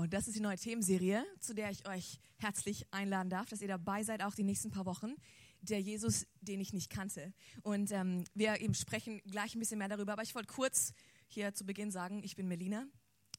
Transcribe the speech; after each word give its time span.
Und 0.00 0.14
das 0.14 0.26
ist 0.26 0.34
die 0.34 0.40
neue 0.40 0.56
Themenserie, 0.56 1.26
zu 1.40 1.54
der 1.54 1.70
ich 1.70 1.86
euch 1.86 2.18
herzlich 2.38 2.86
einladen 2.90 3.28
darf, 3.28 3.50
dass 3.50 3.60
ihr 3.60 3.68
dabei 3.68 4.02
seid, 4.02 4.22
auch 4.22 4.34
die 4.34 4.44
nächsten 4.44 4.70
paar 4.70 4.86
Wochen. 4.86 5.14
Der 5.60 5.78
Jesus, 5.78 6.26
den 6.40 6.58
ich 6.58 6.72
nicht 6.72 6.88
kannte. 6.88 7.34
Und 7.62 7.92
ähm, 7.92 8.24
wir 8.32 8.62
eben 8.62 8.72
sprechen 8.72 9.20
gleich 9.30 9.54
ein 9.54 9.58
bisschen 9.58 9.76
mehr 9.76 9.88
darüber. 9.88 10.14
Aber 10.14 10.22
ich 10.22 10.34
wollte 10.34 10.48
kurz 10.48 10.94
hier 11.28 11.52
zu 11.52 11.66
Beginn 11.66 11.90
sagen, 11.90 12.22
ich 12.24 12.34
bin 12.34 12.48
Melina. 12.48 12.86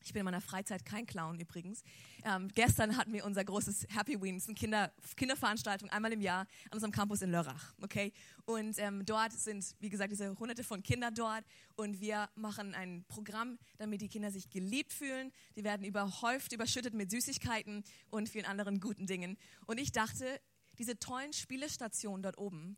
Ich 0.03 0.13
bin 0.13 0.21
in 0.21 0.25
meiner 0.25 0.41
Freizeit 0.41 0.83
kein 0.85 1.05
Clown 1.05 1.39
übrigens. 1.39 1.83
Ähm, 2.23 2.47
gestern 2.53 2.97
hatten 2.97 3.13
wir 3.13 3.25
unser 3.25 3.43
großes 3.43 3.87
Happy 3.89 4.19
Wings, 4.19 4.47
eine 4.47 4.55
Kinder, 4.55 4.91
Kinderveranstaltung, 5.15 5.89
einmal 5.89 6.11
im 6.11 6.21
Jahr 6.21 6.41
an 6.41 6.73
unserem 6.73 6.91
Campus 6.91 7.21
in 7.21 7.31
Lörrach. 7.31 7.73
Okay? 7.81 8.11
Und 8.45 8.79
ähm, 8.79 9.05
dort 9.05 9.33
sind, 9.33 9.75
wie 9.79 9.89
gesagt, 9.89 10.11
diese 10.11 10.37
hunderte 10.39 10.63
von 10.63 10.81
Kindern 10.81 11.13
dort 11.13 11.45
und 11.75 12.01
wir 12.01 12.29
machen 12.35 12.73
ein 12.73 13.05
Programm, 13.07 13.59
damit 13.77 14.01
die 14.01 14.09
Kinder 14.09 14.31
sich 14.31 14.49
geliebt 14.49 14.91
fühlen. 14.91 15.31
Die 15.55 15.63
werden 15.63 15.85
überhäuft, 15.85 16.51
überschüttet 16.51 16.93
mit 16.93 17.11
Süßigkeiten 17.11 17.83
und 18.09 18.29
vielen 18.29 18.45
anderen 18.45 18.79
guten 18.79 19.05
Dingen. 19.05 19.37
Und 19.67 19.79
ich 19.79 19.91
dachte, 19.91 20.41
diese 20.79 20.97
tollen 20.97 21.33
Spielestationen 21.33 22.23
dort 22.23 22.37
oben, 22.37 22.77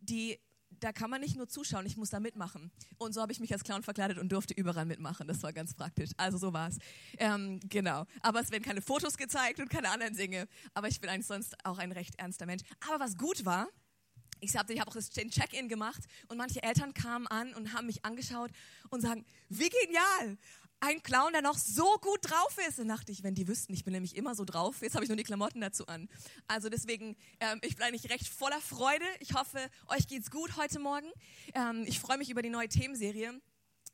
die 0.00 0.38
da 0.80 0.92
kann 0.92 1.10
man 1.10 1.20
nicht 1.20 1.36
nur 1.36 1.48
zuschauen, 1.48 1.86
ich 1.86 1.96
muss 1.96 2.10
da 2.10 2.20
mitmachen. 2.20 2.70
Und 2.98 3.12
so 3.12 3.20
habe 3.20 3.32
ich 3.32 3.40
mich 3.40 3.52
als 3.52 3.64
Clown 3.64 3.82
verkleidet 3.82 4.18
und 4.18 4.30
durfte 4.30 4.54
überall 4.54 4.84
mitmachen. 4.84 5.28
Das 5.28 5.42
war 5.42 5.52
ganz 5.52 5.74
praktisch. 5.74 6.10
Also 6.16 6.38
so 6.38 6.52
war 6.52 6.68
es. 6.68 6.78
Ähm, 7.18 7.60
genau. 7.68 8.04
Aber 8.20 8.40
es 8.40 8.50
werden 8.50 8.62
keine 8.62 8.82
Fotos 8.82 9.16
gezeigt 9.16 9.60
und 9.60 9.70
keine 9.70 9.90
anderen 9.90 10.16
Dinge. 10.16 10.48
Aber 10.74 10.88
ich 10.88 11.00
bin 11.00 11.10
eigentlich 11.10 11.26
sonst 11.26 11.54
auch 11.64 11.78
ein 11.78 11.92
recht 11.92 12.16
ernster 12.18 12.46
Mensch. 12.46 12.62
Aber 12.88 13.00
was 13.00 13.16
gut 13.16 13.44
war, 13.44 13.68
ich 14.42 14.56
habe 14.56 14.72
ich 14.72 14.80
hab 14.80 14.88
auch 14.88 14.96
den 14.96 15.30
Check-in 15.30 15.68
gemacht 15.68 16.02
und 16.28 16.36
manche 16.36 16.62
Eltern 16.62 16.92
kamen 16.94 17.26
an 17.28 17.54
und 17.54 17.72
haben 17.72 17.86
mich 17.86 18.04
angeschaut 18.04 18.50
und 18.90 19.00
sagen, 19.00 19.24
wie 19.48 19.68
genial, 19.68 20.36
ein 20.82 21.02
Clown, 21.02 21.32
der 21.32 21.42
noch 21.42 21.56
so 21.56 21.96
gut 22.00 22.18
drauf 22.22 22.56
ist. 22.68 22.78
Dann 22.78 22.88
dachte 22.88 23.12
ich, 23.12 23.22
wenn 23.22 23.34
die 23.34 23.46
wüssten, 23.46 23.72
ich 23.72 23.84
bin 23.84 23.92
nämlich 23.92 24.16
immer 24.16 24.34
so 24.34 24.44
drauf. 24.44 24.82
Jetzt 24.82 24.94
habe 24.94 25.04
ich 25.04 25.08
nur 25.08 25.16
die 25.16 25.22
Klamotten 25.22 25.60
dazu 25.60 25.86
an. 25.86 26.08
Also 26.48 26.68
deswegen, 26.68 27.16
ähm, 27.40 27.60
ich 27.62 27.76
bin 27.76 27.86
eigentlich 27.86 28.10
recht 28.10 28.28
voller 28.28 28.60
Freude. 28.60 29.04
Ich 29.20 29.34
hoffe, 29.34 29.58
euch 29.88 30.08
geht's 30.08 30.30
gut 30.30 30.56
heute 30.56 30.80
Morgen. 30.80 31.06
Ähm, 31.54 31.84
ich 31.86 32.00
freue 32.00 32.18
mich 32.18 32.30
über 32.30 32.42
die 32.42 32.50
neue 32.50 32.68
Themenserie 32.68 33.40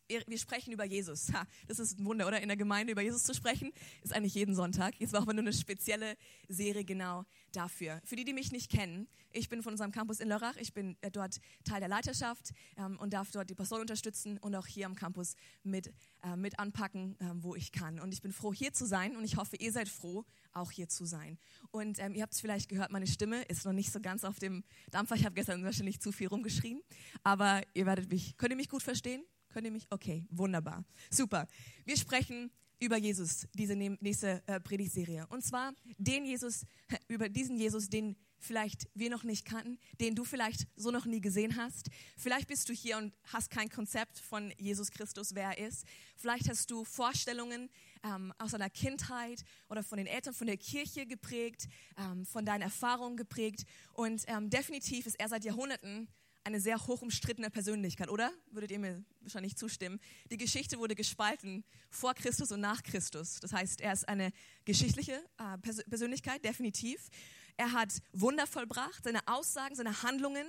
wir 0.08 0.38
sprechen 0.38 0.72
über 0.72 0.84
Jesus. 0.84 1.32
Ha, 1.32 1.46
das 1.66 1.78
ist 1.78 1.98
ein 1.98 2.04
Wunder, 2.04 2.26
oder? 2.26 2.40
In 2.40 2.48
der 2.48 2.56
Gemeinde 2.56 2.92
über 2.92 3.02
Jesus 3.02 3.24
zu 3.24 3.34
sprechen, 3.34 3.72
ist 4.02 4.12
eigentlich 4.12 4.34
jeden 4.34 4.54
Sonntag. 4.54 4.94
Jetzt 4.98 5.12
machen 5.12 5.26
wir 5.26 5.34
nur 5.34 5.44
eine 5.44 5.52
spezielle 5.52 6.16
Serie 6.48 6.84
genau 6.84 7.24
dafür. 7.52 8.00
Für 8.04 8.16
die, 8.16 8.24
die 8.24 8.32
mich 8.32 8.52
nicht 8.52 8.70
kennen, 8.70 9.08
ich 9.30 9.48
bin 9.48 9.62
von 9.62 9.72
unserem 9.72 9.92
Campus 9.92 10.20
in 10.20 10.28
Lörrach. 10.28 10.56
Ich 10.56 10.72
bin 10.72 10.96
äh, 11.00 11.10
dort 11.10 11.38
Teil 11.64 11.80
der 11.80 11.88
Leiterschaft 11.88 12.52
ähm, 12.76 12.98
und 12.98 13.12
darf 13.12 13.30
dort 13.30 13.50
die 13.50 13.54
Person 13.54 13.80
unterstützen 13.80 14.38
und 14.38 14.54
auch 14.54 14.66
hier 14.66 14.86
am 14.86 14.94
Campus 14.94 15.34
mit, 15.62 15.92
äh, 16.22 16.36
mit 16.36 16.58
anpacken, 16.58 17.16
äh, 17.20 17.26
wo 17.34 17.54
ich 17.54 17.72
kann. 17.72 18.00
Und 18.00 18.12
ich 18.12 18.22
bin 18.22 18.32
froh, 18.32 18.52
hier 18.52 18.72
zu 18.72 18.86
sein 18.86 19.16
und 19.16 19.24
ich 19.24 19.36
hoffe, 19.36 19.56
ihr 19.56 19.72
seid 19.72 19.88
froh, 19.88 20.24
auch 20.52 20.70
hier 20.70 20.88
zu 20.88 21.04
sein. 21.04 21.38
Und 21.70 21.98
ähm, 21.98 22.14
ihr 22.14 22.22
habt 22.22 22.34
es 22.34 22.40
vielleicht 22.40 22.68
gehört, 22.68 22.90
meine 22.90 23.06
Stimme 23.06 23.42
ist 23.42 23.64
noch 23.64 23.72
nicht 23.72 23.92
so 23.92 24.00
ganz 24.00 24.24
auf 24.24 24.38
dem 24.38 24.64
Dampfer. 24.90 25.16
Ich 25.16 25.24
habe 25.24 25.34
gestern 25.34 25.62
wahrscheinlich 25.64 26.00
zu 26.00 26.12
viel 26.12 26.28
rumgeschrien, 26.28 26.80
aber 27.22 27.62
ihr 27.74 27.86
werdet 27.86 28.10
mich, 28.10 28.36
könnt 28.36 28.52
ihr 28.52 28.56
mich 28.56 28.68
gut 28.68 28.82
verstehen? 28.82 29.22
Könnt 29.58 29.66
ihr 29.66 29.72
mich? 29.72 29.88
Okay, 29.90 30.24
wunderbar. 30.30 30.84
Super. 31.10 31.48
Wir 31.84 31.96
sprechen 31.96 32.52
über 32.78 32.96
Jesus, 32.96 33.48
diese 33.54 33.74
nächste 33.74 34.40
äh, 34.46 34.60
Predigtserie. 34.60 35.26
Und 35.30 35.42
zwar 35.42 35.72
den 35.96 36.24
Jesus, 36.24 36.64
über 37.08 37.28
diesen 37.28 37.56
Jesus, 37.56 37.88
den 37.88 38.14
vielleicht 38.38 38.88
wir 38.94 39.10
noch 39.10 39.24
nicht 39.24 39.44
kannten, 39.44 39.80
den 40.00 40.14
du 40.14 40.22
vielleicht 40.22 40.68
so 40.76 40.92
noch 40.92 41.06
nie 41.06 41.20
gesehen 41.20 41.56
hast. 41.56 41.90
Vielleicht 42.16 42.46
bist 42.46 42.68
du 42.68 42.72
hier 42.72 42.98
und 42.98 43.12
hast 43.32 43.50
kein 43.50 43.68
Konzept 43.68 44.20
von 44.20 44.52
Jesus 44.58 44.92
Christus, 44.92 45.34
wer 45.34 45.58
er 45.58 45.66
ist. 45.66 45.86
Vielleicht 46.14 46.48
hast 46.48 46.70
du 46.70 46.84
Vorstellungen 46.84 47.68
ähm, 48.04 48.32
aus 48.38 48.52
deiner 48.52 48.70
Kindheit 48.70 49.42
oder 49.68 49.82
von 49.82 49.98
den 49.98 50.06
Eltern, 50.06 50.34
von 50.34 50.46
der 50.46 50.56
Kirche 50.56 51.04
geprägt, 51.04 51.66
ähm, 51.96 52.24
von 52.24 52.44
deinen 52.44 52.62
Erfahrungen 52.62 53.16
geprägt. 53.16 53.64
Und 53.92 54.22
ähm, 54.28 54.50
definitiv 54.50 55.06
ist 55.06 55.18
er 55.18 55.28
seit 55.28 55.44
Jahrhunderten 55.44 56.06
eine 56.44 56.60
sehr 56.60 56.78
hoch 56.86 57.02
umstrittene 57.02 57.50
Persönlichkeit, 57.50 58.08
oder? 58.08 58.32
Würdet 58.50 58.70
ihr 58.70 58.78
mir 58.78 59.04
wahrscheinlich 59.20 59.56
zustimmen? 59.56 60.00
Die 60.30 60.36
Geschichte 60.36 60.78
wurde 60.78 60.94
gespalten 60.94 61.64
vor 61.90 62.14
Christus 62.14 62.52
und 62.52 62.60
nach 62.60 62.82
Christus. 62.82 63.40
Das 63.40 63.52
heißt, 63.52 63.80
er 63.80 63.92
ist 63.92 64.08
eine 64.08 64.32
geschichtliche 64.64 65.22
äh, 65.38 65.58
Persönlichkeit, 65.58 66.44
definitiv. 66.44 67.08
Er 67.56 67.72
hat 67.72 67.92
Wunder 68.12 68.46
vollbracht. 68.46 69.04
Seine 69.04 69.20
Aussagen, 69.26 69.74
seine 69.74 70.02
Handlungen 70.02 70.46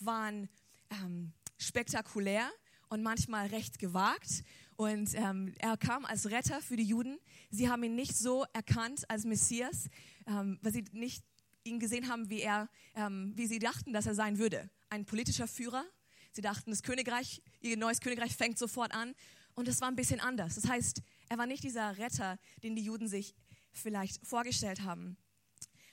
waren 0.00 0.48
ähm, 0.90 1.32
spektakulär 1.56 2.50
und 2.88 3.02
manchmal 3.02 3.46
recht 3.48 3.78
gewagt. 3.78 4.44
Und 4.76 5.14
ähm, 5.14 5.54
er 5.58 5.76
kam 5.76 6.04
als 6.04 6.30
Retter 6.30 6.60
für 6.60 6.76
die 6.76 6.84
Juden. 6.84 7.18
Sie 7.50 7.68
haben 7.68 7.82
ihn 7.82 7.94
nicht 7.94 8.16
so 8.16 8.44
erkannt 8.52 9.08
als 9.10 9.24
Messias, 9.24 9.88
ähm, 10.26 10.58
weil 10.62 10.72
sie 10.72 10.84
nicht 10.92 11.24
ihn 11.64 11.80
gesehen 11.80 12.08
haben, 12.08 12.30
wie 12.30 12.40
er, 12.40 12.68
ähm, 12.94 13.32
wie 13.34 13.46
sie 13.46 13.58
dachten, 13.58 13.92
dass 13.92 14.06
er 14.06 14.14
sein 14.14 14.38
würde 14.38 14.70
ein 14.90 15.04
politischer 15.04 15.48
Führer. 15.48 15.84
Sie 16.32 16.40
dachten, 16.40 16.70
das 16.70 16.82
Königreich, 16.82 17.42
ihr 17.60 17.76
neues 17.76 18.00
Königreich 18.00 18.36
fängt 18.36 18.58
sofort 18.58 18.92
an. 18.92 19.14
Und 19.54 19.66
es 19.68 19.80
war 19.80 19.88
ein 19.88 19.96
bisschen 19.96 20.20
anders. 20.20 20.54
Das 20.54 20.68
heißt, 20.68 21.02
er 21.28 21.38
war 21.38 21.46
nicht 21.46 21.64
dieser 21.64 21.98
Retter, 21.98 22.38
den 22.62 22.76
die 22.76 22.82
Juden 22.82 23.08
sich 23.08 23.34
vielleicht 23.72 24.24
vorgestellt 24.26 24.82
haben. 24.82 25.16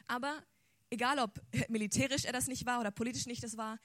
Aber 0.07 0.43
egal, 0.89 1.19
ob 1.19 1.41
militärisch 1.69 2.25
er 2.25 2.33
das 2.33 2.47
nicht 2.47 2.65
war 2.65 2.79
oder 2.79 2.91
politisch 2.91 3.25
nicht 3.25 3.43
das 3.43 3.57
war, 3.57 3.79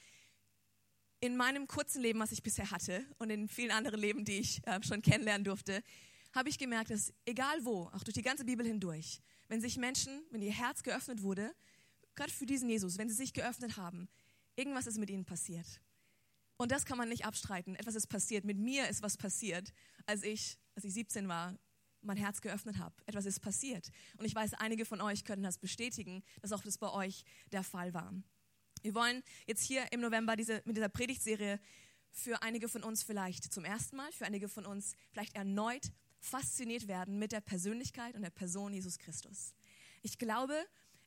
in 1.21 1.37
meinem 1.37 1.67
kurzen 1.67 2.01
Leben, 2.01 2.19
was 2.19 2.33
ich 2.33 2.43
bisher 2.43 2.71
hatte 2.71 3.05
und 3.19 3.31
in 3.31 3.49
vielen 3.49 3.71
anderen 3.71 4.01
Leben, 4.01 4.25
die 4.25 4.39
ich 4.39 4.67
äh, 4.67 4.83
schon 4.83 5.03
kennenlernen 5.03 5.45
durfte, 5.45 5.83
habe 6.33 6.49
ich 6.49 6.59
gemerkt, 6.59 6.91
dass 6.91 7.13
egal 7.27 7.65
wo, 7.65 7.91
auch 7.93 8.03
durch 8.05 8.15
die 8.15 8.23
ganze 8.23 8.45
Bibel 8.45 8.67
hindurch, 8.67 9.21
wenn 9.49 9.61
sich 9.61 9.77
Menschen, 9.77 10.23
wenn 10.31 10.41
ihr 10.41 10.53
Herz 10.53 10.83
geöffnet 10.83 11.23
wurde, 11.23 11.55
gerade 12.15 12.33
für 12.33 12.47
diesen 12.47 12.69
Jesus, 12.71 12.97
wenn 12.99 13.09
sie 13.09 13.15
sich 13.15 13.33
geöffnet 13.33 13.77
haben, 13.77 14.09
Irgendwas 14.61 14.87
ist 14.87 14.99
mit 14.99 15.09
ihnen 15.09 15.25
passiert. 15.25 15.81
Und 16.59 16.71
das 16.71 16.85
kann 16.85 16.99
man 16.99 17.09
nicht 17.09 17.25
abstreiten. 17.25 17.77
Etwas 17.77 17.95
ist 17.95 18.09
passiert. 18.09 18.45
Mit 18.45 18.59
mir 18.59 18.91
ist 18.91 19.03
was 19.03 19.17
passiert, 19.17 19.73
als 20.05 20.23
ich, 20.23 20.59
als 20.75 20.85
ich 20.85 20.93
17 20.93 21.29
war, 21.29 21.59
mein 22.03 22.19
Herz 22.19 22.43
geöffnet 22.43 22.77
habe. 22.77 22.95
Etwas 23.07 23.25
ist 23.25 23.41
passiert. 23.41 23.91
Und 24.19 24.27
ich 24.27 24.35
weiß, 24.35 24.53
einige 24.53 24.85
von 24.85 25.01
euch 25.01 25.25
können 25.25 25.43
das 25.43 25.57
bestätigen, 25.57 26.23
dass 26.43 26.53
auch 26.53 26.63
das 26.63 26.77
bei 26.77 26.91
euch 26.91 27.25
der 27.53 27.63
Fall 27.63 27.95
war. 27.95 28.13
Wir 28.83 28.95
wollen 28.95 29.23
jetzt 29.47 29.63
hier 29.63 29.91
im 29.93 30.03
November 30.03 30.37
diese, 30.37 30.61
mit 30.67 30.77
dieser 30.77 30.91
Predigtserie 30.91 31.59
für 32.11 32.43
einige 32.43 32.69
von 32.69 32.83
uns 32.83 33.03
vielleicht 33.03 33.51
zum 33.51 33.65
ersten 33.65 33.97
Mal, 33.97 34.13
für 34.13 34.27
einige 34.27 34.51
von 34.51 34.67
uns 34.67 34.93
vielleicht 35.11 35.37
erneut 35.37 35.91
fasziniert 36.19 36.87
werden 36.87 37.19
mit 37.19 37.33
der 37.33 37.41
Persönlichkeit 37.41 38.15
und 38.15 38.21
der 38.21 38.31
Person 38.31 38.75
Jesus 38.75 38.99
Christus. 38.99 39.55
Ich 40.03 40.19
glaube, 40.19 40.55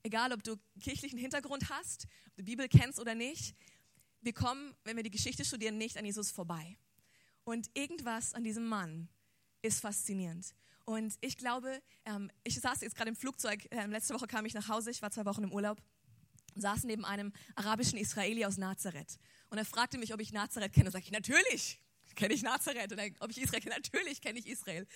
egal 0.03 0.31
ob 0.33 0.43
du 0.43 0.57
kirchlichen 0.79 1.17
Hintergrund 1.17 1.69
hast, 1.69 2.07
ob 2.27 2.35
du 2.37 2.43
Bibel 2.43 2.67
kennst 2.67 2.99
oder 2.99 3.15
nicht, 3.15 3.55
wir 4.21 4.33
kommen, 4.33 4.75
wenn 4.83 4.95
wir 4.95 5.03
die 5.03 5.11
Geschichte 5.11 5.43
studieren, 5.43 5.77
nicht 5.77 5.97
an 5.97 6.05
Jesus 6.05 6.31
vorbei. 6.31 6.77
Und 7.43 7.69
irgendwas 7.73 8.33
an 8.33 8.43
diesem 8.43 8.65
Mann 8.67 9.09
ist 9.61 9.81
faszinierend. 9.81 10.55
Und 10.85 11.15
ich 11.21 11.37
glaube, 11.37 11.81
ähm, 12.05 12.29
ich 12.43 12.59
saß 12.59 12.81
jetzt 12.81 12.95
gerade 12.95 13.09
im 13.09 13.15
Flugzeug, 13.15 13.67
ähm, 13.71 13.91
letzte 13.91 14.13
Woche 14.13 14.27
kam 14.27 14.45
ich 14.45 14.53
nach 14.53 14.67
Hause, 14.67 14.91
ich 14.91 15.01
war 15.01 15.11
zwei 15.11 15.25
Wochen 15.25 15.43
im 15.43 15.51
Urlaub, 15.51 15.81
saß 16.55 16.83
neben 16.83 17.05
einem 17.05 17.33
arabischen 17.55 17.97
Israeli 17.97 18.45
aus 18.45 18.57
Nazareth. 18.57 19.17
Und 19.49 19.57
er 19.57 19.65
fragte 19.65 19.97
mich, 19.97 20.13
ob 20.13 20.19
ich 20.19 20.31
Nazareth 20.33 20.73
kenne. 20.73 20.87
Und 20.87 20.91
sage 20.93 21.05
ich, 21.05 21.11
natürlich, 21.11 21.81
kenne 22.15 22.33
ich 22.33 22.43
Nazareth. 22.43 22.91
Und 22.91 22.97
dann, 22.97 23.15
ob 23.19 23.31
ich 23.31 23.41
Israel 23.41 23.61
kenne, 23.61 23.75
natürlich 23.75 24.21
kenne 24.21 24.39
ich 24.39 24.47
Israel. 24.47 24.87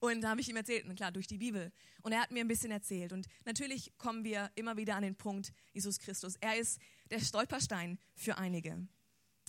Und 0.00 0.20
da 0.22 0.30
habe 0.30 0.40
ich 0.40 0.48
ihm 0.48 0.56
erzählt, 0.56 0.84
und 0.86 0.96
klar, 0.96 1.12
durch 1.12 1.26
die 1.26 1.38
Bibel. 1.38 1.72
Und 2.02 2.12
er 2.12 2.20
hat 2.20 2.30
mir 2.30 2.40
ein 2.40 2.48
bisschen 2.48 2.70
erzählt. 2.70 3.12
Und 3.12 3.26
natürlich 3.44 3.96
kommen 3.98 4.24
wir 4.24 4.50
immer 4.54 4.76
wieder 4.76 4.96
an 4.96 5.02
den 5.02 5.16
Punkt, 5.16 5.52
Jesus 5.72 5.98
Christus. 5.98 6.36
Er 6.40 6.56
ist 6.56 6.80
der 7.10 7.20
Stolperstein 7.20 7.98
für 8.14 8.38
einige. 8.38 8.86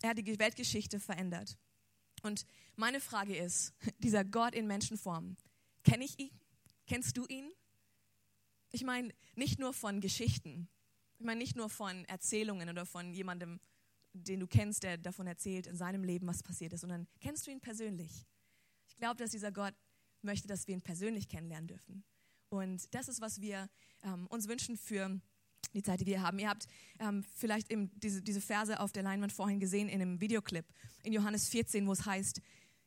Er 0.02 0.10
hat 0.10 0.18
die 0.18 0.40
Weltgeschichte 0.40 1.00
verändert. 1.00 1.58
Und 2.22 2.46
meine 2.76 3.00
Frage 3.00 3.36
ist, 3.36 3.74
dieser 4.00 4.24
Gott 4.24 4.56
in 4.56 4.68
Menschenform, 4.68 5.38
kenne 5.84 6.06
ich 6.06 6.20
ihn? 6.20 6.32
Kennst 6.88 7.18
du 7.18 7.26
ihn? 7.28 7.52
Ich 8.72 8.84
meine, 8.84 9.14
nicht 9.36 9.60
nur 9.60 9.74
von 9.74 10.02
Geschichten. 10.02 10.68
Ich 11.18 11.26
meine, 11.26 11.40
nicht 11.40 11.56
nur 11.56 11.70
von 11.70 12.04
Erzählungen 12.06 12.70
oder 12.70 12.86
von 12.86 13.14
jemandem, 13.14 13.60
den 14.16 14.40
du 14.40 14.48
kennst, 14.48 14.84
der 14.84 14.98
davon 14.98 15.28
erzählt 15.28 15.68
in 15.68 15.76
seinem 15.76 16.04
Leben, 16.04 16.28
was 16.28 16.44
passiert 16.44 16.74
ist, 16.74 16.82
sondern 16.82 17.08
kennst 17.20 17.46
du 17.48 17.52
ihn 17.52 17.62
persönlich? 17.62 18.26
Ich 18.88 18.98
glaube, 18.98 19.18
dass 19.18 19.32
dieser 19.32 19.52
Gott 19.52 19.76
möchte, 20.22 20.48
dass 20.48 20.68
wir 20.68 20.74
ihn 20.74 20.82
persönlich 20.82 21.28
kennenlernen 21.28 21.68
dürfen. 21.68 22.04
Und 22.50 22.94
das 22.94 23.08
ist, 23.08 23.22
was 23.22 23.42
wir 23.42 23.70
ähm, 24.04 24.28
uns 24.28 24.48
wünschen 24.48 24.78
für 24.78 25.20
die 25.74 25.84
Zeit, 25.84 26.00
die 26.00 26.06
wir 26.06 26.22
haben. 26.22 26.40
Ihr 26.40 26.50
habt 26.50 26.68
ähm, 27.00 27.24
vielleicht 27.36 27.72
eben 27.72 27.92
diese, 28.00 28.22
diese 28.22 28.42
Verse 28.42 28.80
auf 28.80 28.92
der 28.92 29.04
Leinwand 29.04 29.34
vorhin 29.34 29.60
gesehen 29.60 29.90
in 29.90 30.02
einem 30.02 30.22
Videoclip 30.22 30.66
in 31.04 31.14
Johannes 31.14 31.50
14, 31.50 31.86
wo 31.86 31.92
es 31.92 32.06
heißt, 32.06 32.42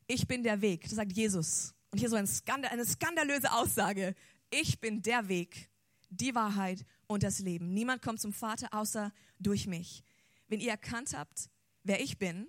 ich 0.07 0.27
bin 0.27 0.43
der 0.43 0.61
Weg. 0.61 0.83
Das 0.83 0.91
sagt 0.91 1.13
Jesus. 1.13 1.75
Und 1.91 1.99
hier 1.99 2.09
so 2.09 2.15
ein 2.15 2.27
Skandal, 2.27 2.71
eine 2.71 2.85
skandalöse 2.85 3.51
Aussage. 3.51 4.15
Ich 4.49 4.79
bin 4.79 5.01
der 5.01 5.27
Weg, 5.27 5.69
die 6.09 6.33
Wahrheit 6.33 6.85
und 7.07 7.23
das 7.23 7.39
Leben. 7.39 7.73
Niemand 7.73 8.01
kommt 8.01 8.19
zum 8.19 8.33
Vater 8.33 8.67
außer 8.71 9.11
durch 9.39 9.67
mich. 9.67 10.03
Wenn 10.49 10.59
ihr 10.59 10.71
erkannt 10.71 11.15
habt, 11.15 11.49
wer 11.83 12.01
ich 12.01 12.17
bin, 12.17 12.47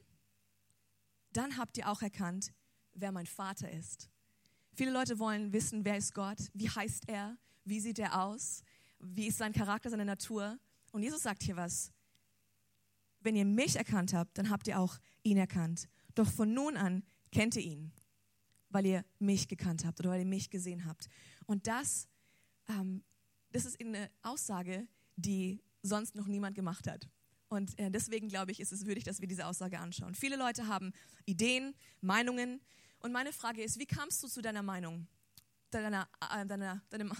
dann 1.32 1.56
habt 1.56 1.78
ihr 1.78 1.88
auch 1.88 2.02
erkannt, 2.02 2.52
wer 2.94 3.12
mein 3.12 3.26
Vater 3.26 3.70
ist. 3.70 4.10
Viele 4.72 4.90
Leute 4.90 5.18
wollen 5.18 5.52
wissen, 5.52 5.84
wer 5.84 5.96
ist 5.96 6.14
Gott, 6.14 6.38
wie 6.54 6.68
heißt 6.68 7.08
er, 7.08 7.36
wie 7.64 7.80
sieht 7.80 7.98
er 7.98 8.22
aus, 8.24 8.62
wie 8.98 9.26
ist 9.26 9.38
sein 9.38 9.52
Charakter, 9.52 9.90
seine 9.90 10.04
Natur. 10.04 10.58
Und 10.92 11.02
Jesus 11.02 11.22
sagt 11.22 11.42
hier 11.42 11.56
was. 11.56 11.92
Wenn 13.20 13.36
ihr 13.36 13.44
mich 13.44 13.76
erkannt 13.76 14.14
habt, 14.14 14.38
dann 14.38 14.48
habt 14.48 14.66
ihr 14.66 14.80
auch 14.80 14.98
ihn 15.22 15.36
erkannt. 15.36 15.88
Doch 16.14 16.28
von 16.28 16.54
nun 16.54 16.76
an 16.76 17.04
kennt 17.30 17.54
ihr 17.56 17.62
ihn, 17.62 17.92
weil 18.70 18.86
ihr 18.86 19.04
mich 19.18 19.46
gekannt 19.46 19.84
habt 19.84 20.00
oder 20.00 20.10
weil 20.10 20.20
ihr 20.20 20.26
mich 20.26 20.48
gesehen 20.48 20.86
habt. 20.86 21.08
Und 21.44 21.66
das, 21.66 22.08
ähm, 22.68 23.04
das 23.52 23.66
ist 23.66 23.78
eine 23.78 24.10
Aussage, 24.22 24.88
die 25.16 25.62
sonst 25.82 26.14
noch 26.14 26.26
niemand 26.26 26.54
gemacht 26.54 26.86
hat. 26.88 27.08
Und 27.50 27.76
äh, 27.80 27.90
deswegen 27.90 28.28
glaube 28.28 28.52
ich, 28.52 28.60
ist 28.60 28.70
es 28.70 28.86
würdig, 28.86 29.02
dass 29.02 29.20
wir 29.20 29.26
diese 29.26 29.44
Aussage 29.44 29.78
anschauen. 29.80 30.14
Viele 30.14 30.36
Leute 30.36 30.68
haben 30.68 30.92
Ideen, 31.26 31.74
Meinungen. 32.00 32.60
Und 33.00 33.10
meine 33.10 33.32
Frage 33.32 33.62
ist, 33.62 33.78
wie 33.80 33.86
kamst 33.86 34.22
du 34.22 34.28
zu 34.28 34.40
deiner 34.40 34.62
Meinung, 34.62 35.08
deiner, 35.70 36.08
äh, 36.32 36.46
deiner, 36.46 36.80
deiner, 36.90 37.16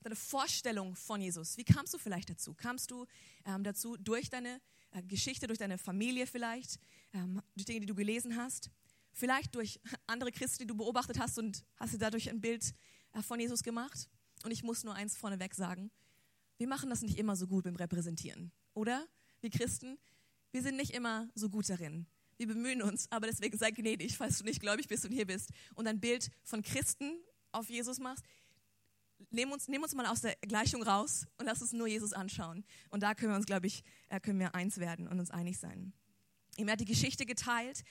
deine 0.00 0.16
Vorstellung 0.16 0.96
von 0.96 1.20
Jesus? 1.20 1.58
Wie 1.58 1.64
kamst 1.64 1.92
du 1.92 1.98
vielleicht 1.98 2.30
dazu? 2.30 2.54
Kamst 2.54 2.90
du 2.90 3.06
ähm, 3.44 3.62
dazu 3.62 3.98
durch 3.98 4.30
deine 4.30 4.58
äh, 4.92 5.02
Geschichte, 5.02 5.46
durch 5.46 5.58
deine 5.58 5.76
Familie 5.76 6.26
vielleicht, 6.26 6.80
ähm, 7.12 7.42
durch 7.54 7.66
Dinge, 7.66 7.80
die 7.80 7.86
du 7.86 7.94
gelesen 7.94 8.36
hast? 8.38 8.70
Vielleicht 9.12 9.54
durch 9.54 9.80
andere 10.06 10.32
Christen, 10.32 10.62
die 10.62 10.66
du 10.66 10.76
beobachtet 10.76 11.18
hast 11.18 11.38
und 11.38 11.62
hast 11.76 11.92
dir 11.92 11.98
dadurch 11.98 12.30
ein 12.30 12.40
Bild 12.40 12.74
äh, 13.12 13.20
von 13.20 13.38
Jesus 13.38 13.62
gemacht? 13.62 14.08
Und 14.44 14.50
ich 14.50 14.62
muss 14.62 14.82
nur 14.82 14.94
eins 14.94 15.14
vorneweg 15.14 15.54
sagen. 15.54 15.90
Wir 16.56 16.68
machen 16.68 16.88
das 16.88 17.02
nicht 17.02 17.18
immer 17.18 17.36
so 17.36 17.46
gut 17.46 17.64
beim 17.64 17.76
Repräsentieren, 17.76 18.50
oder? 18.72 19.06
Wir 19.44 19.50
Christen, 19.50 19.98
wir 20.50 20.62
sind 20.62 20.76
nicht 20.76 20.90
immer 20.90 21.28
so 21.34 21.48
gut 21.48 21.68
darin. 21.68 22.06
Wir 22.36 22.48
bemühen 22.48 22.82
uns, 22.82 23.06
aber 23.12 23.28
deswegen 23.28 23.56
sei 23.56 23.70
gnädig, 23.70 24.16
falls 24.16 24.38
du 24.38 24.44
nicht 24.44 24.60
gläubig 24.60 24.88
bist 24.88 25.04
und 25.04 25.12
hier 25.12 25.26
bist 25.26 25.50
und 25.74 25.86
ein 25.86 26.00
Bild 26.00 26.30
von 26.42 26.62
Christen 26.62 27.12
auf 27.52 27.70
Jesus 27.70 28.00
machst. 28.00 28.24
Nehmen 29.30 29.52
uns, 29.52 29.68
nehm 29.68 29.82
uns 29.82 29.94
mal 29.94 30.06
aus 30.06 30.22
der 30.22 30.34
Gleichung 30.42 30.82
raus 30.82 31.26
und 31.38 31.46
lass 31.46 31.62
uns 31.62 31.72
nur 31.72 31.86
Jesus 31.86 32.12
anschauen. 32.12 32.64
Und 32.90 33.02
da 33.02 33.14
können 33.14 33.32
wir 33.32 33.36
uns, 33.36 33.46
glaube 33.46 33.68
ich, 33.68 33.84
äh, 34.08 34.18
können 34.18 34.40
wir 34.40 34.54
eins 34.54 34.78
werden 34.78 35.06
und 35.06 35.20
uns 35.20 35.30
einig 35.30 35.58
sein. 35.58 35.92
Er 36.56 36.66
hat 36.66 36.80
die 36.80 36.84
Geschichte 36.84 37.26
geteilt. 37.26 37.84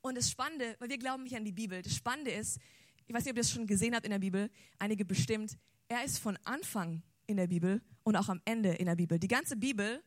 Und 0.00 0.16
das 0.16 0.30
Spannende, 0.30 0.76
weil 0.78 0.90
wir 0.90 0.98
glauben 0.98 1.24
nicht 1.24 1.36
an 1.36 1.44
die 1.44 1.52
Bibel, 1.52 1.82
das 1.82 1.94
Spannende 1.94 2.30
ist, 2.30 2.58
ich 3.06 3.14
weiß 3.14 3.24
nicht, 3.24 3.32
ob 3.32 3.36
ihr 3.36 3.42
das 3.42 3.50
schon 3.50 3.66
gesehen 3.66 3.94
habt 3.94 4.04
in 4.04 4.10
der 4.12 4.18
Bibel, 4.18 4.50
einige 4.78 5.04
bestimmt, 5.04 5.58
er 5.88 6.04
ist 6.04 6.18
von 6.18 6.36
Anfang 6.44 7.02
in 7.26 7.36
der 7.36 7.46
Bibel 7.46 7.82
und 8.04 8.16
auch 8.16 8.28
am 8.28 8.40
Ende 8.44 8.74
in 8.74 8.86
der 8.86 8.96
Bibel. 8.96 9.18
Die 9.18 9.28
ganze 9.28 9.56
Bibel 9.56 10.02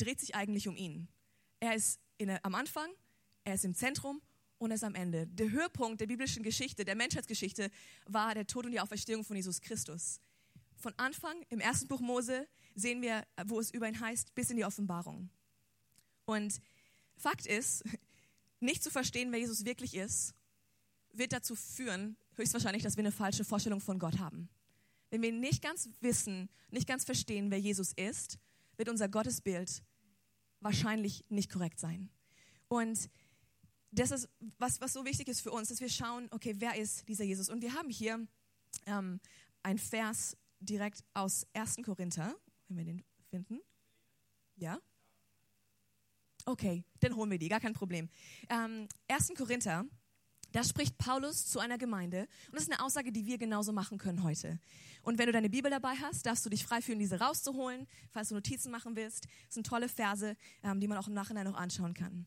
dreht 0.00 0.20
sich 0.20 0.34
eigentlich 0.34 0.68
um 0.68 0.76
ihn. 0.76 1.08
Er 1.60 1.74
ist 1.74 2.00
der, 2.18 2.44
am 2.44 2.54
Anfang, 2.54 2.90
er 3.44 3.54
ist 3.54 3.64
im 3.64 3.74
Zentrum 3.74 4.20
und 4.58 4.70
er 4.70 4.74
ist 4.74 4.84
am 4.84 4.94
Ende. 4.94 5.26
Der 5.26 5.50
Höhepunkt 5.50 6.00
der 6.00 6.06
biblischen 6.06 6.42
Geschichte, 6.42 6.84
der 6.84 6.96
Menschheitsgeschichte, 6.96 7.70
war 8.06 8.34
der 8.34 8.46
Tod 8.46 8.66
und 8.66 8.72
die 8.72 8.80
Auferstehung 8.80 9.24
von 9.24 9.36
Jesus 9.36 9.60
Christus. 9.60 10.20
Von 10.76 10.94
Anfang 10.96 11.42
im 11.48 11.60
ersten 11.60 11.88
Buch 11.88 12.00
Mose 12.00 12.46
sehen 12.74 13.02
wir, 13.02 13.26
wo 13.46 13.60
es 13.60 13.70
über 13.70 13.88
ihn 13.88 14.00
heißt, 14.00 14.34
bis 14.34 14.50
in 14.50 14.56
die 14.56 14.64
Offenbarung. 14.64 15.30
Und 16.24 16.60
Fakt 17.16 17.46
ist, 17.46 17.84
nicht 18.60 18.82
zu 18.82 18.90
verstehen, 18.90 19.32
wer 19.32 19.38
Jesus 19.38 19.64
wirklich 19.64 19.94
ist, 19.94 20.34
wird 21.12 21.32
dazu 21.32 21.54
führen, 21.54 22.16
höchstwahrscheinlich, 22.36 22.82
dass 22.82 22.96
wir 22.96 23.02
eine 23.02 23.12
falsche 23.12 23.44
Vorstellung 23.44 23.80
von 23.80 23.98
Gott 23.98 24.18
haben. 24.18 24.48
Wenn 25.10 25.22
wir 25.22 25.32
nicht 25.32 25.62
ganz 25.62 25.88
wissen, 26.00 26.48
nicht 26.70 26.86
ganz 26.86 27.04
verstehen, 27.04 27.50
wer 27.50 27.58
Jesus 27.58 27.92
ist, 27.92 28.38
wird 28.76 28.88
unser 28.88 29.08
Gottesbild 29.08 29.82
wahrscheinlich 30.60 31.24
nicht 31.28 31.50
korrekt 31.50 31.80
sein. 31.80 32.10
Und 32.68 33.10
das 33.92 34.10
ist, 34.10 34.28
was, 34.58 34.80
was 34.80 34.92
so 34.92 35.04
wichtig 35.04 35.28
ist 35.28 35.40
für 35.40 35.50
uns, 35.50 35.68
dass 35.68 35.80
wir 35.80 35.88
schauen, 35.88 36.28
okay, 36.30 36.54
wer 36.58 36.76
ist 36.76 37.08
dieser 37.08 37.24
Jesus? 37.24 37.48
Und 37.48 37.62
wir 37.62 37.74
haben 37.74 37.90
hier 37.90 38.26
ähm, 38.86 39.20
ein 39.62 39.78
Vers 39.78 40.36
direkt 40.60 41.04
aus 41.14 41.46
1. 41.54 41.78
Korinther, 41.82 42.34
wenn 42.68 42.76
wir 42.76 42.84
den 42.84 43.04
finden. 43.30 43.60
Ja? 44.56 44.78
Okay, 46.44 46.84
dann 47.00 47.16
holen 47.16 47.30
wir 47.30 47.38
die, 47.38 47.48
gar 47.48 47.60
kein 47.60 47.72
Problem. 47.72 48.08
Ähm, 48.48 48.88
1. 49.08 49.32
Korinther 49.36 49.84
da 50.52 50.64
spricht 50.64 50.98
Paulus 50.98 51.46
zu 51.46 51.60
einer 51.60 51.78
Gemeinde 51.78 52.28
und 52.46 52.54
das 52.54 52.64
ist 52.64 52.72
eine 52.72 52.82
Aussage, 52.82 53.12
die 53.12 53.26
wir 53.26 53.38
genauso 53.38 53.72
machen 53.72 53.98
können 53.98 54.22
heute. 54.22 54.58
Und 55.02 55.18
wenn 55.18 55.26
du 55.26 55.32
deine 55.32 55.48
Bibel 55.48 55.70
dabei 55.70 55.94
hast, 55.96 56.26
darfst 56.26 56.44
du 56.44 56.50
dich 56.50 56.64
frei 56.64 56.82
fühlen, 56.82 56.98
diese 56.98 57.20
rauszuholen, 57.20 57.86
falls 58.10 58.28
du 58.28 58.34
Notizen 58.34 58.70
machen 58.70 58.96
willst. 58.96 59.26
Das 59.46 59.54
sind 59.54 59.66
tolle 59.66 59.88
Verse, 59.88 60.36
ähm, 60.62 60.80
die 60.80 60.88
man 60.88 60.98
auch 60.98 61.08
im 61.08 61.14
Nachhinein 61.14 61.46
noch 61.46 61.54
anschauen 61.54 61.94
kann. 61.94 62.26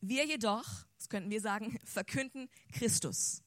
Wir 0.00 0.26
jedoch, 0.26 0.66
das 0.96 1.08
könnten 1.08 1.30
wir 1.30 1.40
sagen, 1.40 1.78
verkünden 1.84 2.48
Christus, 2.72 3.42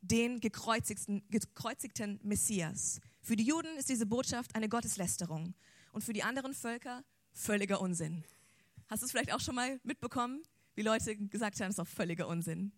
den 0.00 0.40
gekreuzigten, 0.40 1.22
gekreuzigten 1.28 2.18
Messias. 2.22 3.00
Für 3.20 3.36
die 3.36 3.44
Juden 3.44 3.76
ist 3.76 3.88
diese 3.88 4.06
Botschaft 4.06 4.54
eine 4.54 4.68
Gotteslästerung 4.68 5.54
und 5.92 6.02
für 6.02 6.12
die 6.12 6.22
anderen 6.22 6.54
Völker 6.54 7.04
völliger 7.32 7.80
Unsinn. 7.80 8.24
Hast 8.88 9.02
du 9.02 9.06
es 9.06 9.12
vielleicht 9.12 9.32
auch 9.32 9.40
schon 9.40 9.54
mal 9.54 9.80
mitbekommen, 9.84 10.42
wie 10.74 10.82
Leute 10.82 11.16
gesagt 11.16 11.60
haben, 11.60 11.68
es 11.68 11.72
ist 11.72 11.78
doch 11.78 11.86
völliger 11.86 12.26
Unsinn? 12.26 12.72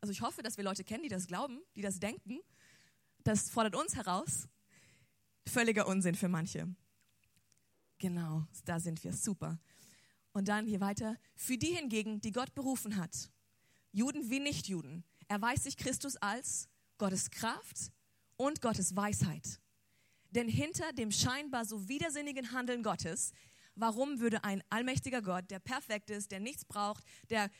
Also 0.00 0.12
ich 0.12 0.20
hoffe, 0.20 0.42
dass 0.42 0.56
wir 0.56 0.64
Leute 0.64 0.84
kennen, 0.84 1.02
die 1.02 1.08
das 1.08 1.26
glauben, 1.26 1.60
die 1.74 1.82
das 1.82 1.98
denken. 1.98 2.38
Das 3.24 3.50
fordert 3.50 3.74
uns 3.74 3.96
heraus. 3.96 4.48
Völliger 5.46 5.86
Unsinn 5.86 6.14
für 6.14 6.28
manche. 6.28 6.68
Genau, 7.98 8.44
da 8.64 8.78
sind 8.78 9.02
wir. 9.02 9.12
Super. 9.12 9.58
Und 10.32 10.48
dann 10.48 10.66
hier 10.66 10.80
weiter. 10.80 11.16
Für 11.34 11.58
die 11.58 11.74
hingegen, 11.74 12.20
die 12.20 12.32
Gott 12.32 12.54
berufen 12.54 12.96
hat, 12.96 13.30
Juden 13.90 14.30
wie 14.30 14.38
Nichtjuden, 14.38 15.04
erweist 15.26 15.64
sich 15.64 15.76
Christus 15.76 16.16
als 16.16 16.68
Gottes 16.96 17.30
Kraft 17.30 17.90
und 18.36 18.60
Gottes 18.60 18.94
Weisheit. 18.94 19.60
Denn 20.30 20.48
hinter 20.48 20.92
dem 20.92 21.10
scheinbar 21.10 21.64
so 21.64 21.88
widersinnigen 21.88 22.52
Handeln 22.52 22.82
Gottes, 22.82 23.32
warum 23.74 24.20
würde 24.20 24.44
ein 24.44 24.62
allmächtiger 24.68 25.22
Gott, 25.22 25.50
der 25.50 25.58
perfekt 25.58 26.10
ist, 26.10 26.30
der 26.30 26.40
nichts 26.40 26.64
braucht, 26.64 27.04
der 27.30 27.50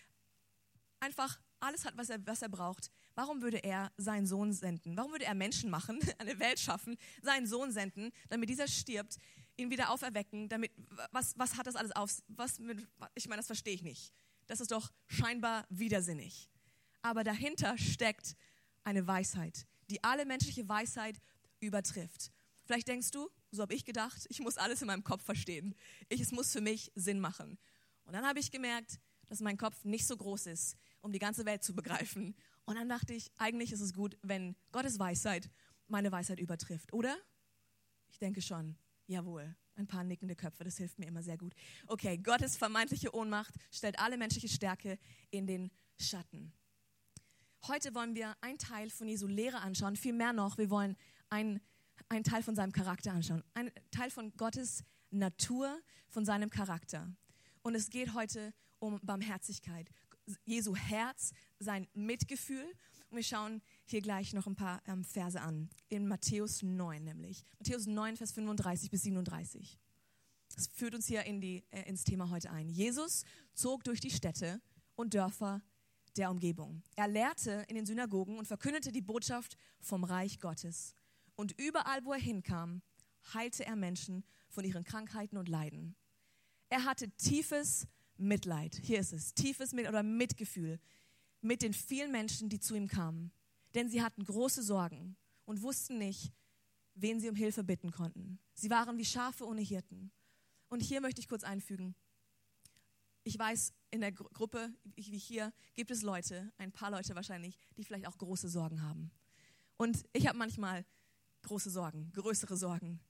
einfach 1.00 1.40
alles 1.60 1.84
hat, 1.84 1.96
was 1.96 2.10
er, 2.10 2.24
was 2.26 2.42
er 2.42 2.48
braucht, 2.48 2.90
warum 3.14 3.42
würde 3.42 3.58
er 3.58 3.90
seinen 3.96 4.26
Sohn 4.26 4.52
senden? 4.52 4.96
Warum 4.96 5.12
würde 5.12 5.24
er 5.24 5.34
Menschen 5.34 5.70
machen, 5.70 5.98
eine 6.18 6.38
Welt 6.38 6.58
schaffen, 6.58 6.96
seinen 7.22 7.46
Sohn 7.46 7.72
senden, 7.72 8.10
damit 8.28 8.48
dieser 8.48 8.68
stirbt, 8.68 9.18
ihn 9.56 9.70
wieder 9.70 9.90
auferwecken, 9.90 10.48
damit, 10.48 10.72
was, 11.10 11.36
was 11.36 11.56
hat 11.56 11.66
das 11.66 11.76
alles 11.76 11.92
auf, 11.92 12.22
was 12.28 12.58
mit, 12.58 12.86
ich 13.14 13.28
meine, 13.28 13.40
das 13.40 13.46
verstehe 13.46 13.74
ich 13.74 13.82
nicht. 13.82 14.12
Das 14.46 14.60
ist 14.60 14.70
doch 14.70 14.92
scheinbar 15.06 15.66
widersinnig. 15.68 16.48
Aber 17.02 17.24
dahinter 17.24 17.76
steckt 17.76 18.36
eine 18.84 19.06
Weisheit, 19.06 19.66
die 19.90 20.02
alle 20.02 20.24
menschliche 20.24 20.68
Weisheit 20.68 21.20
übertrifft. 21.60 22.32
Vielleicht 22.64 22.88
denkst 22.88 23.10
du, 23.10 23.28
so 23.50 23.62
habe 23.62 23.74
ich 23.74 23.84
gedacht, 23.84 24.26
ich 24.28 24.40
muss 24.40 24.58
alles 24.58 24.80
in 24.80 24.86
meinem 24.86 25.04
Kopf 25.04 25.24
verstehen. 25.24 25.74
Ich, 26.08 26.20
es 26.20 26.32
muss 26.32 26.52
für 26.52 26.60
mich 26.60 26.92
Sinn 26.94 27.20
machen. 27.20 27.58
Und 28.04 28.12
dann 28.12 28.26
habe 28.26 28.40
ich 28.40 28.50
gemerkt, 28.50 28.98
dass 29.28 29.40
mein 29.40 29.56
Kopf 29.56 29.84
nicht 29.84 30.06
so 30.06 30.16
groß 30.16 30.46
ist, 30.46 30.76
um 31.00 31.12
die 31.12 31.18
ganze 31.18 31.44
Welt 31.44 31.62
zu 31.62 31.74
begreifen. 31.74 32.34
Und 32.64 32.76
dann 32.76 32.88
dachte 32.88 33.14
ich, 33.14 33.30
eigentlich 33.38 33.72
ist 33.72 33.80
es 33.80 33.94
gut, 33.94 34.18
wenn 34.22 34.56
Gottes 34.72 34.98
Weisheit 34.98 35.50
meine 35.86 36.12
Weisheit 36.12 36.40
übertrifft, 36.40 36.92
oder? 36.92 37.16
Ich 38.10 38.18
denke 38.18 38.42
schon. 38.42 38.76
Jawohl. 39.06 39.56
Ein 39.76 39.86
paar 39.86 40.04
nickende 40.04 40.34
Köpfe, 40.34 40.64
das 40.64 40.76
hilft 40.76 40.98
mir 40.98 41.06
immer 41.06 41.22
sehr 41.22 41.38
gut. 41.38 41.54
Okay, 41.86 42.18
Gottes 42.18 42.56
vermeintliche 42.56 43.14
Ohnmacht 43.14 43.54
stellt 43.70 43.98
alle 44.00 44.18
menschliche 44.18 44.48
Stärke 44.48 44.98
in 45.30 45.46
den 45.46 45.70
Schatten. 45.96 46.52
Heute 47.66 47.94
wollen 47.94 48.14
wir 48.14 48.36
einen 48.40 48.58
Teil 48.58 48.90
von 48.90 49.08
Jesu 49.08 49.26
Lehre 49.26 49.60
anschauen, 49.60 49.96
viel 49.96 50.12
mehr 50.12 50.32
noch, 50.32 50.58
wir 50.58 50.68
wollen 50.70 50.96
einen, 51.30 51.60
einen 52.08 52.24
Teil 52.24 52.42
von 52.42 52.56
seinem 52.56 52.72
Charakter 52.72 53.12
anschauen, 53.12 53.44
einen 53.54 53.70
Teil 53.90 54.10
von 54.10 54.32
Gottes 54.36 54.84
Natur, 55.10 55.80
von 56.08 56.24
seinem 56.24 56.50
Charakter. 56.50 57.08
Und 57.62 57.74
es 57.74 57.88
geht 57.90 58.14
heute 58.14 58.52
um 58.78 58.98
Barmherzigkeit. 59.02 59.90
Jesu 60.44 60.74
Herz, 60.74 61.32
sein 61.58 61.86
Mitgefühl. 61.94 62.64
Und 63.10 63.16
wir 63.16 63.24
schauen 63.24 63.62
hier 63.86 64.02
gleich 64.02 64.32
noch 64.32 64.46
ein 64.46 64.56
paar 64.56 64.82
ähm, 64.86 65.04
Verse 65.04 65.40
an. 65.40 65.70
In 65.88 66.06
Matthäus 66.06 66.62
9 66.62 67.02
nämlich. 67.02 67.44
Matthäus 67.58 67.86
9, 67.86 68.16
Vers 68.16 68.32
35 68.32 68.90
bis 68.90 69.02
37. 69.02 69.78
Das 70.54 70.66
führt 70.68 70.94
uns 70.94 71.06
hier 71.06 71.24
in 71.24 71.40
die, 71.40 71.64
äh, 71.70 71.82
ins 71.88 72.04
Thema 72.04 72.30
heute 72.30 72.50
ein. 72.50 72.68
Jesus 72.68 73.24
zog 73.54 73.84
durch 73.84 74.00
die 74.00 74.10
Städte 74.10 74.60
und 74.96 75.14
Dörfer 75.14 75.62
der 76.16 76.30
Umgebung. 76.30 76.82
Er 76.96 77.08
lehrte 77.08 77.64
in 77.68 77.76
den 77.76 77.86
Synagogen 77.86 78.38
und 78.38 78.46
verkündete 78.46 78.92
die 78.92 79.00
Botschaft 79.00 79.56
vom 79.80 80.04
Reich 80.04 80.40
Gottes. 80.40 80.94
Und 81.36 81.52
überall, 81.58 82.04
wo 82.04 82.12
er 82.12 82.18
hinkam, 82.18 82.82
heilte 83.32 83.64
er 83.64 83.76
Menschen 83.76 84.24
von 84.48 84.64
ihren 84.64 84.84
Krankheiten 84.84 85.36
und 85.36 85.48
Leiden. 85.48 85.94
Er 86.70 86.84
hatte 86.84 87.10
tiefes 87.10 87.86
Mitleid. 88.18 88.80
Hier 88.82 89.00
ist 89.00 89.12
es. 89.12 89.34
Tiefes 89.34 89.72
Mitleid 89.72 89.92
oder 89.94 90.02
Mitgefühl 90.02 90.78
mit 91.40 91.62
den 91.62 91.72
vielen 91.72 92.12
Menschen, 92.12 92.48
die 92.48 92.60
zu 92.60 92.74
ihm 92.74 92.88
kamen. 92.88 93.32
Denn 93.74 93.88
sie 93.88 94.02
hatten 94.02 94.24
große 94.24 94.62
Sorgen 94.62 95.16
und 95.44 95.62
wussten 95.62 95.98
nicht, 95.98 96.32
wen 96.94 97.20
sie 97.20 97.28
um 97.28 97.36
Hilfe 97.36 97.64
bitten 97.64 97.90
konnten. 97.90 98.38
Sie 98.54 98.70
waren 98.70 98.98
wie 98.98 99.04
Schafe 99.04 99.46
ohne 99.46 99.60
Hirten. 99.60 100.10
Und 100.68 100.80
hier 100.80 101.00
möchte 101.00 101.20
ich 101.20 101.28
kurz 101.28 101.44
einfügen. 101.44 101.94
Ich 103.24 103.38
weiß, 103.38 103.72
in 103.90 104.00
der 104.00 104.12
Gruppe 104.12 104.72
wie 104.96 105.18
hier 105.18 105.52
gibt 105.74 105.90
es 105.90 106.02
Leute, 106.02 106.52
ein 106.58 106.72
paar 106.72 106.90
Leute 106.90 107.14
wahrscheinlich, 107.14 107.58
die 107.76 107.84
vielleicht 107.84 108.06
auch 108.06 108.18
große 108.18 108.48
Sorgen 108.48 108.82
haben. 108.82 109.10
Und 109.76 110.04
ich 110.12 110.26
habe 110.26 110.38
manchmal 110.38 110.84
große 111.42 111.70
Sorgen, 111.70 112.10
größere 112.12 112.56
Sorgen. 112.56 113.00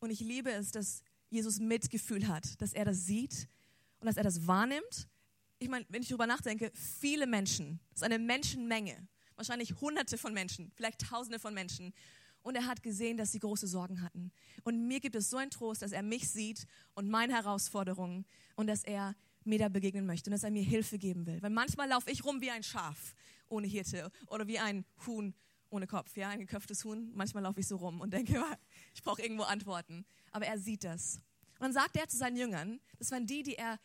Und 0.00 0.10
ich 0.10 0.20
liebe 0.20 0.50
es, 0.50 0.72
dass 0.72 1.02
Jesus 1.30 1.60
Mitgefühl 1.60 2.26
hat, 2.28 2.60
dass 2.60 2.72
er 2.72 2.84
das 2.84 3.06
sieht 3.06 3.48
und 4.00 4.06
dass 4.06 4.16
er 4.16 4.22
das 4.22 4.46
wahrnimmt. 4.46 5.08
Ich 5.58 5.68
meine, 5.68 5.84
wenn 5.88 6.02
ich 6.02 6.08
darüber 6.08 6.26
nachdenke, 6.26 6.70
viele 6.74 7.26
Menschen, 7.26 7.80
das 7.90 8.02
ist 8.02 8.02
eine 8.04 8.18
Menschenmenge, 8.18 9.08
wahrscheinlich 9.36 9.80
hunderte 9.80 10.18
von 10.18 10.32
Menschen, 10.32 10.70
vielleicht 10.74 11.00
tausende 11.00 11.38
von 11.38 11.54
Menschen. 11.54 11.92
Und 12.42 12.54
er 12.54 12.66
hat 12.66 12.82
gesehen, 12.82 13.16
dass 13.16 13.32
sie 13.32 13.40
große 13.40 13.66
Sorgen 13.66 14.00
hatten. 14.00 14.30
Und 14.62 14.86
mir 14.86 15.00
gibt 15.00 15.16
es 15.16 15.28
so 15.28 15.36
einen 15.36 15.50
Trost, 15.50 15.82
dass 15.82 15.92
er 15.92 16.02
mich 16.02 16.28
sieht 16.28 16.66
und 16.94 17.08
meine 17.08 17.34
Herausforderungen 17.34 18.24
und 18.54 18.68
dass 18.68 18.84
er 18.84 19.16
mir 19.44 19.58
da 19.58 19.68
begegnen 19.68 20.06
möchte 20.06 20.30
und 20.30 20.32
dass 20.32 20.44
er 20.44 20.50
mir 20.50 20.62
Hilfe 20.62 20.98
geben 20.98 21.26
will. 21.26 21.42
Weil 21.42 21.50
manchmal 21.50 21.88
laufe 21.88 22.10
ich 22.10 22.24
rum 22.24 22.40
wie 22.40 22.50
ein 22.50 22.62
Schaf 22.62 23.14
ohne 23.48 23.66
Hirte 23.66 24.10
oder 24.28 24.46
wie 24.46 24.58
ein 24.58 24.84
Huhn 25.06 25.34
ohne 25.70 25.86
Kopf, 25.86 26.16
ja, 26.16 26.30
ein 26.30 26.40
geköpftes 26.40 26.84
Huhn. 26.84 27.10
Manchmal 27.14 27.42
laufe 27.42 27.60
ich 27.60 27.66
so 27.66 27.76
rum 27.76 28.00
und 28.00 28.12
denke, 28.12 28.42
ich 28.94 29.02
brauche 29.02 29.22
irgendwo 29.22 29.42
Antworten. 29.42 30.04
Aber 30.30 30.46
er 30.46 30.58
sieht 30.58 30.84
das. 30.84 31.20
Und 31.58 31.64
dann 31.64 31.72
sagt 31.72 31.96
er 31.96 32.08
zu 32.08 32.16
seinen 32.16 32.36
Jüngern, 32.36 32.80
das 32.98 33.10
waren 33.10 33.26
die, 33.26 33.42
die 33.42 33.56
er, 33.56 33.78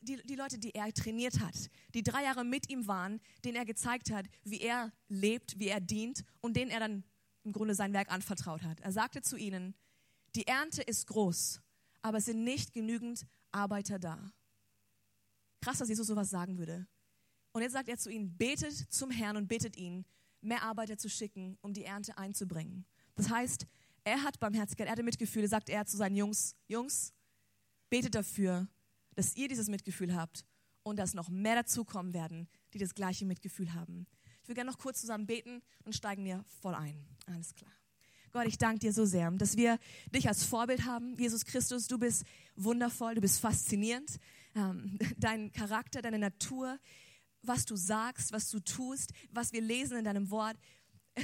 die, 0.00 0.16
die 0.24 0.34
Leute, 0.34 0.58
die 0.58 0.74
er 0.74 0.92
trainiert 0.92 1.40
hat, 1.40 1.70
die 1.94 2.02
drei 2.02 2.24
Jahre 2.24 2.44
mit 2.44 2.70
ihm 2.70 2.86
waren, 2.86 3.20
denen 3.44 3.56
er 3.56 3.64
gezeigt 3.64 4.10
hat, 4.10 4.26
wie 4.44 4.60
er 4.60 4.92
lebt, 5.08 5.58
wie 5.58 5.68
er 5.68 5.80
dient 5.80 6.24
und 6.40 6.56
denen 6.56 6.70
er 6.70 6.80
dann 6.80 7.04
im 7.44 7.52
Grunde 7.52 7.74
sein 7.74 7.92
Werk 7.92 8.10
anvertraut 8.10 8.62
hat. 8.62 8.80
Er 8.80 8.92
sagte 8.92 9.22
zu 9.22 9.36
ihnen, 9.36 9.74
die 10.34 10.46
Ernte 10.46 10.82
ist 10.82 11.06
groß, 11.06 11.60
aber 12.02 12.18
es 12.18 12.26
sind 12.26 12.44
nicht 12.44 12.72
genügend 12.72 13.26
Arbeiter 13.52 13.98
da. 13.98 14.32
Krass, 15.60 15.78
dass 15.78 15.88
Jesus 15.88 16.06
sowas 16.06 16.30
sagen 16.30 16.58
würde. 16.58 16.86
Und 17.52 17.62
jetzt 17.62 17.72
sagt 17.72 17.88
er 17.88 17.98
zu 17.98 18.10
ihnen, 18.10 18.36
betet 18.36 18.72
zum 18.92 19.10
Herrn 19.10 19.36
und 19.36 19.48
bittet 19.48 19.76
ihn, 19.76 20.04
mehr 20.40 20.62
Arbeiter 20.62 20.96
zu 20.96 21.08
schicken, 21.08 21.58
um 21.60 21.72
die 21.72 21.84
Ernte 21.84 22.16
einzubringen. 22.16 22.86
Das 23.16 23.30
heißt, 23.30 23.66
er 24.04 24.22
hat 24.22 24.38
Barmherzigkeit, 24.38 24.86
er 24.86 24.92
hatte 24.92 25.02
Mitgefühl, 25.02 25.48
sagt 25.48 25.68
er 25.68 25.84
zu 25.84 25.96
seinen 25.96 26.16
Jungs, 26.16 26.54
Jungs, 26.68 27.12
betet 27.90 28.14
dafür, 28.14 28.68
dass 29.14 29.36
ihr 29.36 29.48
dieses 29.48 29.68
Mitgefühl 29.68 30.14
habt 30.14 30.44
und 30.82 30.98
dass 30.98 31.14
noch 31.14 31.28
mehr 31.28 31.56
dazukommen 31.56 32.14
werden, 32.14 32.48
die 32.72 32.78
das 32.78 32.94
gleiche 32.94 33.26
Mitgefühl 33.26 33.74
haben. 33.74 34.06
Ich 34.42 34.48
will 34.48 34.54
gerne 34.54 34.70
noch 34.70 34.78
kurz 34.78 35.00
zusammen 35.00 35.26
beten 35.26 35.62
und 35.84 35.94
steigen 35.94 36.24
wir 36.24 36.44
voll 36.60 36.74
ein. 36.74 37.04
Alles 37.26 37.54
klar. 37.54 37.72
Gott, 38.32 38.46
ich 38.46 38.58
danke 38.58 38.80
dir 38.80 38.92
so 38.92 39.04
sehr, 39.04 39.30
dass 39.32 39.56
wir 39.56 39.78
dich 40.14 40.28
als 40.28 40.44
Vorbild 40.44 40.84
haben. 40.84 41.16
Jesus 41.18 41.44
Christus, 41.44 41.86
du 41.86 41.98
bist 41.98 42.24
wundervoll, 42.56 43.14
du 43.14 43.20
bist 43.20 43.40
faszinierend. 43.40 44.18
Ähm, 44.54 44.98
dein 45.18 45.52
Charakter, 45.52 46.02
deine 46.02 46.18
Natur, 46.18 46.78
was 47.42 47.64
du 47.64 47.76
sagst, 47.76 48.32
was 48.32 48.50
du 48.50 48.60
tust, 48.60 49.12
was 49.30 49.52
wir 49.52 49.60
lesen 49.60 49.96
in 49.96 50.04
deinem 50.04 50.30
Wort, 50.30 50.56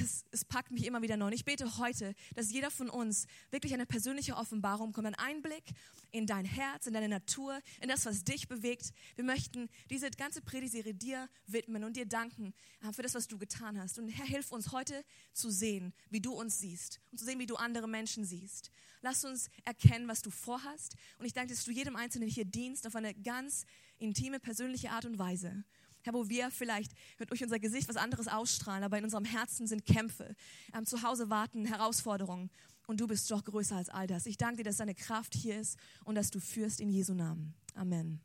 es, 0.01 0.25
es, 0.31 0.45
packt 0.45 0.71
mich 0.71 0.85
immer 0.85 1.01
wieder 1.01 1.17
neu. 1.17 1.27
Und 1.27 1.33
ich 1.33 1.45
bete 1.45 1.77
heute, 1.77 2.13
dass 2.35 2.51
jeder 2.51 2.71
von 2.71 2.89
uns 2.89 3.27
wirklich 3.51 3.73
eine 3.73 3.85
persönliche 3.85 4.35
Offenbarung 4.35 4.91
kommt, 4.93 5.07
ein 5.07 5.15
Einblick 5.15 5.63
in 6.11 6.27
dein 6.27 6.45
Herz, 6.45 6.87
in 6.87 6.93
deine 6.93 7.09
Natur, 7.09 7.59
in 7.81 7.89
das, 7.89 8.05
was 8.05 8.23
dich 8.23 8.47
bewegt. 8.47 8.91
Wir 9.15 9.23
möchten 9.23 9.69
diese 9.89 10.09
ganze 10.11 10.41
Predigserie 10.41 10.93
dir 10.93 11.29
widmen 11.47 11.83
und 11.83 11.95
dir 11.97 12.05
danken 12.05 12.53
äh, 12.81 12.91
für 12.91 13.01
das, 13.01 13.15
was 13.15 13.27
du 13.27 13.37
getan 13.37 13.79
hast. 13.79 13.99
Und 13.99 14.09
Herr, 14.09 14.25
hilf 14.25 14.51
uns 14.51 14.71
heute 14.71 15.03
zu 15.33 15.49
sehen, 15.49 15.93
wie 16.09 16.21
du 16.21 16.33
uns 16.33 16.59
siehst 16.59 16.99
und 17.11 17.17
zu 17.17 17.25
sehen, 17.25 17.39
wie 17.39 17.45
du 17.45 17.55
andere 17.55 17.87
Menschen 17.87 18.25
siehst. 18.25 18.71
Lass 19.01 19.23
uns 19.23 19.49
erkennen, 19.65 20.07
was 20.07 20.21
du 20.21 20.31
vorhast. 20.31 20.95
Und 21.19 21.25
ich 21.25 21.33
danke, 21.33 21.53
dass 21.53 21.63
du 21.63 21.71
jedem 21.71 21.95
Einzelnen 21.95 22.29
hier 22.29 22.45
dienst 22.45 22.87
auf 22.87 22.95
eine 22.95 23.13
ganz 23.13 23.65
intime, 23.99 24.39
persönliche 24.39 24.91
Art 24.91 25.05
und 25.05 25.19
Weise. 25.19 25.63
Herr, 26.05 26.13
wo 26.13 26.29
wir 26.29 26.51
vielleicht 26.51 26.91
durch 27.27 27.43
unser 27.43 27.59
Gesicht 27.59 27.89
was 27.89 27.95
anderes 27.95 28.27
ausstrahlen, 28.27 28.83
aber 28.83 28.97
in 28.97 29.03
unserem 29.03 29.25
Herzen 29.25 29.67
sind 29.67 29.85
Kämpfe. 29.85 30.35
Ähm, 30.73 30.85
zu 30.85 31.01
Hause 31.01 31.29
warten 31.29 31.65
Herausforderungen. 31.65 32.51
Und 32.87 32.99
du 33.01 33.07
bist 33.07 33.29
doch 33.31 33.43
größer 33.43 33.75
als 33.75 33.89
all 33.89 34.05
das. 34.05 34.27
Ich 34.27 34.37
danke 34.37 34.57
dir, 34.57 34.65
dass 34.65 34.77
deine 34.77 34.93
Kraft 34.93 35.33
hier 35.33 35.59
ist 35.59 35.77
und 36.03 36.15
dass 36.15 36.29
du 36.29 36.39
führst 36.39 36.79
in 36.79 36.89
Jesu 36.89 37.13
Namen. 37.13 37.55
Amen. 37.73 38.21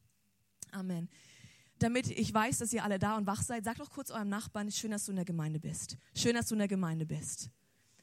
Amen. 0.71 1.09
Damit 1.79 2.11
ich 2.11 2.33
weiß, 2.33 2.59
dass 2.59 2.73
ihr 2.75 2.85
alle 2.85 2.99
da 2.99 3.17
und 3.17 3.27
wach 3.27 3.43
seid, 3.43 3.65
sag 3.65 3.79
doch 3.79 3.89
kurz 3.89 4.11
eurem 4.11 4.29
Nachbarn, 4.29 4.71
schön, 4.71 4.91
dass 4.91 5.07
du 5.07 5.13
in 5.13 5.17
der 5.17 5.25
Gemeinde 5.25 5.59
bist. 5.59 5.97
Schön, 6.15 6.35
dass 6.35 6.49
du 6.49 6.55
in 6.55 6.59
der 6.59 6.69
Gemeinde 6.69 7.07
bist. 7.07 7.49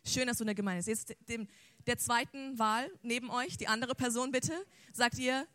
Schön, 0.04 0.26
dass 0.26 0.38
du 0.38 0.44
in 0.44 0.48
der 0.48 0.56
Gemeinde 0.56 0.84
bist. 0.84 1.10
Jetzt 1.10 1.30
dem, 1.30 1.48
der 1.86 2.00
zweiten 2.00 2.58
Wahl 2.58 2.90
neben 3.04 3.30
euch, 3.30 3.58
die 3.58 3.68
andere 3.68 3.94
Person 3.94 4.32
bitte, 4.32 4.54
sagt 4.94 5.20
ihr, 5.20 5.46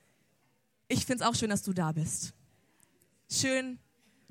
ich 0.86 1.04
finde 1.04 1.24
es 1.24 1.28
auch 1.28 1.34
schön, 1.34 1.50
dass 1.50 1.62
du 1.62 1.72
da 1.72 1.90
bist. 1.90 2.32
Schön, 3.28 3.78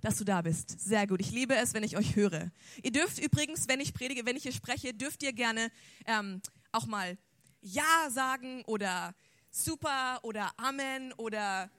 dass 0.02 0.18
du 0.18 0.24
da 0.24 0.42
bist. 0.42 0.80
Sehr 0.80 1.08
gut. 1.08 1.22
Ich 1.22 1.32
liebe 1.32 1.56
es, 1.56 1.74
wenn 1.74 1.84
ich 1.84 1.98
euch 1.98 2.16
höre. 2.16 2.52
Ihr 2.84 2.92
dürft 2.92 3.20
übrigens, 3.20 3.68
wenn 3.68 3.80
ich 3.80 3.94
predige, 3.94 4.26
wenn 4.26 4.36
ich 4.36 4.44
hier 4.44 4.52
spreche, 4.52 4.94
dürft 4.94 5.24
ihr 5.24 5.34
gerne 5.34 5.72
ähm, 6.06 6.42
auch 6.72 6.86
mal 6.86 7.18
Ja 7.62 8.10
sagen 8.10 8.64
oder 8.66 9.14
Super 9.50 10.20
oder 10.24 10.52
Amen 10.58 11.14
oder 11.14 11.70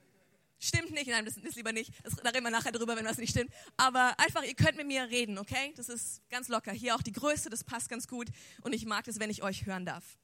Stimmt 0.65 0.91
nicht, 0.91 1.07
nein, 1.07 1.25
das 1.25 1.35
ist 1.35 1.57
lieber 1.57 1.73
nicht. 1.73 1.91
Das, 2.03 2.15
da 2.15 2.29
reden 2.29 2.45
wir 2.45 2.49
nachher 2.49 2.71
drüber, 2.71 2.95
wenn 2.95 3.03
was 3.03 3.17
nicht 3.17 3.31
stimmt. 3.31 3.51
Aber 3.75 4.17
einfach, 4.17 4.43
ihr 4.43 4.53
könnt 4.53 4.77
mit 4.77 4.87
mir 4.87 5.09
reden, 5.09 5.37
okay? 5.37 5.73
Das 5.75 5.89
ist 5.89 6.21
ganz 6.29 6.47
locker. 6.47 6.71
Hier 6.71 6.95
auch 6.95 7.01
die 7.01 7.11
Größe, 7.11 7.49
das 7.49 7.65
passt 7.65 7.89
ganz 7.89 8.07
gut. 8.07 8.29
Und 8.61 8.71
ich 8.71 8.85
mag 8.85 9.05
es, 9.09 9.19
wenn 9.19 9.29
ich 9.29 9.43
euch 9.43 9.65
hören 9.65 9.85
darf. 9.85 10.17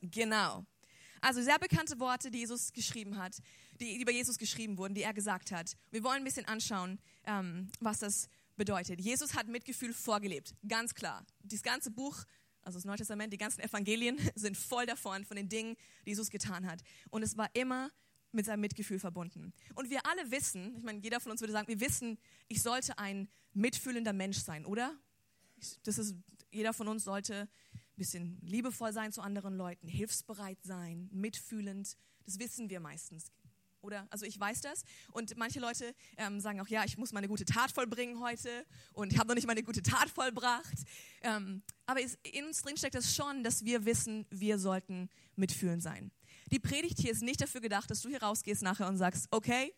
Genau. 0.00 0.64
Also 1.20 1.42
sehr 1.42 1.58
bekannte 1.58 1.98
Worte, 1.98 2.30
die 2.30 2.38
Jesus 2.38 2.72
geschrieben 2.72 3.18
hat, 3.18 3.34
die 3.80 4.00
über 4.00 4.12
Jesus 4.12 4.38
geschrieben 4.38 4.78
wurden, 4.78 4.94
die 4.94 5.02
er 5.02 5.12
gesagt 5.12 5.50
hat. 5.50 5.72
Wir 5.90 6.04
wollen 6.04 6.18
ein 6.18 6.24
bisschen 6.24 6.46
anschauen, 6.46 7.00
ähm, 7.26 7.70
was 7.80 7.98
das 8.00 8.28
bedeutet. 8.56 9.00
Jesus 9.00 9.34
hat 9.34 9.48
Mitgefühl 9.48 9.92
vorgelebt, 9.92 10.54
ganz 10.66 10.94
klar. 10.94 11.24
Das 11.42 11.62
ganze 11.62 11.90
Buch, 11.90 12.24
also 12.62 12.78
das 12.78 12.84
Neue 12.84 12.96
Testament, 12.96 13.32
die 13.32 13.38
ganzen 13.38 13.60
Evangelien 13.60 14.18
sind 14.34 14.56
voll 14.56 14.86
davon, 14.86 15.24
von 15.24 15.36
den 15.36 15.48
Dingen, 15.48 15.76
die 16.04 16.10
Jesus 16.10 16.30
getan 16.30 16.66
hat. 16.66 16.82
Und 17.10 17.22
es 17.22 17.36
war 17.36 17.48
immer 17.54 17.90
mit 18.32 18.46
seinem 18.46 18.60
Mitgefühl 18.60 18.98
verbunden. 18.98 19.52
Und 19.74 19.90
wir 19.90 20.04
alle 20.06 20.30
wissen, 20.30 20.76
ich 20.76 20.82
meine, 20.82 21.00
jeder 21.00 21.20
von 21.20 21.32
uns 21.32 21.40
würde 21.40 21.52
sagen, 21.52 21.68
wir 21.68 21.80
wissen, 21.80 22.18
ich 22.48 22.62
sollte 22.62 22.98
ein 22.98 23.28
mitfühlender 23.52 24.12
Mensch 24.12 24.38
sein, 24.38 24.66
oder? 24.66 24.98
Das 25.84 25.98
ist, 25.98 26.16
jeder 26.50 26.72
von 26.72 26.88
uns 26.88 27.04
sollte 27.04 27.48
ein 27.72 27.96
bisschen 27.96 28.38
liebevoll 28.42 28.92
sein 28.92 29.12
zu 29.12 29.22
anderen 29.22 29.56
Leuten, 29.56 29.86
hilfsbereit 29.86 30.58
sein, 30.62 31.08
mitfühlend. 31.12 31.96
Das 32.24 32.38
wissen 32.40 32.68
wir 32.70 32.80
meistens. 32.80 33.30
Oder? 33.84 34.06
Also 34.10 34.24
ich 34.24 34.40
weiß 34.40 34.62
das. 34.62 34.82
Und 35.12 35.36
manche 35.36 35.60
Leute 35.60 35.94
ähm, 36.16 36.40
sagen 36.40 36.60
auch, 36.60 36.68
ja, 36.68 36.84
ich 36.84 36.96
muss 36.96 37.12
meine 37.12 37.28
gute 37.28 37.44
Tat 37.44 37.70
vollbringen 37.70 38.20
heute 38.20 38.64
und 38.94 39.12
ich 39.12 39.18
habe 39.18 39.28
noch 39.28 39.34
nicht 39.34 39.46
meine 39.46 39.62
gute 39.62 39.82
Tat 39.82 40.08
vollbracht. 40.08 40.78
Ähm, 41.20 41.62
aber 41.86 42.00
in 42.00 42.46
uns 42.46 42.62
drin 42.62 42.76
steckt 42.76 42.94
das 42.94 43.14
schon, 43.14 43.44
dass 43.44 43.64
wir 43.64 43.84
wissen, 43.84 44.26
wir 44.30 44.58
sollten 44.58 45.10
mitfühlend 45.36 45.82
sein. 45.82 46.10
Die 46.50 46.58
Predigt 46.58 46.98
hier 46.98 47.12
ist 47.12 47.22
nicht 47.22 47.40
dafür 47.40 47.60
gedacht, 47.60 47.90
dass 47.90 48.00
du 48.00 48.08
hier 48.08 48.22
rausgehst 48.22 48.62
nachher 48.62 48.88
und 48.88 48.96
sagst, 48.96 49.28
okay, 49.30 49.74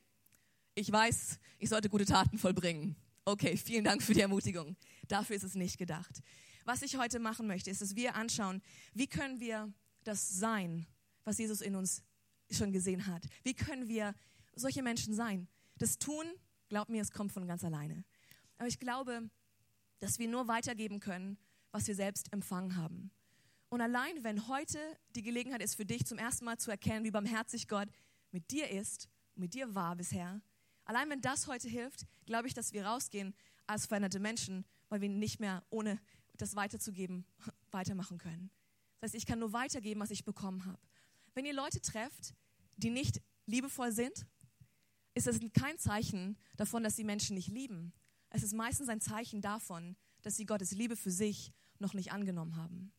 ich 0.75 0.91
weiß, 0.91 1.39
ich 1.59 1.69
sollte 1.69 1.89
gute 1.89 2.05
Taten 2.05 2.39
vollbringen. 2.39 2.97
Okay, 3.25 3.57
vielen 3.57 3.85
Dank 3.85 4.03
für 4.03 4.15
die 4.15 4.21
Ermutigung. 4.21 4.77
Dafür 5.09 5.35
ist 5.35 5.43
es 5.43 5.57
nicht 5.57 5.79
gedacht. 5.79 6.23
Was 6.65 6.83
ich 6.83 6.97
heute 6.97 7.19
machen 7.19 7.47
möchte, 7.49 7.71
ist, 7.71 7.81
dass 7.81 7.97
wir 7.97 8.15
anschauen, 8.15 8.63
wie 8.95 9.09
können 9.09 9.41
wir 9.41 9.73
das 10.05 10.29
sein, 10.29 10.87
was 11.25 11.39
Jesus 11.39 11.61
in 11.61 11.75
uns 11.75 12.05
schon 12.51 12.73
gesehen 12.73 13.07
hat. 13.07 13.25
Wie 13.43 13.55
können 13.55 13.89
wir 13.89 14.15
solche 14.55 14.83
Menschen 14.83 15.15
sein? 15.15 15.49
Das 15.79 15.99
tun, 15.99 16.25
glaub 16.69 16.89
mir, 16.89 17.03
es 17.03 17.11
kommt 17.11 17.33
von 17.33 17.47
ganz 17.47 17.65
alleine. 17.65 18.05
Aber 18.59 18.69
ich 18.69 18.79
glaube, 18.79 19.29
dass 20.01 20.19
wir 20.19 20.29
nur 20.29 20.49
weitergeben 20.49 21.01
können, 21.01 21.39
was 21.73 21.87
wir 21.87 21.95
selbst 21.95 22.33
empfangen 22.33 22.77
haben. 22.77 23.11
Und 23.69 23.81
allein, 23.81 24.23
wenn 24.23 24.49
heute 24.49 24.79
die 25.15 25.23
Gelegenheit 25.23 25.63
ist 25.63 25.75
für 25.75 25.85
dich, 25.85 26.07
zum 26.07 26.19
ersten 26.19 26.45
Mal 26.45 26.57
zu 26.59 26.71
erkennen, 26.71 27.05
wie 27.05 27.11
barmherzig 27.11 27.69
Gott 27.69 27.89
mit 28.31 28.51
dir 28.51 28.71
ist, 28.71 29.09
mit 29.35 29.55
dir 29.55 29.75
war 29.75 29.97
bisher, 29.97 30.41
allein 30.85 31.11
wenn 31.11 31.21
das 31.21 31.47
heute 31.47 31.69
hilft, 31.69 32.07
glaube 32.25 32.49
ich, 32.49 32.55
dass 32.55 32.73
wir 32.73 32.87
rausgehen 32.87 33.35
als 33.67 33.87
veränderte 33.87 34.21
Menschen, 34.21 34.65
weil 34.89 35.01
wir 35.01 35.09
nicht 35.09 35.41
mehr 35.41 35.65
ohne 35.69 36.01
das 36.37 36.55
weiterzugeben, 36.55 37.27
weitermachen 37.71 38.19
können. 38.19 38.51
Das 39.01 39.09
heißt, 39.09 39.15
ich 39.17 39.27
kann 39.27 39.41
nur 39.41 39.53
weitergeben, 39.53 40.01
was 40.01 40.11
ich 40.11 40.25
bekommen 40.25 40.65
habe. 40.65 40.79
Wenn 41.37 41.45
ihr 41.45 41.53
Leute 41.53 41.83
trefft, 41.83 42.35
die 42.79 42.89
nicht 42.89 43.21
liebevoll 43.45 43.93
sind, 43.93 44.27
ist 45.15 45.27
das 45.27 45.39
kein 45.53 45.79
Zeichen 45.79 46.39
davon, 46.57 46.83
dass 46.83 46.97
sie 46.97 47.05
Menschen 47.05 47.35
nicht 47.35 47.49
lieben. 47.49 47.93
Es 48.31 48.43
ist 48.43 48.55
meistens 48.55 48.89
ein 48.89 49.03
Zeichen 49.03 49.43
davon, 49.43 49.97
dass 50.23 50.37
sie 50.37 50.47
Gottes 50.47 50.71
Liebe 50.71 50.97
für 50.97 51.11
sich 51.11 51.53
noch 51.79 51.93
nicht 51.93 52.11
angenommen 52.11 52.57
haben. 52.57 52.91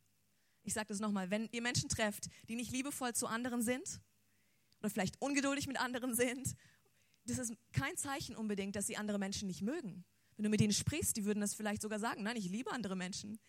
Ich 0.62 0.76
sage 0.76 0.90
das 0.90 1.00
nochmal, 1.00 1.32
wenn 1.32 1.50
ihr 1.52 1.64
Menschen 1.64 1.90
trefft, 1.90 2.28
die 2.48 2.56
nicht 2.56 2.72
liebevoll 2.72 3.16
zu 3.16 3.26
anderen 3.26 3.64
sind 3.64 4.02
oder 4.82 4.92
vielleicht 4.92 5.20
ungeduldig 5.20 5.66
mit 5.66 5.82
anderen 5.82 6.14
sind, 6.14 6.56
das 7.26 7.40
ist 7.40 7.54
kein 7.74 7.98
Zeichen 7.98 8.36
unbedingt, 8.36 8.76
dass 8.76 8.86
sie 8.86 8.98
andere 8.98 9.18
Menschen 9.18 9.48
nicht 9.48 9.64
mögen. 9.64 10.06
Wenn 10.36 10.44
du 10.44 10.50
mit 10.50 10.60
denen 10.60 10.74
sprichst, 10.74 11.18
die 11.18 11.26
würden 11.26 11.42
das 11.42 11.56
vielleicht 11.56 11.82
sogar 11.82 11.98
sagen, 11.98 12.22
nein, 12.22 12.36
ich 12.36 12.50
liebe 12.50 12.72
andere 12.72 12.96
Menschen. 12.96 13.40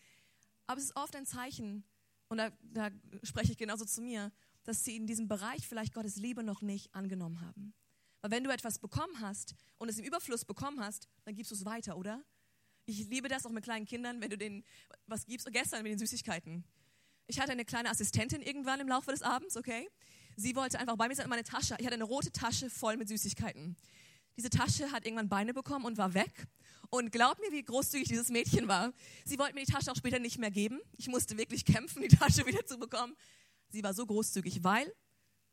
Aber 0.67 0.79
es 0.79 0.87
ist 0.87 0.97
oft 0.97 1.15
ein 1.15 1.27
Zeichen, 1.27 1.85
und 2.29 2.39
da, 2.39 2.51
da 2.63 2.91
spreche 3.23 3.53
ich 3.53 3.59
genauso 3.59 3.85
zu 3.85 4.03
mir, 4.03 4.33
dass 4.69 4.85
sie 4.85 4.97
in 4.97 5.07
diesem 5.07 5.29
Bereich 5.29 5.67
vielleicht 5.67 5.95
Gottes 5.95 6.17
Liebe 6.17 6.43
noch 6.43 6.61
nicht 6.61 6.95
angenommen 6.95 7.41
haben. 7.41 7.73
Weil 8.21 8.33
wenn 8.33 8.45
du 8.45 8.51
etwas 8.51 8.79
bekommen 8.79 9.19
hast 9.23 9.55
und 9.79 9.89
es 9.89 9.99
im 9.99 10.05
Überfluss 10.05 10.45
bekommen 10.45 10.81
hast, 10.81 11.09
dann 11.25 11.35
gibst 11.35 11.51
du 11.51 11.55
es 11.55 11.65
weiter, 11.65 11.97
oder? 11.97 12.23
Ich 12.85 13.09
liebe 13.09 13.29
das 13.29 13.47
auch 13.47 13.51
mit 13.51 13.65
kleinen 13.65 13.87
Kindern, 13.87 14.21
wenn 14.21 14.29
du 14.29 14.37
denen 14.37 14.63
was 15.07 15.25
gibst. 15.25 15.51
Gestern 15.51 15.83
mit 15.85 15.93
den 15.93 15.99
Süßigkeiten. 15.99 16.65
Ich 17.29 17.41
hatte 17.41 17.53
eine 17.53 17.65
kleine 17.65 17.89
Assistentin 17.89 18.43
irgendwann 18.43 18.79
im 18.81 18.89
Laufe 18.89 19.11
des 19.11 19.23
Abends, 19.23 19.57
okay? 19.57 19.89
Sie 20.37 20.55
wollte 20.55 20.79
einfach 20.79 20.97
bei 20.97 21.09
mir 21.09 21.15
sein 21.15 21.25
in 21.25 21.31
meine 21.31 21.45
Tasche. 21.45 21.75
Ich 21.79 21.87
hatte 21.87 21.95
eine 21.95 22.05
rote 22.05 22.31
Tasche 22.31 22.69
voll 22.69 22.99
mit 22.99 23.09
Süßigkeiten. 23.09 23.75
Diese 24.37 24.51
Tasche 24.51 24.93
hat 24.93 25.07
irgendwann 25.07 25.31
Beine 25.31 25.55
bekommen 25.55 25.87
und 25.87 25.97
war 25.97 26.13
weg. 26.13 26.47
Und 26.91 27.11
glaub 27.11 27.39
mir, 27.41 27.53
wie 27.53 27.63
großzügig 27.63 28.09
dieses 28.09 28.29
Mädchen 28.29 28.69
war. 28.69 28.93
Sie 29.25 29.39
wollte 29.39 29.55
mir 29.55 29.65
die 29.65 29.73
Tasche 29.73 29.91
auch 29.91 29.97
später 29.97 30.19
nicht 30.19 30.39
mehr 30.39 30.51
geben. 30.51 30.79
Ich 30.99 31.09
musste 31.09 31.39
wirklich 31.39 31.65
kämpfen, 31.65 32.03
die 32.03 32.09
Tasche 32.09 32.47
wieder 32.47 32.67
zu 32.67 32.79
bekommen. 32.79 33.17
Sie 33.71 33.83
war 33.83 33.95
so 33.95 34.07
großzügig, 34.07 34.65
weil 34.65 34.93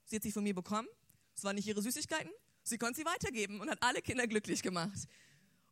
sie 0.05 0.15
hat 0.15 0.23
sie 0.23 0.31
von 0.31 0.43
mir 0.43 0.55
bekommen. 0.55 0.87
Es 1.35 1.43
waren 1.43 1.55
nicht 1.55 1.67
ihre 1.67 1.81
Süßigkeiten. 1.81 2.31
Sie 2.63 2.77
konnte 2.77 2.99
sie 2.99 3.05
weitergeben 3.05 3.59
und 3.61 3.69
hat 3.69 3.81
alle 3.83 4.01
Kinder 4.01 4.27
glücklich 4.27 4.61
gemacht. 4.63 5.07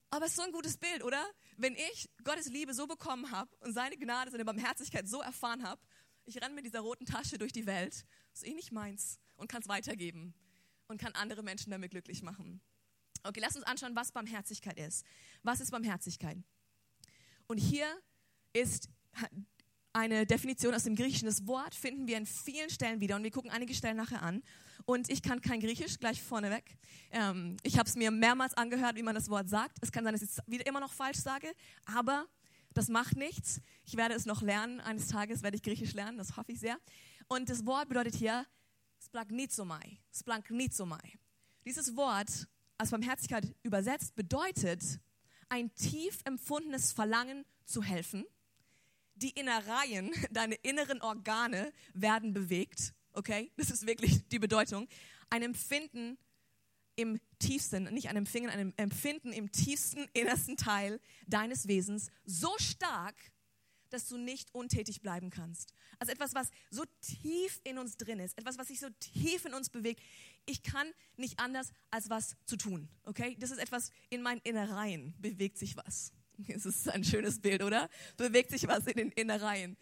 Aber 0.09 0.25
es 0.25 0.31
ist 0.31 0.38
so 0.38 0.43
ein 0.43 0.51
gutes 0.51 0.77
Bild, 0.77 1.03
oder? 1.03 1.25
Wenn 1.57 1.73
ich 1.73 2.09
Gottes 2.23 2.47
Liebe 2.47 2.73
so 2.73 2.85
bekommen 2.85 3.31
habe 3.31 3.50
und 3.62 3.73
seine 3.73 3.97
Gnade, 3.97 4.29
seine 4.29 4.45
Barmherzigkeit 4.45 5.07
so 5.07 5.21
erfahren 5.21 5.63
habe, 5.63 5.81
ich 6.25 6.39
renne 6.41 6.53
mit 6.53 6.65
dieser 6.65 6.81
roten 6.81 7.05
Tasche 7.05 7.38
durch 7.38 7.51
die 7.51 7.65
Welt, 7.65 8.05
ist 8.33 8.45
eh 8.45 8.53
nicht 8.53 8.71
meins 8.71 9.19
und 9.38 9.47
kann 9.47 9.62
es 9.62 9.67
weitergeben 9.67 10.35
und 10.88 11.01
kann 11.01 11.13
andere 11.13 11.41
Menschen 11.41 11.71
damit 11.71 11.91
glücklich 11.91 12.21
machen. 12.21 12.62
Okay, 13.23 13.39
lass 13.39 13.55
uns 13.55 13.65
anschauen, 13.65 13.95
was 13.95 14.12
Barmherzigkeit 14.12 14.77
ist. 14.77 15.03
Was 15.41 15.62
ist 15.62 15.71
Barmherzigkeit? 15.71 16.38
Und 17.47 17.57
hier 17.57 17.88
ist 18.53 18.89
eine 19.93 20.25
Definition 20.25 20.73
aus 20.73 20.83
dem 20.83 20.95
Griechischen. 20.95 21.27
Das 21.27 21.47
Wort 21.47 21.75
finden 21.75 22.07
wir 22.07 22.17
in 22.17 22.25
vielen 22.25 22.69
Stellen 22.69 23.00
wieder 23.00 23.15
und 23.15 23.23
wir 23.23 23.31
gucken 23.31 23.51
einige 23.51 23.73
Stellen 23.73 23.97
nachher 23.97 24.23
an. 24.23 24.43
Und 24.85 25.09
ich 25.09 25.21
kann 25.21 25.39
kein 25.39 25.59
Griechisch, 25.59 26.00
gleich 26.00 26.21
vorneweg. 26.21 26.77
Ähm, 27.12 27.57
ich 27.63 27.77
habe 27.77 27.88
es 27.88 27.95
mir 27.95 28.12
mehrmals 28.12 28.55
angehört, 28.55 28.95
wie 28.95 29.03
man 29.03 29.15
das 29.15 29.29
Wort 29.29 29.47
sagt. 29.47 29.77
Es 29.81 29.91
kann 29.91 30.03
sein, 30.03 30.13
dass 30.13 30.23
ich 30.23 30.29
es 30.29 30.39
wieder 30.47 30.65
immer 30.65 30.79
noch 30.79 30.91
falsch 30.91 31.19
sage, 31.19 31.53
aber 31.85 32.25
das 32.73 32.89
macht 32.89 33.15
nichts. 33.15 33.62
Ich 33.85 33.95
werde 33.95 34.15
es 34.15 34.25
noch 34.25 34.41
lernen. 34.41 34.81
Eines 34.81 35.07
Tages 35.07 35.43
werde 35.43 35.55
ich 35.55 35.63
Griechisch 35.63 35.93
lernen, 35.93 36.17
das 36.17 36.35
hoffe 36.35 36.51
ich 36.51 36.59
sehr. 36.59 36.77
Und 37.27 37.50
das 37.50 37.65
Wort 37.65 37.88
bedeutet 37.88 38.15
hier 38.15 38.45
splagnizomai. 39.00 40.00
Splagnizomai. 40.12 41.19
Dieses 41.65 41.95
Wort, 41.95 42.47
als 42.77 42.89
Barmherzigkeit 42.89 43.55
übersetzt, 43.63 44.15
bedeutet 44.15 45.00
ein 45.50 45.73
tief 45.75 46.19
empfundenes 46.25 46.91
Verlangen 46.91 47.45
zu 47.65 47.83
helfen. 47.83 48.25
Die 49.15 49.32
Innereien, 49.32 50.12
deine 50.32 50.55
inneren 50.55 51.01
Organe 51.01 51.72
werden 51.93 52.34
bewegt 52.34 52.93
okay? 53.13 53.51
Das 53.55 53.72
ist 53.72 53.86
wirklich 53.86 54.27
die 54.27 54.39
Bedeutung. 54.39 54.88
Ein 55.29 55.43
Empfinden 55.43 56.17
im 56.96 57.20
tiefsten, 57.39 57.86
nicht 57.86 58.10
ein 58.10 58.17
Empfinden, 58.17 58.50
ein 58.50 58.77
Empfinden 58.77 59.32
im 59.32 59.51
tiefsten, 59.51 60.08
innersten 60.13 60.58
Teil 60.58 61.00
deines 61.27 61.67
Wesens 61.67 62.12
so 62.25 62.53
stark, 62.58 63.15
dass 63.89 64.08
du 64.08 64.17
nicht 64.17 64.53
untätig 64.53 65.01
bleiben 65.01 65.29
kannst. 65.29 65.74
Also 66.00 66.12
etwas, 66.12 66.34
was 66.34 66.50
so 66.72 66.84
tief 67.01 67.62
in 67.63 67.77
uns 67.77 67.98
drin 67.98 68.20
ist, 68.20 68.38
etwas, 68.38 68.58
was 68.58 68.67
sich 68.67 68.79
so 68.79 68.89
tief 69.00 69.46
in 69.46 69.53
uns 69.53 69.70
bewegt. 69.70 70.01
Ich 70.46 70.63
kann 70.63 70.88
nicht 71.15 71.39
anders, 71.39 71.72
als 71.91 72.10
was 72.10 72.36
zu 72.46 72.58
tun, 72.58 72.89
okay? 73.05 73.36
Das 73.39 73.51
ist 73.51 73.60
etwas, 73.60 73.91
in 74.10 74.22
meinen 74.22 74.41
Innereien 74.43 75.13
bewegt 75.20 75.58
sich 75.58 75.77
was. 75.77 76.12
Das 76.48 76.66
ist 76.66 76.90
ein 76.90 77.04
schönes 77.04 77.40
Bild, 77.40 77.63
oder? 77.63 77.90
Bewegt 78.18 78.52
sich 78.52 78.68
was 78.68 78.88
in 78.88 78.98
den 78.98 79.12
Innereien. 79.12 79.78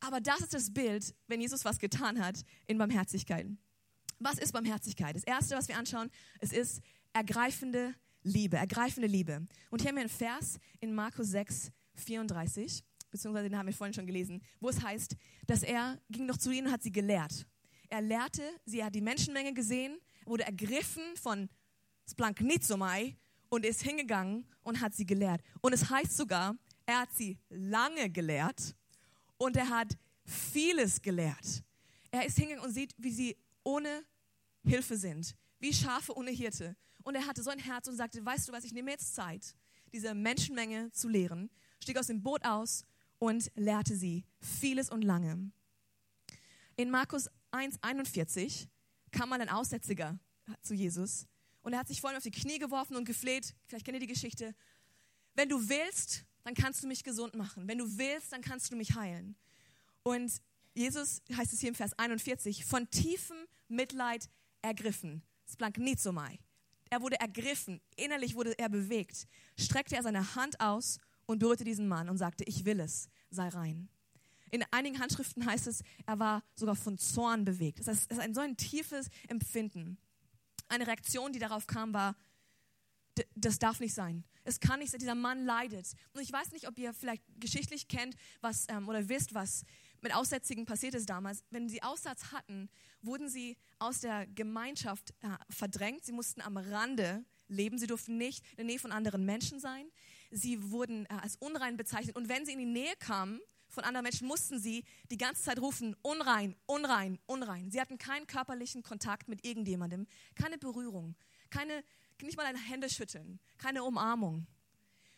Aber 0.00 0.20
das 0.20 0.40
ist 0.40 0.54
das 0.54 0.72
Bild, 0.72 1.14
wenn 1.28 1.40
Jesus 1.40 1.64
was 1.64 1.78
getan 1.78 2.24
hat 2.24 2.44
in 2.66 2.78
Barmherzigkeit. 2.78 3.46
Was 4.18 4.38
ist 4.38 4.52
Barmherzigkeit? 4.52 5.14
Das 5.14 5.24
erste, 5.24 5.56
was 5.56 5.68
wir 5.68 5.76
anschauen, 5.76 6.10
es 6.40 6.52
ist 6.52 6.80
ergreifende 7.12 7.94
Liebe, 8.22 8.56
ergreifende 8.56 9.08
Liebe. 9.08 9.46
Und 9.70 9.80
hier 9.80 9.88
haben 9.88 9.96
wir 9.96 10.02
einen 10.02 10.08
Vers 10.08 10.58
in 10.80 10.94
Markus 10.94 11.28
6, 11.28 11.70
34, 11.94 12.82
beziehungsweise 13.10 13.48
den 13.48 13.58
haben 13.58 13.66
wir 13.66 13.74
vorhin 13.74 13.94
schon 13.94 14.06
gelesen, 14.06 14.42
wo 14.60 14.68
es 14.68 14.82
heißt, 14.82 15.16
dass 15.46 15.62
er 15.62 16.00
ging 16.08 16.26
noch 16.26 16.36
zu 16.36 16.50
ihnen 16.50 16.68
und 16.68 16.72
hat 16.72 16.82
sie 16.82 16.92
gelehrt. 16.92 17.46
Er 17.88 18.00
lehrte, 18.00 18.42
sie 18.64 18.82
hat 18.82 18.94
die 18.94 19.00
Menschenmenge 19.00 19.52
gesehen, 19.52 19.98
wurde 20.24 20.44
ergriffen 20.44 21.02
von 21.16 21.48
Splanknizomai 22.08 23.16
und 23.52 23.66
ist 23.66 23.82
hingegangen 23.82 24.46
und 24.62 24.80
hat 24.80 24.94
sie 24.94 25.04
gelehrt. 25.04 25.42
Und 25.60 25.74
es 25.74 25.90
heißt 25.90 26.16
sogar, 26.16 26.56
er 26.86 27.00
hat 27.00 27.12
sie 27.12 27.36
lange 27.50 28.08
gelehrt 28.08 28.74
und 29.36 29.58
er 29.58 29.68
hat 29.68 29.98
vieles 30.24 31.02
gelehrt. 31.02 31.62
Er 32.10 32.24
ist 32.24 32.38
hingegangen 32.38 32.66
und 32.66 32.72
sieht, 32.72 32.94
wie 32.96 33.10
sie 33.10 33.36
ohne 33.62 34.06
Hilfe 34.64 34.96
sind, 34.96 35.36
wie 35.58 35.74
Schafe 35.74 36.16
ohne 36.16 36.30
Hirte. 36.30 36.74
Und 37.02 37.14
er 37.14 37.26
hatte 37.26 37.42
so 37.42 37.50
ein 37.50 37.58
Herz 37.58 37.88
und 37.88 37.96
sagte, 37.96 38.24
weißt 38.24 38.48
du 38.48 38.52
was, 38.52 38.64
ich 38.64 38.72
nehme 38.72 38.90
jetzt 38.90 39.14
Zeit, 39.14 39.54
diese 39.92 40.14
Menschenmenge 40.14 40.90
zu 40.92 41.10
lehren, 41.10 41.50
stieg 41.78 41.98
aus 41.98 42.06
dem 42.06 42.22
Boot 42.22 42.46
aus 42.46 42.86
und 43.18 43.52
lehrte 43.54 43.94
sie 43.94 44.24
vieles 44.40 44.88
und 44.88 45.02
lange. 45.02 45.52
In 46.76 46.88
Markus 46.88 47.28
1,41 47.50 48.68
kam 49.10 49.28
mal 49.28 49.42
ein 49.42 49.50
Aussätziger 49.50 50.18
zu 50.62 50.72
Jesus 50.72 51.26
und 51.62 51.72
er 51.72 51.78
hat 51.80 51.88
sich 51.88 52.00
vor 52.00 52.10
allem 52.10 52.16
auf 52.16 52.22
die 52.22 52.30
Knie 52.30 52.58
geworfen 52.58 52.96
und 52.96 53.04
gefleht. 53.04 53.54
Vielleicht 53.66 53.84
kennt 53.84 53.96
ihr 53.96 54.00
die 54.00 54.06
Geschichte. 54.06 54.54
Wenn 55.34 55.48
du 55.48 55.68
willst, 55.68 56.24
dann 56.44 56.54
kannst 56.54 56.82
du 56.82 56.88
mich 56.88 57.04
gesund 57.04 57.34
machen. 57.34 57.68
Wenn 57.68 57.78
du 57.78 57.98
willst, 57.98 58.32
dann 58.32 58.42
kannst 58.42 58.70
du 58.72 58.76
mich 58.76 58.94
heilen. 58.94 59.36
Und 60.02 60.32
Jesus, 60.74 61.22
heißt 61.34 61.52
es 61.52 61.60
hier 61.60 61.68
im 61.68 61.74
Vers 61.74 61.92
41, 61.98 62.64
von 62.64 62.90
tiefem 62.90 63.36
Mitleid 63.68 64.28
ergriffen. 64.62 65.22
Splanknizomai. 65.50 66.38
Er 66.90 67.00
wurde 67.00 67.18
ergriffen, 67.20 67.80
innerlich 67.96 68.34
wurde 68.34 68.58
er 68.58 68.68
bewegt. 68.68 69.26
Streckte 69.58 69.96
er 69.96 70.02
seine 70.02 70.34
Hand 70.34 70.60
aus 70.60 70.98
und 71.26 71.38
berührte 71.38 71.64
diesen 71.64 71.88
Mann 71.88 72.08
und 72.08 72.18
sagte, 72.18 72.44
ich 72.44 72.64
will 72.64 72.80
es, 72.80 73.08
sei 73.30 73.48
rein. 73.48 73.88
In 74.50 74.62
einigen 74.70 74.98
Handschriften 74.98 75.46
heißt 75.46 75.66
es, 75.66 75.82
er 76.04 76.18
war 76.18 76.42
sogar 76.54 76.76
von 76.76 76.98
Zorn 76.98 77.46
bewegt. 77.46 77.86
Das 77.86 78.06
ist 78.06 78.18
ein 78.18 78.34
so 78.34 78.42
ein 78.42 78.56
tiefes 78.58 79.08
Empfinden. 79.28 79.96
Eine 80.72 80.86
Reaktion, 80.86 81.34
die 81.34 81.38
darauf 81.38 81.66
kam, 81.66 81.92
war, 81.92 82.16
das 83.34 83.58
darf 83.58 83.78
nicht 83.78 83.92
sein. 83.92 84.24
Es 84.42 84.58
kann 84.58 84.78
nicht 84.78 84.90
sein, 84.90 85.00
dieser 85.00 85.14
Mann 85.14 85.44
leidet. 85.44 85.92
Und 86.14 86.22
ich 86.22 86.32
weiß 86.32 86.52
nicht, 86.52 86.66
ob 86.66 86.78
ihr 86.78 86.94
vielleicht 86.94 87.22
geschichtlich 87.38 87.88
kennt 87.88 88.16
was, 88.40 88.64
ähm, 88.70 88.88
oder 88.88 89.06
wisst, 89.10 89.34
was 89.34 89.66
mit 90.00 90.14
Aussätzigen 90.14 90.64
passiert 90.64 90.94
ist 90.94 91.10
damals. 91.10 91.44
Wenn 91.50 91.68
sie 91.68 91.82
Aussatz 91.82 92.32
hatten, 92.32 92.70
wurden 93.02 93.28
sie 93.28 93.58
aus 93.78 94.00
der 94.00 94.26
Gemeinschaft 94.28 95.10
äh, 95.20 95.28
verdrängt. 95.50 96.06
Sie 96.06 96.12
mussten 96.12 96.40
am 96.40 96.56
Rande 96.56 97.22
leben. 97.48 97.76
Sie 97.76 97.86
durften 97.86 98.16
nicht 98.16 98.42
in 98.52 98.56
der 98.56 98.64
Nähe 98.64 98.78
von 98.78 98.92
anderen 98.92 99.26
Menschen 99.26 99.60
sein. 99.60 99.90
Sie 100.30 100.70
wurden 100.70 101.04
äh, 101.04 101.08
als 101.20 101.36
unrein 101.36 101.76
bezeichnet. 101.76 102.16
Und 102.16 102.30
wenn 102.30 102.46
sie 102.46 102.52
in 102.52 102.60
die 102.60 102.64
Nähe 102.64 102.96
kamen 102.98 103.40
von 103.72 103.84
anderen 103.84 104.04
Menschen, 104.04 104.26
mussten 104.28 104.60
sie 104.60 104.84
die 105.10 105.18
ganze 105.18 105.42
Zeit 105.42 105.58
rufen, 105.58 105.96
unrein, 106.02 106.56
unrein, 106.66 107.18
unrein. 107.26 107.70
Sie 107.70 107.80
hatten 107.80 107.98
keinen 107.98 108.26
körperlichen 108.26 108.82
Kontakt 108.82 109.28
mit 109.28 109.44
irgendjemandem, 109.44 110.06
keine 110.34 110.58
Berührung, 110.58 111.16
keine 111.50 111.82
nicht 112.20 112.36
mal 112.36 112.46
ein 112.46 112.56
Händeschütteln, 112.56 113.40
keine 113.58 113.84
Umarmung. 113.84 114.46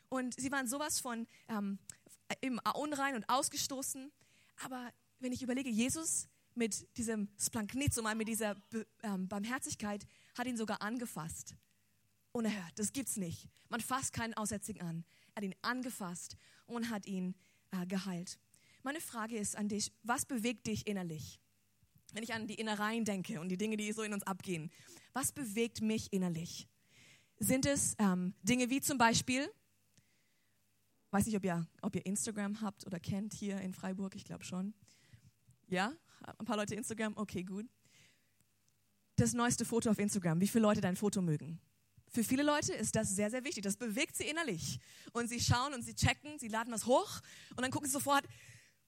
Und 0.08 0.38
sie 0.38 0.50
waren 0.52 0.66
sowas 0.66 1.00
von 1.00 1.26
ähm, 1.48 1.78
unrein 2.74 3.14
und 3.14 3.28
ausgestoßen. 3.28 4.10
Aber 4.62 4.92
wenn 5.18 5.32
ich 5.32 5.42
überlege, 5.42 5.68
Jesus 5.68 6.28
mit 6.54 6.86
diesem 6.96 7.28
Splanknizum, 7.38 8.06
mit 8.16 8.28
dieser 8.28 8.56
ähm, 9.02 9.28
Barmherzigkeit, 9.28 10.06
hat 10.38 10.46
ihn 10.46 10.56
sogar 10.56 10.82
angefasst. 10.82 11.56
Unerhört, 12.32 12.72
das 12.76 12.92
gibt's 12.92 13.16
nicht. 13.16 13.48
Man 13.68 13.80
fasst 13.80 14.12
keinen 14.12 14.34
Aussätzigen 14.34 14.82
an. 14.82 15.04
Er 15.34 15.36
hat 15.36 15.44
ihn 15.44 15.54
angefasst 15.62 16.36
und 16.66 16.90
hat 16.90 17.06
ihn 17.06 17.34
äh, 17.70 17.86
geheilt. 17.86 18.38
Meine 18.84 19.00
Frage 19.00 19.36
ist 19.36 19.56
an 19.56 19.68
dich, 19.68 19.92
was 20.04 20.24
bewegt 20.24 20.68
dich 20.68 20.86
innerlich? 20.86 21.40
Wenn 22.12 22.22
ich 22.22 22.32
an 22.32 22.46
die 22.46 22.54
Innereien 22.54 23.04
denke 23.04 23.40
und 23.40 23.48
die 23.48 23.56
Dinge, 23.56 23.76
die 23.76 23.90
so 23.90 24.02
in 24.02 24.12
uns 24.12 24.22
abgehen, 24.22 24.70
was 25.12 25.32
bewegt 25.32 25.80
mich 25.80 26.12
innerlich? 26.12 26.68
sind 27.38 27.66
es 27.66 27.94
ähm, 27.98 28.34
Dinge 28.42 28.70
wie 28.70 28.80
zum 28.80 28.98
Beispiel, 28.98 29.50
weiß 31.10 31.26
nicht, 31.26 31.36
ob 31.36 31.44
ihr, 31.44 31.66
ob 31.82 31.94
ihr 31.94 32.06
Instagram 32.06 32.60
habt 32.60 32.86
oder 32.86 32.98
kennt 33.00 33.34
hier 33.34 33.60
in 33.60 33.72
Freiburg, 33.72 34.14
ich 34.16 34.24
glaube 34.24 34.44
schon. 34.44 34.74
Ja, 35.68 35.92
ein 36.38 36.46
paar 36.46 36.56
Leute 36.56 36.74
Instagram, 36.74 37.16
okay, 37.16 37.42
gut. 37.42 37.66
Das 39.16 39.32
neueste 39.32 39.64
Foto 39.64 39.90
auf 39.90 39.98
Instagram, 39.98 40.40
wie 40.40 40.48
viele 40.48 40.62
Leute 40.62 40.80
dein 40.80 40.96
Foto 40.96 41.22
mögen. 41.22 41.60
Für 42.08 42.24
viele 42.24 42.42
Leute 42.42 42.72
ist 42.72 42.94
das 42.94 43.10
sehr, 43.10 43.30
sehr 43.30 43.44
wichtig. 43.44 43.64
Das 43.64 43.76
bewegt 43.76 44.16
sie 44.16 44.24
innerlich. 44.24 44.78
Und 45.12 45.28
sie 45.28 45.40
schauen 45.40 45.74
und 45.74 45.82
sie 45.82 45.94
checken, 45.94 46.38
sie 46.38 46.48
laden 46.48 46.72
was 46.72 46.86
hoch 46.86 47.20
und 47.50 47.62
dann 47.62 47.70
gucken 47.70 47.88
sie 47.88 47.92
sofort, 47.92 48.24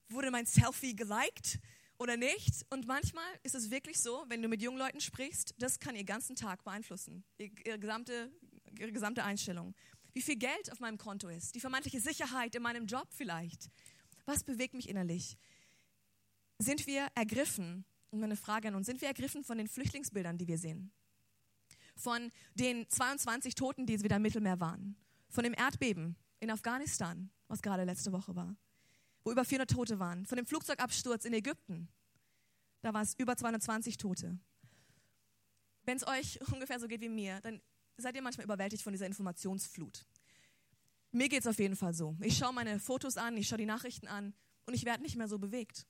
wurde 0.09 0.31
mein 0.31 0.45
Selfie 0.45 0.95
geliked 0.95 1.59
oder 1.97 2.17
nicht? 2.17 2.65
Und 2.69 2.87
manchmal 2.87 3.27
ist 3.43 3.55
es 3.55 3.71
wirklich 3.71 3.99
so, 3.99 4.25
wenn 4.27 4.41
du 4.41 4.47
mit 4.47 4.61
jungen 4.61 4.77
Leuten 4.77 5.01
sprichst, 5.01 5.55
das 5.57 5.79
kann 5.79 5.95
ihr 5.95 6.03
ganzen 6.03 6.35
Tag 6.35 6.63
beeinflussen, 6.63 7.23
ihre 7.37 7.79
gesamte 7.79 8.31
ihre 8.79 8.91
gesamte 8.91 9.23
Einstellung. 9.23 9.73
Wie 10.13 10.21
viel 10.21 10.37
Geld 10.37 10.71
auf 10.71 10.79
meinem 10.79 10.97
Konto 10.97 11.27
ist, 11.27 11.55
die 11.55 11.59
vermeintliche 11.59 11.99
Sicherheit 11.99 12.55
in 12.55 12.63
meinem 12.63 12.87
Job 12.87 13.07
vielleicht. 13.11 13.69
Was 14.25 14.43
bewegt 14.43 14.73
mich 14.73 14.89
innerlich? 14.89 15.37
Sind 16.59 16.87
wir 16.87 17.07
ergriffen, 17.15 17.85
und 18.09 18.19
meine 18.19 18.35
Frage 18.35 18.69
an 18.69 18.75
uns, 18.75 18.87
sind 18.87 19.01
wir 19.01 19.07
ergriffen 19.07 19.43
von 19.43 19.57
den 19.57 19.67
Flüchtlingsbildern, 19.67 20.37
die 20.37 20.47
wir 20.47 20.57
sehen? 20.57 20.91
Von 21.95 22.31
den 22.55 22.89
22 22.89 23.55
Toten, 23.55 23.85
die 23.85 24.01
wieder 24.01 24.15
im 24.15 24.21
Mittelmeer 24.21 24.59
waren? 24.59 24.97
Von 25.29 25.43
dem 25.43 25.53
Erdbeben, 25.53 26.15
in 26.39 26.49
Afghanistan, 26.49 27.29
was 27.47 27.61
gerade 27.61 27.83
letzte 27.83 28.11
Woche 28.11 28.35
war, 28.35 28.55
wo 29.27 29.31
über 29.31 29.43
400 29.43 29.69
Tote 29.69 29.99
waren. 29.99 30.25
Von 30.25 30.37
dem 30.37 30.45
Flugzeugabsturz 30.45 31.25
in 31.25 31.33
Ägypten, 31.33 31.89
da 32.81 32.93
war 32.93 33.01
es 33.01 33.13
über 33.19 33.35
220 33.35 33.97
Tote. 33.97 34.39
Wenn 35.83 35.97
es 35.97 36.07
euch 36.07 36.39
ungefähr 36.53 36.79
so 36.79 36.87
geht 36.87 37.01
wie 37.01 37.09
mir, 37.09 37.41
dann 37.41 37.61
seid 37.97 38.15
ihr 38.15 38.21
manchmal 38.21 38.45
überwältigt 38.45 38.83
von 38.83 38.93
dieser 38.93 39.05
Informationsflut. 39.05 40.05
Mir 41.11 41.27
geht 41.27 41.41
es 41.41 41.47
auf 41.47 41.59
jeden 41.59 41.75
Fall 41.75 41.93
so. 41.93 42.15
Ich 42.21 42.37
schaue 42.37 42.53
meine 42.53 42.79
Fotos 42.79 43.17
an, 43.17 43.35
ich 43.35 43.49
schaue 43.49 43.57
die 43.57 43.65
Nachrichten 43.65 44.07
an 44.07 44.33
und 44.65 44.73
ich 44.73 44.85
werde 44.85 45.03
nicht 45.03 45.17
mehr 45.17 45.27
so 45.27 45.39
bewegt. 45.39 45.85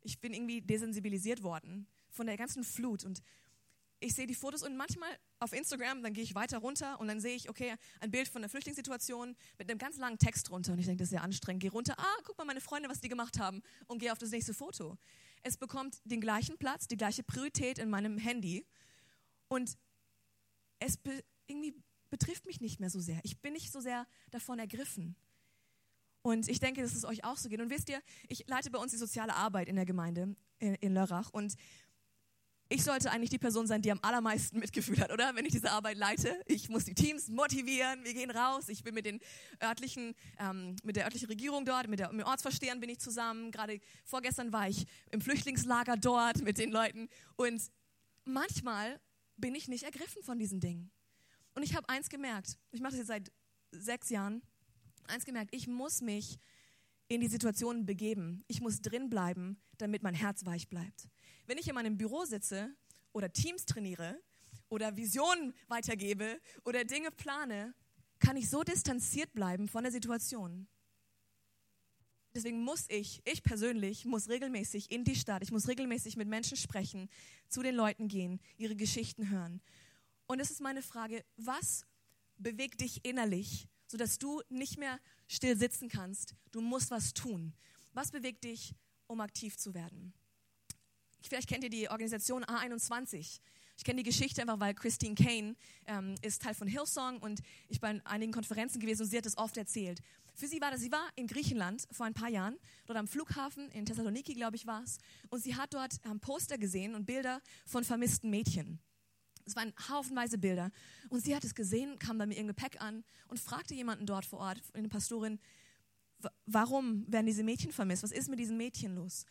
Ich 0.00 0.18
bin 0.18 0.32
irgendwie 0.32 0.62
desensibilisiert 0.62 1.42
worden 1.42 1.86
von 2.08 2.26
der 2.26 2.38
ganzen 2.38 2.64
Flut 2.64 3.04
und 3.04 3.22
ich 4.00 4.14
sehe 4.14 4.26
die 4.26 4.34
Fotos 4.34 4.62
und 4.62 4.76
manchmal 4.76 5.10
auf 5.38 5.52
Instagram, 5.52 6.02
dann 6.02 6.14
gehe 6.14 6.24
ich 6.24 6.34
weiter 6.34 6.58
runter 6.58 6.98
und 7.00 7.08
dann 7.08 7.20
sehe 7.20 7.36
ich, 7.36 7.50
okay, 7.50 7.74
ein 8.00 8.10
Bild 8.10 8.28
von 8.28 8.42
der 8.42 8.48
Flüchtlingssituation 8.48 9.36
mit 9.58 9.70
einem 9.70 9.78
ganz 9.78 9.98
langen 9.98 10.18
Text 10.18 10.48
drunter 10.48 10.72
und 10.72 10.78
ich 10.78 10.86
denke, 10.86 11.00
das 11.02 11.08
ist 11.08 11.14
ja 11.14 11.20
anstrengend. 11.20 11.62
Gehe 11.62 11.70
runter, 11.70 11.94
ah, 11.98 12.16
guck 12.24 12.36
mal 12.38 12.44
meine 12.44 12.60
Freunde, 12.60 12.88
was 12.88 13.00
die 13.00 13.08
gemacht 13.08 13.38
haben 13.38 13.62
und 13.86 13.98
gehe 13.98 14.10
auf 14.10 14.18
das 14.18 14.30
nächste 14.30 14.54
Foto. 14.54 14.96
Es 15.42 15.56
bekommt 15.56 16.00
den 16.04 16.20
gleichen 16.20 16.56
Platz, 16.58 16.88
die 16.88 16.96
gleiche 16.96 17.22
Priorität 17.22 17.78
in 17.78 17.90
meinem 17.90 18.18
Handy 18.18 18.66
und 19.48 19.76
es 20.78 20.96
be 20.96 21.22
irgendwie 21.46 21.74
betrifft 22.10 22.46
mich 22.46 22.60
nicht 22.60 22.80
mehr 22.80 22.90
so 22.90 23.00
sehr. 23.00 23.20
Ich 23.22 23.38
bin 23.40 23.52
nicht 23.52 23.70
so 23.70 23.80
sehr 23.80 24.06
davon 24.30 24.58
ergriffen. 24.58 25.16
Und 26.22 26.48
ich 26.48 26.60
denke, 26.60 26.82
dass 26.82 26.94
es 26.94 27.04
euch 27.04 27.24
auch 27.24 27.36
so 27.36 27.48
geht. 27.48 27.60
Und 27.60 27.70
wisst 27.70 27.88
ihr, 27.88 28.00
ich 28.28 28.46
leite 28.46 28.70
bei 28.70 28.78
uns 28.78 28.92
die 28.92 28.98
soziale 28.98 29.34
Arbeit 29.34 29.68
in 29.68 29.76
der 29.76 29.86
Gemeinde 29.86 30.36
in, 30.58 30.74
in 30.76 30.92
Lörrach 30.92 31.30
und 31.30 31.54
ich 32.72 32.84
sollte 32.84 33.10
eigentlich 33.10 33.30
die 33.30 33.38
Person 33.38 33.66
sein, 33.66 33.82
die 33.82 33.90
am 33.90 33.98
allermeisten 34.00 34.60
Mitgefühl 34.60 35.00
hat, 35.00 35.12
oder? 35.12 35.34
Wenn 35.34 35.44
ich 35.44 35.50
diese 35.50 35.72
Arbeit 35.72 35.98
leite. 35.98 36.40
Ich 36.46 36.68
muss 36.68 36.84
die 36.84 36.94
Teams 36.94 37.28
motivieren, 37.28 38.04
wir 38.04 38.14
gehen 38.14 38.30
raus. 38.30 38.68
Ich 38.68 38.84
bin 38.84 38.94
mit 38.94 39.06
den 39.06 39.18
örtlichen, 39.60 40.14
ähm, 40.38 40.76
mit 40.84 40.94
der 40.94 41.04
örtlichen 41.04 41.26
Regierung 41.26 41.64
dort, 41.64 41.88
mit, 41.88 41.98
der, 41.98 42.12
mit 42.12 42.20
dem 42.20 42.28
Ortsverstehern 42.28 42.78
bin 42.78 42.88
ich 42.88 43.00
zusammen. 43.00 43.50
Gerade 43.50 43.80
vorgestern 44.04 44.52
war 44.52 44.68
ich 44.68 44.86
im 45.10 45.20
Flüchtlingslager 45.20 45.96
dort 45.96 46.42
mit 46.42 46.58
den 46.58 46.70
Leuten. 46.70 47.08
Und 47.34 47.60
manchmal 48.24 49.00
bin 49.36 49.56
ich 49.56 49.66
nicht 49.66 49.82
ergriffen 49.82 50.22
von 50.22 50.38
diesen 50.38 50.60
Dingen. 50.60 50.92
Und 51.56 51.64
ich 51.64 51.74
habe 51.74 51.88
eins 51.88 52.08
gemerkt. 52.08 52.56
Ich 52.70 52.80
mache 52.80 52.92
das 52.92 52.98
jetzt 52.98 53.08
seit 53.08 53.32
sechs 53.72 54.10
Jahren. 54.10 54.42
Eins 55.08 55.24
gemerkt, 55.24 55.52
ich 55.52 55.66
muss 55.66 56.02
mich 56.02 56.38
in 57.08 57.20
die 57.20 57.26
Situation 57.26 57.84
begeben. 57.84 58.44
Ich 58.46 58.60
muss 58.60 58.80
drin 58.80 59.10
bleiben, 59.10 59.60
damit 59.78 60.04
mein 60.04 60.14
Herz 60.14 60.46
weich 60.46 60.68
bleibt. 60.68 61.08
Wenn 61.50 61.58
ich 61.58 61.66
in 61.66 61.74
meinem 61.74 61.98
Büro 61.98 62.24
sitze 62.26 62.72
oder 63.12 63.32
Teams 63.32 63.66
trainiere 63.66 64.22
oder 64.68 64.96
Visionen 64.96 65.52
weitergebe 65.66 66.40
oder 66.64 66.84
Dinge 66.84 67.10
plane, 67.10 67.74
kann 68.20 68.36
ich 68.36 68.48
so 68.48 68.62
distanziert 68.62 69.32
bleiben 69.32 69.66
von 69.66 69.82
der 69.82 69.90
Situation. 69.90 70.68
Deswegen 72.36 72.62
muss 72.62 72.84
ich, 72.88 73.20
ich 73.24 73.42
persönlich, 73.42 74.04
muss 74.04 74.28
regelmäßig 74.28 74.92
in 74.92 75.02
die 75.02 75.16
Stadt, 75.16 75.42
ich 75.42 75.50
muss 75.50 75.66
regelmäßig 75.66 76.16
mit 76.16 76.28
Menschen 76.28 76.56
sprechen, 76.56 77.08
zu 77.48 77.64
den 77.64 77.74
Leuten 77.74 78.06
gehen, 78.06 78.38
ihre 78.56 78.76
Geschichten 78.76 79.28
hören. 79.28 79.60
Und 80.28 80.38
es 80.38 80.52
ist 80.52 80.60
meine 80.60 80.82
Frage, 80.82 81.24
was 81.36 81.84
bewegt 82.36 82.80
dich 82.80 83.04
innerlich, 83.04 83.66
sodass 83.88 84.20
du 84.20 84.40
nicht 84.50 84.78
mehr 84.78 85.00
still 85.26 85.56
sitzen 85.56 85.88
kannst? 85.88 86.36
Du 86.52 86.60
musst 86.60 86.92
was 86.92 87.12
tun. 87.12 87.54
Was 87.92 88.12
bewegt 88.12 88.44
dich, 88.44 88.76
um 89.08 89.20
aktiv 89.20 89.56
zu 89.56 89.74
werden? 89.74 90.14
Vielleicht 91.28 91.48
kennt 91.48 91.64
ihr 91.64 91.70
die 91.70 91.90
Organisation 91.90 92.44
A21. 92.44 93.40
Ich 93.76 93.84
kenne 93.84 94.02
die 94.02 94.08
Geschichte 94.10 94.42
einfach, 94.42 94.60
weil 94.60 94.74
Christine 94.74 95.14
Kane 95.14 95.56
ähm, 95.86 96.14
ist 96.20 96.42
Teil 96.42 96.54
von 96.54 96.68
Hillsong 96.68 97.18
und 97.18 97.40
ich 97.68 97.80
bin 97.80 98.02
bei 98.04 98.10
einigen 98.10 98.32
Konferenzen 98.32 98.78
gewesen 98.78 99.02
und 99.02 99.08
sie 99.08 99.16
hat 99.16 99.24
es 99.24 99.38
oft 99.38 99.56
erzählt. 99.56 100.00
Für 100.34 100.46
sie 100.46 100.60
war 100.60 100.70
das, 100.70 100.80
sie 100.80 100.92
war 100.92 101.06
in 101.16 101.26
Griechenland 101.26 101.86
vor 101.90 102.06
ein 102.06 102.14
paar 102.14 102.28
Jahren, 102.28 102.56
dort 102.86 102.98
am 102.98 103.08
Flughafen 103.08 103.70
in 103.70 103.86
Thessaloniki, 103.86 104.34
glaube 104.34 104.56
ich, 104.56 104.66
war 104.66 104.82
es. 104.82 104.98
Und 105.30 105.42
sie 105.42 105.56
hat 105.56 105.72
dort 105.72 105.94
ähm, 106.04 106.20
Poster 106.20 106.58
gesehen 106.58 106.94
und 106.94 107.06
Bilder 107.06 107.40
von 107.66 107.84
vermissten 107.84 108.30
Mädchen. 108.30 108.80
Es 109.44 109.56
waren 109.56 109.72
haufenweise 109.88 110.38
Bilder. 110.38 110.70
Und 111.08 111.24
sie 111.24 111.34
hat 111.34 111.44
es 111.44 111.54
gesehen, 111.54 111.98
kam 111.98 112.18
bei 112.18 112.26
mir 112.26 112.36
ihrem 112.36 112.48
Gepäck 112.48 112.80
an 112.80 113.02
und 113.28 113.40
fragte 113.40 113.74
jemanden 113.74 114.06
dort 114.06 114.24
vor 114.24 114.40
Ort, 114.40 114.60
eine 114.74 114.88
Pastorin, 114.88 115.40
warum 116.46 117.10
werden 117.10 117.26
diese 117.26 117.42
Mädchen 117.42 117.72
vermisst? 117.72 118.02
Was 118.02 118.12
ist 118.12 118.28
mit 118.28 118.38
diesen 118.38 118.56
Mädchen 118.56 118.94
los? 118.94 119.24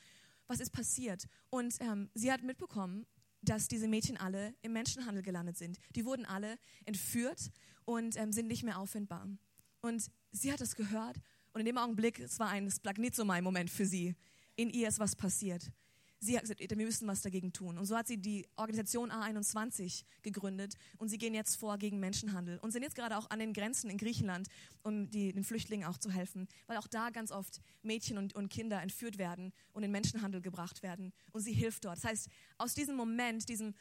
Was 0.49 0.59
ist 0.59 0.71
passiert? 0.71 1.27
Und 1.49 1.75
ähm, 1.79 2.09
sie 2.13 2.31
hat 2.31 2.43
mitbekommen, 2.43 3.05
dass 3.41 3.69
diese 3.69 3.87
Mädchen 3.87 4.17
alle 4.17 4.53
im 4.61 4.73
Menschenhandel 4.73 5.23
gelandet 5.23 5.57
sind. 5.57 5.77
Die 5.95 6.03
wurden 6.03 6.25
alle 6.25 6.57
entführt 6.85 7.51
und 7.85 8.17
ähm, 8.17 8.33
sind 8.33 8.47
nicht 8.47 8.63
mehr 8.63 8.77
auffindbar. 8.77 9.27
Und 9.81 10.11
sie 10.31 10.51
hat 10.51 10.59
das 10.59 10.75
gehört 10.75 11.21
und 11.53 11.61
in 11.61 11.65
dem 11.65 11.77
Augenblick, 11.77 12.19
es 12.19 12.39
war 12.39 12.49
ein 12.49 12.69
Splagnizomai-Moment 12.69 13.69
für 13.69 13.85
sie. 13.85 14.15
In 14.55 14.69
ihr 14.69 14.89
ist 14.89 14.99
was 14.99 15.15
passiert 15.15 15.71
sie 16.19 16.35
hat 16.35 16.43
gesagt, 16.43 16.59
wir 16.59 16.85
müssen 16.85 17.07
was 17.07 17.21
dagegen 17.21 17.53
tun. 17.53 17.77
Und 17.77 17.85
so 17.85 17.95
hat 17.95 18.07
sie 18.07 18.17
die 18.17 18.47
Organisation 18.57 19.11
A21 19.11 20.03
gegründet 20.21 20.75
und 20.97 21.09
sie 21.09 21.17
gehen 21.17 21.33
jetzt 21.33 21.55
vor 21.55 21.77
gegen 21.77 21.99
Menschenhandel 21.99 22.59
und 22.59 22.71
sind 22.71 22.83
jetzt 22.83 22.95
gerade 22.95 23.17
auch 23.17 23.29
an 23.29 23.39
den 23.39 23.53
Grenzen 23.53 23.89
in 23.89 23.97
Griechenland, 23.97 24.47
um 24.83 25.09
die, 25.09 25.31
den 25.31 25.43
Flüchtlingen 25.43 25.87
auch 25.87 25.97
zu 25.97 26.11
helfen, 26.11 26.47
weil 26.67 26.77
auch 26.77 26.87
da 26.87 27.09
ganz 27.09 27.31
oft 27.31 27.61
Mädchen 27.81 28.17
und, 28.17 28.35
und 28.35 28.49
Kinder 28.49 28.81
entführt 28.81 29.17
werden 29.17 29.53
und 29.71 29.83
in 29.83 29.91
Menschenhandel 29.91 30.41
gebracht 30.41 30.83
werden 30.83 31.13
und 31.31 31.41
sie 31.41 31.53
hilft 31.53 31.85
dort. 31.85 31.97
Das 31.97 32.05
heißt, 32.05 32.29
aus 32.57 32.73
diesem 32.73 32.95
Moment, 32.95 33.47
diesem, 33.47 33.73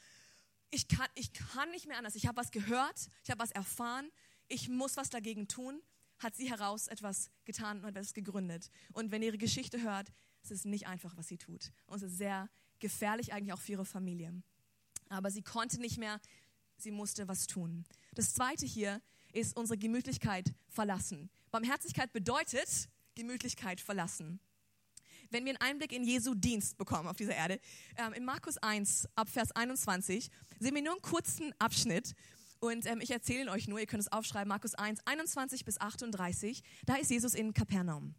ich 0.71 0.87
kann, 0.87 1.09
ich 1.15 1.33
kann 1.33 1.71
nicht 1.71 1.87
mehr 1.89 1.99
anders, 1.99 2.15
ich 2.15 2.27
habe 2.27 2.37
was 2.37 2.51
gehört, 2.51 3.09
ich 3.25 3.31
habe 3.31 3.41
was 3.41 3.51
erfahren, 3.51 4.09
ich 4.47 4.69
muss 4.69 4.97
was 4.97 5.11
dagegen 5.11 5.49
tun, 5.49 5.81
hat 6.19 6.35
sie 6.35 6.51
heraus 6.51 6.89
etwas 6.89 7.31
getan 7.45 7.85
und 7.85 7.91
etwas 7.91 8.13
gegründet. 8.13 8.71
Und 8.93 9.11
wenn 9.11 9.23
ihr 9.23 9.29
ihre 9.29 9.39
Geschichte 9.39 9.83
hört, 9.83 10.13
es 10.51 10.61
ist 10.61 10.67
nicht 10.67 10.87
einfach, 10.87 11.17
was 11.17 11.29
sie 11.29 11.39
tut. 11.39 11.73
Und 11.87 11.97
es 12.03 12.13
ist 12.13 12.19
sehr 12.19 12.49
gefährlich 12.79 13.33
eigentlich 13.33 13.53
auch 13.53 13.61
für 13.61 13.73
ihre 13.73 13.85
Familie. 13.85 14.43
Aber 15.09 15.31
sie 15.31 15.43
konnte 15.43 15.81
nicht 15.81 15.99
mehr, 15.99 16.21
sie 16.77 16.91
musste 16.91 17.29
was 17.29 17.47
tun. 17.47 17.85
Das 18.15 18.35
zweite 18.35 18.67
hier 18.67 19.01
ist 19.33 19.57
unsere 19.57 19.79
Gemütlichkeit 19.79 20.55
verlassen. 20.69 21.31
Barmherzigkeit 21.51 22.13
bedeutet 22.13 22.89
Gemütlichkeit 23.15 23.81
verlassen. 23.81 24.41
Wenn 25.31 25.45
wir 25.45 25.51
einen 25.51 25.61
Einblick 25.61 25.93
in 25.93 26.05
Jesu 26.05 26.35
Dienst 26.35 26.79
bekommen 26.79 27.09
auf 27.09 27.17
dieser 27.17 27.35
Erde, 27.35 27.61
ähm, 27.97 28.15
in 28.15 28.25
Markus 28.25 28.57
1 28.59 29.09
ab 29.15 29.29
Vers 29.29 29.53
21 29.53 30.31
sehen 30.59 30.75
wir 30.75 30.83
nur 30.83 30.93
einen 30.93 31.03
kurzen 31.03 31.53
Abschnitt 31.59 32.15
und 32.61 32.87
ähm, 32.87 33.01
ich 33.01 33.11
erzähle 33.11 33.43
ihn 33.43 33.49
euch 33.49 33.69
nur, 33.69 33.79
ihr 33.79 33.87
könnt 33.87 34.03
es 34.03 34.11
aufschreiben, 34.11 34.49
Markus 34.49 34.75
1, 34.75 35.01
21 35.05 35.65
bis 35.65 35.81
38, 35.81 36.63
da 36.87 36.97
ist 36.97 37.11
Jesus 37.11 37.35
in 37.35 37.53
Kapernaum. 37.53 38.15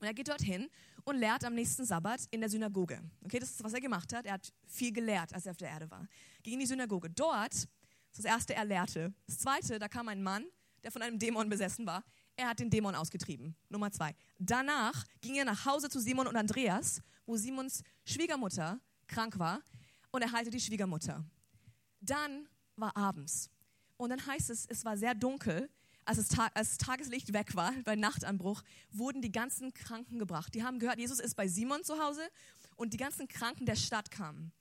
Und 0.00 0.06
er 0.06 0.14
geht 0.14 0.28
dorthin 0.28 0.68
und 1.04 1.16
lehrt 1.16 1.44
am 1.44 1.54
nächsten 1.54 1.84
Sabbat 1.84 2.22
in 2.30 2.40
der 2.40 2.48
Synagoge. 2.48 3.00
Okay, 3.24 3.38
das 3.38 3.50
ist, 3.50 3.62
was 3.62 3.72
er 3.72 3.80
gemacht 3.80 4.12
hat. 4.12 4.26
Er 4.26 4.34
hat 4.34 4.52
viel 4.66 4.92
gelehrt, 4.92 5.34
als 5.34 5.46
er 5.46 5.50
auf 5.52 5.56
der 5.56 5.68
Erde 5.68 5.90
war. 5.90 6.06
Ging 6.42 6.54
in 6.54 6.60
die 6.60 6.66
Synagoge. 6.66 7.10
Dort, 7.10 7.54
ist 7.54 7.68
das 8.18 8.24
erste, 8.24 8.54
er 8.54 8.64
lehrte. 8.64 9.12
Das 9.26 9.38
zweite, 9.38 9.78
da 9.78 9.88
kam 9.88 10.08
ein 10.08 10.22
Mann, 10.22 10.44
der 10.82 10.90
von 10.90 11.02
einem 11.02 11.18
Dämon 11.18 11.48
besessen 11.48 11.86
war. 11.86 12.04
Er 12.36 12.48
hat 12.48 12.58
den 12.58 12.70
Dämon 12.70 12.94
ausgetrieben. 12.94 13.54
Nummer 13.68 13.90
zwei. 13.90 14.14
Danach 14.38 15.04
ging 15.20 15.36
er 15.36 15.44
nach 15.44 15.64
Hause 15.66 15.88
zu 15.88 16.00
Simon 16.00 16.26
und 16.26 16.36
Andreas, 16.36 17.00
wo 17.26 17.36
Simons 17.36 17.82
Schwiegermutter 18.04 18.80
krank 19.06 19.38
war, 19.38 19.60
und 20.10 20.22
er 20.22 20.30
heilte 20.30 20.50
die 20.50 20.60
Schwiegermutter. 20.60 21.24
Dann 22.00 22.48
war 22.76 22.96
abends. 22.96 23.50
Und 23.96 24.10
dann 24.10 24.24
heißt 24.24 24.50
es, 24.50 24.66
es 24.66 24.84
war 24.84 24.96
sehr 24.96 25.14
dunkel 25.14 25.68
als 26.04 26.18
das, 26.18 26.28
Tag, 26.28 26.52
als 26.54 26.70
das 26.70 26.78
Tageslicht 26.78 27.32
weg 27.32 27.54
war, 27.54 27.72
bei 27.84 27.96
Nachtanbruch, 27.96 28.62
wurden 28.90 29.22
die 29.22 29.32
ganzen 29.32 29.72
Kranken 29.72 30.18
gebracht. 30.18 30.54
Die 30.54 30.62
haben 30.62 30.78
gehört, 30.78 30.98
Jesus 30.98 31.20
ist 31.20 31.34
bei 31.34 31.48
Simon 31.48 31.82
zu 31.84 32.02
Hause 32.02 32.22
und 32.76 32.92
die 32.92 32.98
ganzen 32.98 33.28
Kranken 33.28 33.66
der 33.66 33.76
Stadt 33.76 34.10
kamen. 34.10 34.52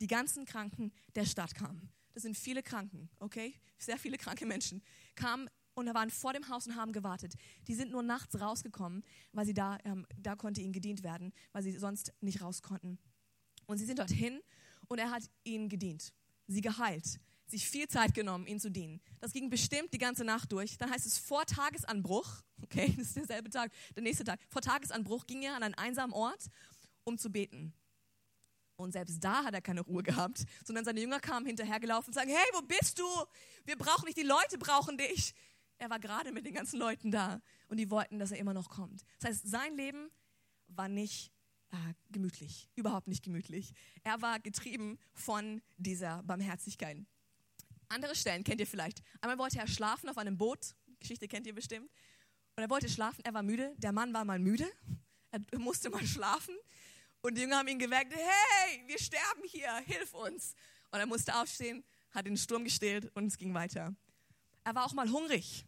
Die 0.00 0.06
ganzen 0.06 0.44
Kranken 0.44 0.92
der 1.14 1.24
Stadt 1.24 1.54
kamen. 1.54 1.90
Das 2.14 2.22
sind 2.22 2.36
viele 2.36 2.62
Kranken, 2.62 3.08
okay? 3.18 3.54
Sehr 3.78 3.98
viele 3.98 4.16
kranke 4.16 4.46
Menschen 4.46 4.82
kamen 5.14 5.48
und 5.74 5.92
waren 5.94 6.10
vor 6.10 6.32
dem 6.32 6.48
Haus 6.48 6.66
und 6.66 6.76
haben 6.76 6.92
gewartet. 6.92 7.34
Die 7.68 7.74
sind 7.74 7.92
nur 7.92 8.02
nachts 8.02 8.40
rausgekommen, 8.40 9.04
weil 9.32 9.46
sie 9.46 9.54
da, 9.54 9.78
ähm, 9.84 10.06
da 10.16 10.34
konnte 10.34 10.60
ihnen 10.60 10.72
gedient 10.72 11.02
werden, 11.02 11.32
weil 11.52 11.62
sie 11.62 11.72
sonst 11.78 12.12
nicht 12.20 12.42
raus 12.42 12.62
konnten. 12.62 12.98
Und 13.66 13.78
sie 13.78 13.84
sind 13.84 13.98
dorthin 13.98 14.40
und 14.88 14.98
er 14.98 15.10
hat 15.10 15.22
ihnen 15.44 15.68
gedient, 15.68 16.12
sie 16.46 16.60
geheilt, 16.60 17.20
sich 17.50 17.68
viel 17.68 17.88
Zeit 17.88 18.14
genommen, 18.14 18.46
ihn 18.46 18.60
zu 18.60 18.70
dienen. 18.70 19.00
Das 19.20 19.32
ging 19.32 19.50
bestimmt 19.50 19.92
die 19.92 19.98
ganze 19.98 20.24
Nacht 20.24 20.52
durch. 20.52 20.76
Dann 20.78 20.90
heißt 20.90 21.06
es 21.06 21.18
vor 21.18 21.44
Tagesanbruch, 21.46 22.42
okay, 22.62 22.94
das 22.96 23.08
ist 23.08 23.16
derselbe 23.16 23.50
Tag, 23.50 23.72
der 23.94 24.02
nächste 24.02 24.24
Tag, 24.24 24.40
vor 24.50 24.62
Tagesanbruch 24.62 25.26
ging 25.26 25.42
er 25.42 25.56
an 25.56 25.62
einen 25.62 25.74
einsamen 25.74 26.12
Ort, 26.12 26.46
um 27.04 27.18
zu 27.18 27.30
beten. 27.30 27.72
Und 28.76 28.92
selbst 28.92 29.22
da 29.22 29.44
hat 29.44 29.54
er 29.54 29.60
keine 29.60 29.80
Ruhe 29.80 30.04
gehabt, 30.04 30.44
sondern 30.64 30.84
seine 30.84 31.00
Jünger 31.00 31.18
kamen 31.18 31.46
hinterhergelaufen 31.46 32.10
und 32.10 32.14
sagen, 32.14 32.30
hey, 32.30 32.46
wo 32.52 32.62
bist 32.62 32.98
du? 32.98 33.04
Wir 33.64 33.76
brauchen 33.76 34.06
dich, 34.06 34.14
die 34.14 34.22
Leute 34.22 34.56
brauchen 34.56 34.96
dich. 34.96 35.34
Er 35.78 35.90
war 35.90 35.98
gerade 35.98 36.30
mit 36.32 36.46
den 36.46 36.54
ganzen 36.54 36.78
Leuten 36.78 37.10
da 37.10 37.40
und 37.68 37.78
die 37.78 37.90
wollten, 37.90 38.18
dass 38.18 38.30
er 38.30 38.38
immer 38.38 38.54
noch 38.54 38.68
kommt. 38.68 39.04
Das 39.18 39.30
heißt, 39.30 39.48
sein 39.48 39.76
Leben 39.76 40.10
war 40.68 40.88
nicht 40.88 41.32
äh, 41.70 41.94
gemütlich, 42.10 42.68
überhaupt 42.76 43.08
nicht 43.08 43.24
gemütlich. 43.24 43.72
Er 44.02 44.22
war 44.22 44.38
getrieben 44.40 44.98
von 45.12 45.60
dieser 45.76 46.22
Barmherzigkeit. 46.22 47.04
Andere 47.88 48.14
Stellen 48.14 48.44
kennt 48.44 48.60
ihr 48.60 48.66
vielleicht. 48.66 49.02
Einmal 49.20 49.38
wollte 49.38 49.58
er 49.58 49.66
schlafen 49.66 50.08
auf 50.08 50.18
einem 50.18 50.36
Boot. 50.36 50.74
Geschichte 51.00 51.28
kennt 51.28 51.46
ihr 51.46 51.54
bestimmt. 51.54 51.90
Und 52.56 52.62
er 52.62 52.70
wollte 52.70 52.88
schlafen, 52.88 53.24
er 53.24 53.34
war 53.34 53.42
müde. 53.42 53.74
Der 53.78 53.92
Mann 53.92 54.12
war 54.12 54.24
mal 54.24 54.38
müde. 54.38 54.66
Er 55.30 55.40
musste 55.58 55.90
mal 55.90 56.06
schlafen. 56.06 56.56
Und 57.20 57.36
die 57.36 57.42
Jünger 57.42 57.58
haben 57.58 57.68
ihn 57.68 57.78
geweckt, 57.78 58.14
hey, 58.14 58.82
wir 58.86 58.98
sterben 58.98 59.42
hier, 59.46 59.74
hilf 59.86 60.14
uns. 60.14 60.54
Und 60.90 61.00
er 61.00 61.06
musste 61.06 61.34
aufstehen, 61.34 61.84
hat 62.12 62.26
den 62.26 62.36
Sturm 62.36 62.64
gestillt 62.64 63.10
und 63.14 63.26
es 63.26 63.38
ging 63.38 63.54
weiter. 63.54 63.94
Er 64.64 64.74
war 64.74 64.84
auch 64.84 64.92
mal 64.92 65.10
hungrig. 65.10 65.64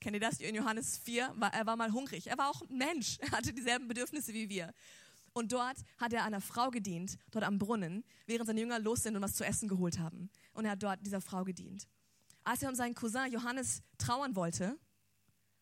Kennt 0.00 0.14
ihr 0.14 0.20
das? 0.20 0.40
In 0.40 0.54
Johannes 0.54 0.98
4, 0.98 1.32
war, 1.36 1.52
er 1.52 1.66
war 1.66 1.76
mal 1.76 1.92
hungrig. 1.92 2.26
Er 2.26 2.38
war 2.38 2.48
auch 2.48 2.62
Mensch. 2.68 3.18
Er 3.20 3.32
hatte 3.32 3.52
dieselben 3.52 3.86
Bedürfnisse 3.86 4.32
wie 4.32 4.48
wir. 4.48 4.72
Und 5.32 5.52
dort 5.52 5.76
hat 5.98 6.12
er 6.12 6.24
einer 6.24 6.40
Frau 6.40 6.70
gedient, 6.70 7.16
dort 7.30 7.44
am 7.44 7.58
Brunnen, 7.58 8.04
während 8.26 8.46
seine 8.46 8.60
Jünger 8.60 8.78
los 8.78 9.02
sind 9.02 9.16
und 9.16 9.22
was 9.22 9.34
zu 9.34 9.44
essen 9.44 9.68
geholt 9.68 9.98
haben. 9.98 10.30
Und 10.52 10.64
er 10.64 10.72
hat 10.72 10.82
dort 10.82 11.04
dieser 11.04 11.20
Frau 11.20 11.44
gedient. 11.44 11.88
Als 12.44 12.62
er 12.62 12.68
um 12.68 12.74
seinen 12.74 12.94
Cousin 12.94 13.30
Johannes 13.30 13.82
trauern 13.98 14.34
wollte, 14.34 14.78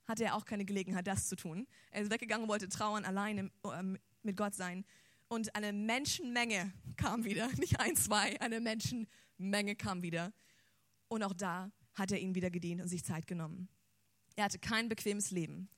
hatte 0.06 0.24
er 0.24 0.34
auch 0.34 0.44
keine 0.44 0.64
Gelegenheit, 0.64 1.06
das 1.06 1.28
zu 1.28 1.36
tun. 1.36 1.66
Er 1.90 2.02
ist 2.02 2.10
weggegangen 2.10 2.48
wollte 2.48 2.68
trauern, 2.68 3.04
alleine 3.04 3.50
ähm, 3.64 3.98
mit 4.22 4.36
Gott 4.36 4.54
sein. 4.54 4.84
Und 5.28 5.54
eine 5.54 5.72
Menschenmenge 5.72 6.72
kam 6.96 7.24
wieder. 7.24 7.48
Nicht 7.58 7.78
ein, 7.80 7.94
zwei, 7.96 8.40
eine 8.40 8.60
Menschenmenge 8.60 9.76
kam 9.76 10.02
wieder. 10.02 10.32
Und 11.08 11.22
auch 11.22 11.34
da 11.34 11.70
hat 11.94 12.10
er 12.12 12.18
ihnen 12.18 12.34
wieder 12.34 12.50
gedient 12.50 12.80
und 12.80 12.88
sich 12.88 13.04
Zeit 13.04 13.26
genommen. 13.26 13.68
Er 14.36 14.44
hatte 14.44 14.58
kein 14.58 14.88
bequemes 14.88 15.30
Leben. 15.30 15.68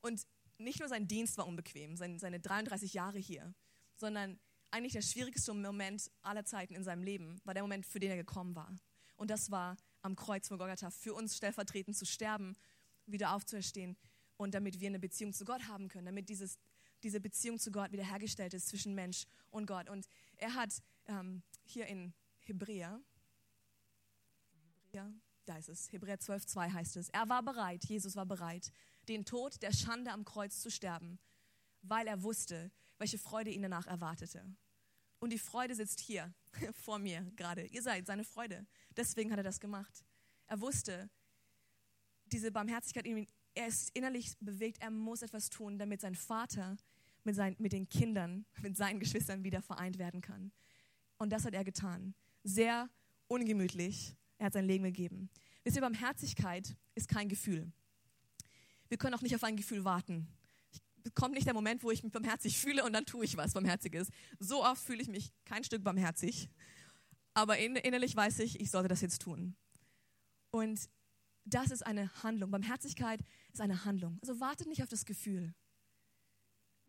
Und 0.00 0.26
nicht 0.58 0.80
nur 0.80 0.88
sein 0.88 1.06
Dienst 1.06 1.36
war 1.38 1.46
unbequem, 1.46 1.96
seine 1.96 2.40
33 2.40 2.94
Jahre 2.94 3.18
hier, 3.18 3.54
sondern 3.96 4.40
eigentlich 4.70 4.92
der 4.92 5.02
schwierigste 5.02 5.54
Moment 5.54 6.10
aller 6.22 6.44
Zeiten 6.44 6.74
in 6.74 6.84
seinem 6.84 7.02
Leben 7.02 7.40
war 7.44 7.54
der 7.54 7.62
Moment, 7.62 7.86
für 7.86 7.98
den 7.98 8.10
er 8.10 8.16
gekommen 8.16 8.54
war. 8.54 8.74
Und 9.16 9.30
das 9.30 9.50
war 9.50 9.76
am 10.02 10.14
Kreuz 10.14 10.48
von 10.48 10.58
Golgatha, 10.58 10.90
für 10.90 11.14
uns 11.14 11.36
stellvertretend 11.36 11.96
zu 11.96 12.06
sterben, 12.06 12.56
wieder 13.06 13.34
aufzuerstehen 13.34 13.96
und 14.36 14.54
damit 14.54 14.80
wir 14.80 14.88
eine 14.88 14.98
Beziehung 14.98 15.32
zu 15.32 15.44
Gott 15.44 15.66
haben 15.68 15.88
können, 15.88 16.06
damit 16.06 16.28
dieses, 16.28 16.58
diese 17.02 17.20
Beziehung 17.20 17.58
zu 17.58 17.70
Gott 17.72 17.92
wiederhergestellt 17.92 18.54
ist 18.54 18.68
zwischen 18.68 18.94
Mensch 18.94 19.24
und 19.50 19.66
Gott. 19.66 19.88
Und 19.88 20.06
er 20.36 20.54
hat 20.54 20.70
ähm, 21.06 21.42
hier 21.64 21.86
in 21.86 22.14
Hebräer, 22.40 23.00
Hebräer, 24.92 25.12
da 25.44 25.56
ist 25.56 25.68
es, 25.68 25.90
Hebräer 25.92 26.20
12, 26.20 26.46
2 26.46 26.70
heißt 26.70 26.96
es, 26.96 27.08
er 27.08 27.28
war 27.28 27.42
bereit, 27.42 27.84
Jesus 27.84 28.16
war 28.16 28.26
bereit, 28.26 28.72
den 29.08 29.24
Tod 29.24 29.60
der 29.62 29.72
Schande 29.72 30.12
am 30.12 30.24
Kreuz 30.24 30.60
zu 30.60 30.70
sterben, 30.70 31.18
weil 31.82 32.06
er 32.06 32.22
wusste, 32.22 32.70
welche 32.98 33.18
Freude 33.18 33.50
ihn 33.50 33.62
danach 33.62 33.86
erwartete. 33.86 34.44
Und 35.20 35.32
die 35.32 35.38
Freude 35.38 35.74
sitzt 35.74 36.00
hier 36.00 36.32
vor 36.84 36.98
mir 36.98 37.22
gerade. 37.36 37.66
Ihr 37.66 37.82
seid 37.82 38.06
seine 38.06 38.24
Freude. 38.24 38.66
Deswegen 38.96 39.30
hat 39.30 39.38
er 39.38 39.44
das 39.44 39.60
gemacht. 39.60 40.04
Er 40.46 40.60
wusste, 40.60 41.10
diese 42.26 42.52
Barmherzigkeit, 42.52 43.06
er 43.54 43.66
ist 43.66 43.90
innerlich 43.94 44.36
bewegt, 44.40 44.80
er 44.80 44.90
muss 44.90 45.22
etwas 45.22 45.50
tun, 45.50 45.78
damit 45.78 46.00
sein 46.00 46.14
Vater 46.14 46.76
mit, 47.24 47.34
sein, 47.34 47.56
mit 47.58 47.72
den 47.72 47.88
Kindern, 47.88 48.46
mit 48.62 48.76
seinen 48.76 49.00
Geschwistern 49.00 49.44
wieder 49.44 49.62
vereint 49.62 49.98
werden 49.98 50.20
kann. 50.20 50.52
Und 51.18 51.30
das 51.30 51.44
hat 51.44 51.54
er 51.54 51.64
getan. 51.64 52.14
Sehr 52.44 52.88
ungemütlich. 53.26 54.14
Er 54.38 54.46
hat 54.46 54.52
sein 54.52 54.66
Leben 54.66 54.84
gegeben. 54.84 55.28
Wisst 55.64 55.76
ihr, 55.76 55.82
Barmherzigkeit 55.82 56.76
ist 56.94 57.08
kein 57.08 57.28
Gefühl. 57.28 57.72
Wir 58.88 58.96
können 58.96 59.14
auch 59.14 59.22
nicht 59.22 59.34
auf 59.34 59.42
ein 59.42 59.56
Gefühl 59.56 59.84
warten. 59.84 60.28
Kommt 61.14 61.34
nicht 61.34 61.46
der 61.46 61.54
Moment, 61.54 61.82
wo 61.82 61.90
ich 61.90 62.02
mich 62.02 62.12
barmherzig 62.12 62.58
fühle 62.58 62.84
und 62.84 62.92
dann 62.92 63.06
tue 63.06 63.24
ich 63.24 63.36
was 63.36 63.54
Barmherziges. 63.54 64.08
So 64.38 64.64
oft 64.64 64.82
fühle 64.82 65.02
ich 65.02 65.08
mich 65.08 65.32
kein 65.44 65.64
Stück 65.64 65.82
barmherzig. 65.82 66.48
Aber 67.34 67.58
innerlich 67.58 68.16
weiß 68.16 68.40
ich, 68.40 68.60
ich 68.60 68.70
sollte 68.70 68.88
das 68.88 69.00
jetzt 69.00 69.22
tun. 69.22 69.56
Und 70.50 70.88
das 71.44 71.70
ist 71.70 71.86
eine 71.86 72.10
Handlung. 72.22 72.50
Barmherzigkeit 72.50 73.20
ist 73.52 73.60
eine 73.60 73.84
Handlung. 73.84 74.18
Also 74.22 74.40
wartet 74.40 74.66
nicht 74.66 74.82
auf 74.82 74.88
das 74.88 75.04
Gefühl. 75.04 75.54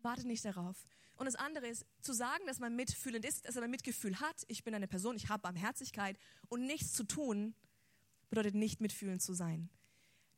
Wartet 0.02 0.26
nicht 0.26 0.44
darauf. 0.44 0.86
Und 1.16 1.26
das 1.26 1.34
andere 1.34 1.68
ist, 1.68 1.84
zu 2.00 2.12
sagen, 2.12 2.44
dass 2.46 2.60
man 2.60 2.74
mitfühlend 2.74 3.24
ist, 3.24 3.46
dass 3.46 3.54
man 3.56 3.70
Mitgefühl 3.70 4.18
hat. 4.20 4.44
Ich 4.48 4.64
bin 4.64 4.74
eine 4.74 4.88
Person, 4.88 5.16
ich 5.16 5.28
habe 5.28 5.42
Barmherzigkeit 5.42 6.18
und 6.48 6.66
nichts 6.66 6.92
zu 6.92 7.04
tun, 7.04 7.54
bedeutet 8.30 8.54
nicht 8.54 8.80
mitfühlend 8.80 9.20
zu 9.20 9.34
sein. 9.34 9.68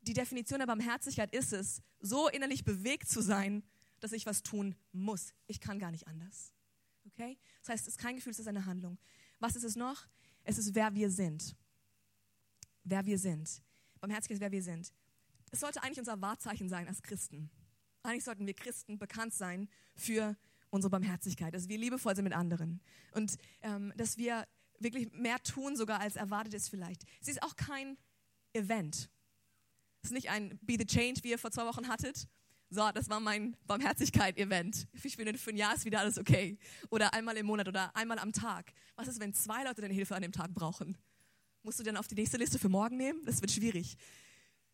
Die 0.03 0.15
Definition 0.15 0.59
der 0.59 0.67
Barmherzigkeit 0.67 1.33
ist 1.33 1.53
es, 1.53 1.83
so 2.01 2.29
innerlich 2.29 2.65
bewegt 2.65 3.09
zu 3.09 3.21
sein, 3.21 3.63
dass 4.01 4.13
ich 4.13 4.27
was 4.27 4.43
tun 4.43 4.75
muss. 4.93 5.33
Ich 5.47 5.61
kann 5.61 5.79
gar 5.79 5.91
nicht 5.91 6.09
anders. 6.09 6.53
Okay? 7.07 7.39
Das 7.61 7.71
heißt, 7.71 7.87
es 7.87 7.95
ist 7.95 7.99
kein 7.99 8.17
Gefühl, 8.17 8.33
es 8.33 8.39
ist 8.39 8.49
eine 8.49 8.67
Handlung. 8.67 8.99
Was 9.39 9.57
ist 9.57 9.65
es 9.65 9.77
noch? 9.77 10.07
Es 10.45 10.59
ist, 10.59 10.75
wer 10.75 10.95
wir 10.95 11.11
sind. 11.11 11.57
Wer 12.85 13.07
wir 13.07 13.19
sind. 13.19 13.63
Barmherzigkeit 14.01 14.37
ist, 14.37 14.41
wer 14.41 14.53
wir 14.53 14.63
sind. 14.63 14.93
Es 15.53 15.61
sollte 15.61 15.83
eigentlich 15.83 16.01
unser 16.01 16.21
Wahrzeichen 16.21 16.69
sein 16.69 16.89
als 16.89 17.03
Christen. 17.03 17.51
Eigentlich 18.03 18.25
sollten 18.25 18.47
wir 18.47 18.55
Christen 18.55 18.99
bekannt 18.99 19.33
sein 19.35 19.69
für 19.95 20.37
unsere 20.71 20.91
Barmherzigkeit, 20.91 21.55
dass 21.55 21.69
wir 21.69 21.79
liebevoll 21.79 22.17
sind 22.17 22.25
mit 22.25 22.33
anderen 22.33 22.81
und 23.13 23.37
ähm, 23.61 23.93
dass 23.97 24.17
wir 24.17 24.49
wirklich 24.79 25.13
mehr 25.13 25.41
tun, 25.43 25.77
sogar 25.77 26.01
als 26.01 26.17
erwartet 26.17 26.55
ist 26.55 26.69
vielleicht. 26.69 27.05
Sie 27.21 27.31
ist 27.31 27.43
auch 27.43 27.55
kein 27.55 27.97
Event. 28.53 29.11
Es 30.03 30.11
ist 30.11 30.15
nicht 30.15 30.31
ein 30.31 30.59
Be 30.63 30.77
the 30.79 30.85
Change, 30.85 31.21
wie 31.23 31.31
ihr 31.31 31.39
vor 31.39 31.51
zwei 31.51 31.65
Wochen 31.65 31.89
hattet. 31.89 32.29
So, 32.71 32.91
das 32.93 33.09
war 33.09 33.21
mein 33.21 33.57
Barmherzigkeit-Event. 33.67 34.89
Ich 34.95 35.17
finde, 35.17 35.37
für 35.39 35.51
ein 35.51 35.57
Jahr 35.57 35.75
ist 35.75 35.85
wieder 35.85 36.01
alles 36.01 36.19
okay. 36.19 36.59
Oder 36.91 37.13
einmal 37.13 37.37
im 37.37 37.47
Monat 37.47 37.69
oder 37.69 37.95
einmal 37.95 38.19
am 38.19 38.33
Tag. 38.33 38.73
Was 38.97 39.09
ist, 39.09 39.21
wenn 39.21 39.35
zwei 39.35 39.63
Leute 39.63 39.83
deine 39.83 39.95
Hilfe 39.95 40.17
an 40.17 40.23
dem 40.23 40.33
Tag 40.33 40.55
brauchen? 40.55 40.97
Musst 41.63 41.79
du 41.79 41.85
dann 41.85 41.97
auf 41.97 42.09
die 42.09 42.15
nächste 42.15 42.39
Liste 42.39 42.59
für 42.59 42.69
morgen 42.69 42.97
nehmen? 42.97 43.25
Das 43.25 43.41
wird 43.41 43.53
schwierig. 43.53 43.97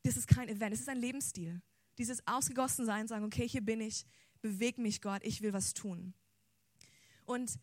Das 0.05 0.17
ist 0.17 0.29
kein 0.29 0.49
Event, 0.49 0.73
es 0.73 0.81
ist 0.81 0.89
ein 0.89 0.99
Lebensstil. 0.99 1.61
Dieses 1.99 2.27
Ausgegossensein, 2.27 3.09
sagen, 3.09 3.25
okay, 3.25 3.47
hier 3.47 3.61
bin 3.61 3.81
ich, 3.81 4.07
beweg 4.41 4.79
mich 4.79 5.03
Gott, 5.03 5.23
ich 5.25 5.43
will 5.43 5.53
was 5.53 5.75
tun. 5.75 6.15
Und 7.25 7.59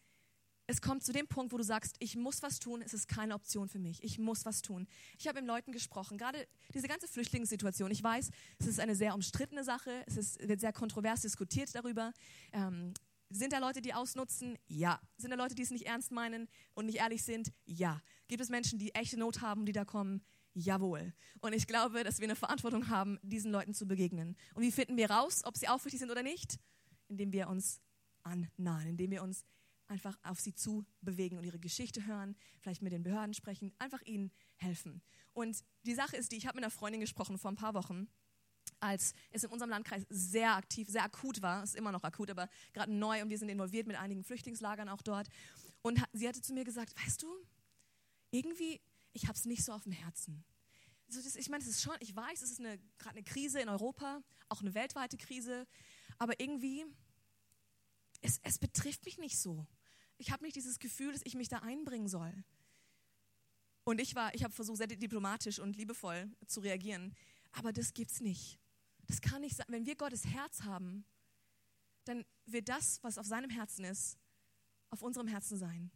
es 0.68 0.82
kommt 0.82 1.04
zu 1.04 1.14
dem 1.14 1.28
Punkt, 1.28 1.54
wo 1.54 1.58
du 1.58 1.64
sagst, 1.64 1.96
ich 2.00 2.16
muss 2.16 2.42
was 2.42 2.60
tun, 2.60 2.82
es 2.82 2.94
ist 2.94 3.08
keine 3.08 3.36
Option 3.36 3.68
für 3.68 3.80
mich, 3.80 4.04
ich 4.04 4.18
muss 4.18 4.46
was 4.46 4.62
tun. 4.62 4.88
Ich 5.18 5.28
habe 5.28 5.42
mit 5.42 5.48
Leuten 5.48 5.72
gesprochen, 5.72 6.18
gerade 6.18 6.48
diese 6.74 6.88
ganze 6.88 7.08
Flüchtlingssituation. 7.08 7.92
Ich 7.92 8.04
weiß, 8.04 8.32
es 8.60 8.68
ist 8.68 8.80
eine 8.80 8.96
sehr 8.96 9.14
umstrittene 9.14 9.64
Sache, 9.64 10.04
es 10.08 10.18
ist, 10.18 10.48
wird 10.48 10.60
sehr 10.60 10.74
kontrovers 10.74 11.22
diskutiert 11.22 11.74
darüber. 11.76 12.12
Ähm, 12.52 12.94
sind 13.30 13.54
da 13.54 13.60
Leute, 13.60 13.82
die 13.82 13.94
ausnutzen? 13.94 14.58
Ja. 14.68 15.00
Sind 15.18 15.32
da 15.32 15.36
Leute, 15.36 15.56
die 15.56 15.64
es 15.64 15.72
nicht 15.72 15.86
ernst 15.86 16.12
meinen 16.12 16.48
und 16.74 16.86
nicht 16.86 17.00
ehrlich 17.00 17.24
sind? 17.24 17.52
Ja. 17.66 18.02
Gibt 18.28 18.42
es 18.42 18.50
Menschen, 18.50 18.80
die 18.80 18.94
echte 18.94 19.18
Not 19.18 19.42
haben, 19.42 19.66
die 19.66 19.72
da 19.72 19.84
kommen? 19.84 20.24
Jawohl. 20.54 21.14
Und 21.42 21.54
ich 21.54 21.68
glaube, 21.68 22.04
dass 22.04 22.20
wir 22.20 22.28
eine 22.28 22.36
Verantwortung 22.36 22.88
haben, 22.88 23.20
diesen 23.24 23.52
Leuten 23.52 23.74
zu 23.74 23.88
begegnen. 23.88 24.38
Und 24.54 24.64
wie 24.64 24.72
finden 24.72 24.96
wir 24.96 25.12
raus, 25.12 25.42
ob 25.44 25.58
sie 25.58 25.68
aufrichtig 25.68 26.00
sind 26.00 26.12
oder 26.12 26.24
nicht? 26.24 26.60
Indem 27.10 27.34
wir 27.34 27.50
uns 27.50 27.82
annahen, 28.24 28.88
indem 28.88 29.12
wir 29.12 29.22
uns 29.22 29.44
einfach 29.88 30.18
auf 30.24 30.40
sie 30.40 30.54
zu 30.54 30.86
bewegen 31.02 31.38
und 31.38 31.44
ihre 31.44 31.60
Geschichte 31.60 32.06
hören, 32.06 32.36
vielleicht 32.60 32.82
mit 32.82 32.92
den 32.92 33.04
Behörden 33.04 33.34
sprechen, 33.34 33.74
einfach 33.78 34.02
ihnen 34.02 34.32
helfen. 34.56 35.02
Und 35.34 35.64
die 35.86 35.94
Sache 35.94 36.18
ist 36.18 36.32
die, 36.32 36.38
ich 36.38 36.48
habe 36.48 36.56
mit 36.56 36.64
einer 36.64 36.72
Freundin 36.72 37.02
gesprochen 37.02 37.38
vor 37.38 37.52
ein 37.52 37.56
paar 37.56 37.74
Wochen, 37.74 38.08
als 38.80 39.14
es 39.32 39.44
in 39.44 39.52
unserem 39.52 39.70
Landkreis 39.70 40.06
sehr 40.10 40.56
aktiv, 40.56 40.90
sehr 40.90 41.04
akut 41.04 41.42
war, 41.42 41.64
ist 41.64 41.76
immer 41.76 41.92
noch 41.92 42.04
akut, 42.04 42.30
aber 42.30 42.50
gerade 42.74 42.92
neu 42.92 43.22
und 43.22 43.30
wir 43.30 43.38
sind 43.38 43.50
involviert 43.50 43.88
mit 43.88 43.98
einigen 43.98 44.24
Flüchtlingslagern 44.24 44.90
auch 44.90 45.02
dort. 45.02 45.28
Und 45.82 46.02
sie 46.14 46.28
hatte 46.28 46.42
zu 46.42 46.54
mir 46.54 46.64
gesagt, 46.64 46.94
weißt 47.04 47.22
du, 47.22 47.28
irgendwie, 48.32 48.82
ich 49.14 49.24
habe 49.24 49.34
es 49.34 49.46
nicht 49.46 49.64
so 49.64 49.72
auf 49.72 49.84
dem 49.84 49.92
Herzen. 49.92 50.44
Also 51.08 51.22
das, 51.22 51.36
ich 51.36 51.50
meine, 51.50 51.64
es 51.64 51.70
ist 51.70 51.82
schon, 51.82 51.96
ich 52.00 52.16
weiß, 52.16 52.42
es 52.42 52.52
ist 52.52 52.58
gerade 52.60 53.16
eine 53.16 53.24
Krise 53.24 53.60
in 53.60 53.70
Europa, 53.70 54.22
auch 54.50 54.62
eine 54.62 54.74
weltweite 54.74 55.18
Krise, 55.18 55.68
aber 56.18 56.40
irgendwie, 56.40 56.86
es, 58.22 58.40
es 58.44 58.58
betrifft 58.58 59.06
mich 59.06 59.18
nicht 59.18 59.38
so. 59.38 59.66
Ich 60.18 60.32
habe 60.32 60.44
nicht 60.44 60.56
dieses 60.56 60.80
Gefühl, 60.80 61.12
dass 61.12 61.22
ich 61.26 61.36
mich 61.36 61.50
da 61.50 61.60
einbringen 61.60 62.08
soll. 62.08 62.34
Und 63.84 64.02
ich 64.02 64.16
war, 64.16 64.34
ich 64.34 64.44
habe 64.44 64.54
versucht, 64.54 64.78
sehr 64.78 64.88
diplomatisch 64.88 65.60
und 65.60 65.76
liebevoll 65.76 66.30
zu 66.48 66.60
reagieren, 66.60 67.16
aber 67.52 67.72
das 67.72 67.94
gibt's 67.94 68.20
nicht. 68.20 68.60
Das 69.08 69.22
kann 69.22 69.42
nicht 69.42 69.56
sein. 69.56 69.68
Wenn 69.70 69.86
wir 69.86 69.96
Gottes 69.96 70.26
Herz 70.26 70.64
haben, 70.64 71.06
dann 72.06 72.26
wird 72.46 72.70
das, 72.70 73.04
was 73.04 73.18
auf 73.18 73.26
seinem 73.26 73.50
Herzen 73.50 73.86
ist, 73.86 74.18
auf 74.90 75.02
unserem 75.02 75.28
Herzen 75.28 75.58
sein. 75.58 75.92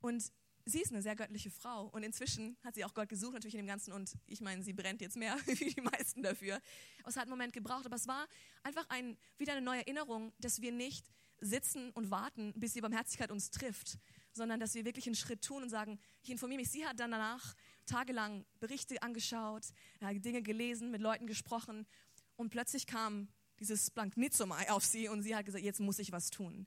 Und 0.00 0.32
sie 0.64 0.80
ist 0.80 0.92
eine 0.92 1.02
sehr 1.02 1.16
göttliche 1.16 1.50
Frau 1.50 1.86
und 1.88 2.02
inzwischen 2.02 2.56
hat 2.62 2.74
sie 2.74 2.84
auch 2.84 2.94
Gott 2.94 3.08
gesucht, 3.08 3.34
natürlich 3.34 3.54
in 3.54 3.62
dem 3.62 3.66
Ganzen 3.66 3.92
und 3.92 4.12
ich 4.26 4.40
meine, 4.40 4.62
sie 4.62 4.72
brennt 4.72 5.00
jetzt 5.00 5.16
mehr 5.16 5.36
wie 5.46 5.74
die 5.74 5.80
meisten 5.80 6.22
dafür. 6.22 6.60
Aber 7.00 7.08
es 7.08 7.16
hat 7.16 7.22
einen 7.22 7.30
Moment 7.30 7.52
gebraucht, 7.52 7.86
aber 7.86 7.96
es 7.96 8.06
war 8.06 8.26
einfach 8.62 8.88
ein, 8.88 9.16
wieder 9.38 9.52
eine 9.52 9.62
neue 9.62 9.80
Erinnerung, 9.80 10.32
dass 10.38 10.60
wir 10.60 10.72
nicht 10.72 11.10
sitzen 11.40 11.90
und 11.90 12.10
warten, 12.10 12.52
bis 12.56 12.74
die 12.74 12.80
Barmherzigkeit 12.80 13.30
uns 13.30 13.50
trifft, 13.50 13.98
sondern 14.32 14.60
dass 14.60 14.74
wir 14.74 14.84
wirklich 14.84 15.06
einen 15.06 15.14
Schritt 15.14 15.42
tun 15.42 15.62
und 15.62 15.70
sagen, 15.70 15.98
ich 16.22 16.30
informiere 16.30 16.60
mich. 16.60 16.70
Sie 16.70 16.86
hat 16.86 17.00
dann 17.00 17.10
danach 17.10 17.54
tagelang 17.86 18.44
Berichte 18.60 19.02
angeschaut, 19.02 19.64
Dinge 20.00 20.42
gelesen, 20.42 20.90
mit 20.90 21.00
Leuten 21.00 21.26
gesprochen 21.26 21.86
und 22.36 22.50
plötzlich 22.50 22.86
kam 22.86 23.28
dieses 23.58 23.90
Blanknitzumai 23.90 24.70
auf 24.70 24.84
sie 24.84 25.08
und 25.08 25.22
sie 25.22 25.36
hat 25.36 25.44
gesagt, 25.44 25.64
jetzt 25.64 25.80
muss 25.80 25.98
ich 25.98 26.12
was 26.12 26.30
tun. 26.30 26.66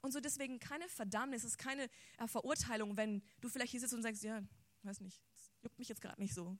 Und 0.00 0.12
so 0.12 0.20
deswegen 0.20 0.60
keine 0.60 0.88
Verdammnis, 0.88 1.42
es 1.42 1.52
ist 1.52 1.58
keine 1.58 1.88
äh, 2.18 2.28
Verurteilung, 2.28 2.96
wenn 2.96 3.22
du 3.40 3.48
vielleicht 3.48 3.72
hier 3.72 3.80
sitzt 3.80 3.94
und 3.94 4.02
sagst, 4.02 4.22
ja, 4.22 4.40
weiß 4.84 5.00
nicht, 5.00 5.20
juckt 5.62 5.78
mich 5.78 5.88
jetzt 5.88 6.00
gerade 6.00 6.20
nicht 6.20 6.34
so. 6.34 6.56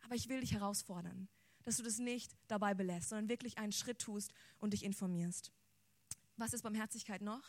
Aber 0.00 0.14
ich 0.14 0.28
will 0.28 0.40
dich 0.40 0.54
herausfordern, 0.54 1.28
dass 1.64 1.76
du 1.76 1.82
das 1.82 1.98
nicht 1.98 2.34
dabei 2.46 2.72
belässt, 2.72 3.10
sondern 3.10 3.28
wirklich 3.28 3.58
einen 3.58 3.72
Schritt 3.72 3.98
tust 3.98 4.32
und 4.58 4.72
dich 4.72 4.84
informierst. 4.84 5.52
Was 6.38 6.52
ist 6.52 6.62
Barmherzigkeit 6.62 7.20
noch? 7.20 7.42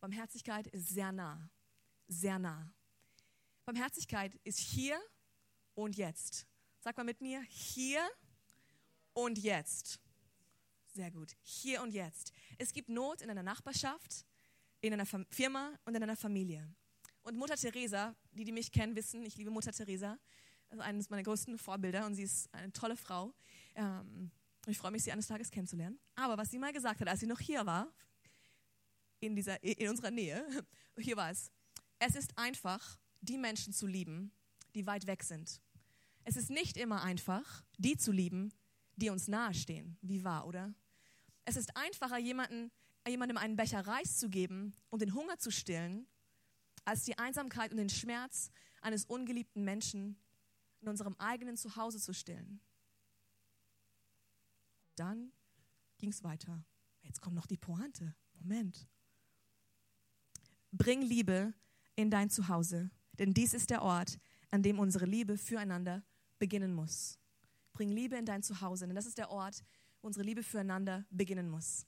Barmherzigkeit 0.00 0.66
ist 0.66 0.90
sehr 0.90 1.12
nah, 1.12 1.48
sehr 2.08 2.38
nah. 2.38 2.70
Barmherzigkeit 3.64 4.34
ist 4.44 4.58
hier 4.58 5.00
und 5.74 5.96
jetzt. 5.96 6.46
Sag 6.80 6.98
mal 6.98 7.04
mit 7.04 7.22
mir, 7.22 7.40
hier 7.48 8.06
und 9.14 9.38
jetzt. 9.38 9.98
Sehr 10.88 11.10
gut. 11.10 11.32
Hier 11.40 11.82
und 11.82 11.94
jetzt. 11.94 12.32
Es 12.58 12.74
gibt 12.74 12.90
Not 12.90 13.22
in 13.22 13.30
einer 13.30 13.42
Nachbarschaft, 13.42 14.26
in 14.82 14.92
einer 14.92 15.06
Firma 15.06 15.72
und 15.86 15.94
in 15.94 16.02
einer 16.02 16.16
Familie. 16.16 16.70
Und 17.22 17.34
Mutter 17.34 17.56
Teresa, 17.56 18.14
die, 18.32 18.44
die 18.44 18.52
mich 18.52 18.70
kennen, 18.70 18.94
wissen, 18.94 19.24
ich 19.24 19.36
liebe 19.36 19.50
Mutter 19.50 19.72
Teresa. 19.72 20.18
Also 20.68 20.82
eines 20.82 21.08
meiner 21.08 21.22
größten 21.22 21.56
Vorbilder 21.56 22.04
und 22.04 22.14
sie 22.14 22.24
ist 22.24 22.52
eine 22.52 22.72
tolle 22.72 22.96
Frau. 22.96 23.32
Ähm, 23.74 24.30
ich 24.66 24.76
freue 24.76 24.90
mich, 24.90 25.02
sie 25.02 25.12
eines 25.12 25.26
Tages 25.28 25.50
kennenzulernen. 25.50 25.98
Aber 26.14 26.36
was 26.36 26.50
sie 26.50 26.58
mal 26.58 26.74
gesagt 26.74 27.00
hat, 27.00 27.08
als 27.08 27.20
sie 27.20 27.26
noch 27.26 27.40
hier 27.40 27.64
war, 27.64 27.90
in, 29.20 29.36
dieser, 29.36 29.62
in 29.62 29.88
unserer 29.88 30.10
Nähe, 30.10 30.46
hier 30.98 31.16
war 31.16 31.30
es, 31.30 31.50
es 31.98 32.14
ist 32.14 32.36
einfach, 32.38 32.98
die 33.20 33.38
Menschen 33.38 33.72
zu 33.72 33.86
lieben, 33.86 34.32
die 34.74 34.86
weit 34.86 35.06
weg 35.06 35.22
sind. 35.22 35.60
Es 36.24 36.36
ist 36.36 36.50
nicht 36.50 36.76
immer 36.76 37.02
einfach, 37.02 37.64
die 37.78 37.96
zu 37.96 38.12
lieben, 38.12 38.52
die 38.96 39.10
uns 39.10 39.28
nahestehen. 39.28 39.96
Wie 40.02 40.24
wahr, 40.24 40.46
oder? 40.46 40.74
Es 41.44 41.56
ist 41.56 41.76
einfacher, 41.76 42.18
jemanden, 42.18 42.70
jemandem 43.06 43.38
einen 43.38 43.56
Becher 43.56 43.80
Reis 43.80 44.18
zu 44.18 44.28
geben 44.28 44.72
und 44.90 45.00
den 45.00 45.14
Hunger 45.14 45.38
zu 45.38 45.50
stillen, 45.50 46.06
als 46.84 47.04
die 47.04 47.18
Einsamkeit 47.18 47.70
und 47.70 47.78
den 47.78 47.88
Schmerz 47.88 48.50
eines 48.80 49.04
ungeliebten 49.04 49.64
Menschen 49.64 50.20
in 50.80 50.88
unserem 50.88 51.16
eigenen 51.18 51.56
Zuhause 51.56 51.98
zu 51.98 52.12
stillen. 52.12 52.60
Dann 54.96 55.32
ging 55.98 56.10
es 56.10 56.22
weiter. 56.22 56.62
Jetzt 57.02 57.20
kommt 57.20 57.36
noch 57.36 57.46
die 57.46 57.56
Pointe. 57.56 58.14
Moment. 58.34 58.86
Bring 60.72 61.02
Liebe 61.02 61.54
in 61.96 62.10
dein 62.10 62.30
Zuhause, 62.30 62.90
denn 63.18 63.32
dies 63.32 63.54
ist 63.54 63.70
der 63.70 63.82
Ort, 63.82 64.18
an 64.50 64.62
dem 64.62 64.78
unsere 64.78 65.06
Liebe 65.06 65.38
füreinander 65.38 66.02
beginnen 66.38 66.74
muss. 66.74 67.18
Bring 67.72 67.90
Liebe 67.90 68.16
in 68.16 68.26
dein 68.26 68.42
Zuhause, 68.42 68.86
denn 68.86 68.96
das 68.96 69.06
ist 69.06 69.18
der 69.18 69.30
Ort, 69.30 69.64
wo 70.00 70.08
unsere 70.08 70.24
Liebe 70.24 70.42
füreinander 70.42 71.04
beginnen 71.10 71.48
muss. 71.48 71.86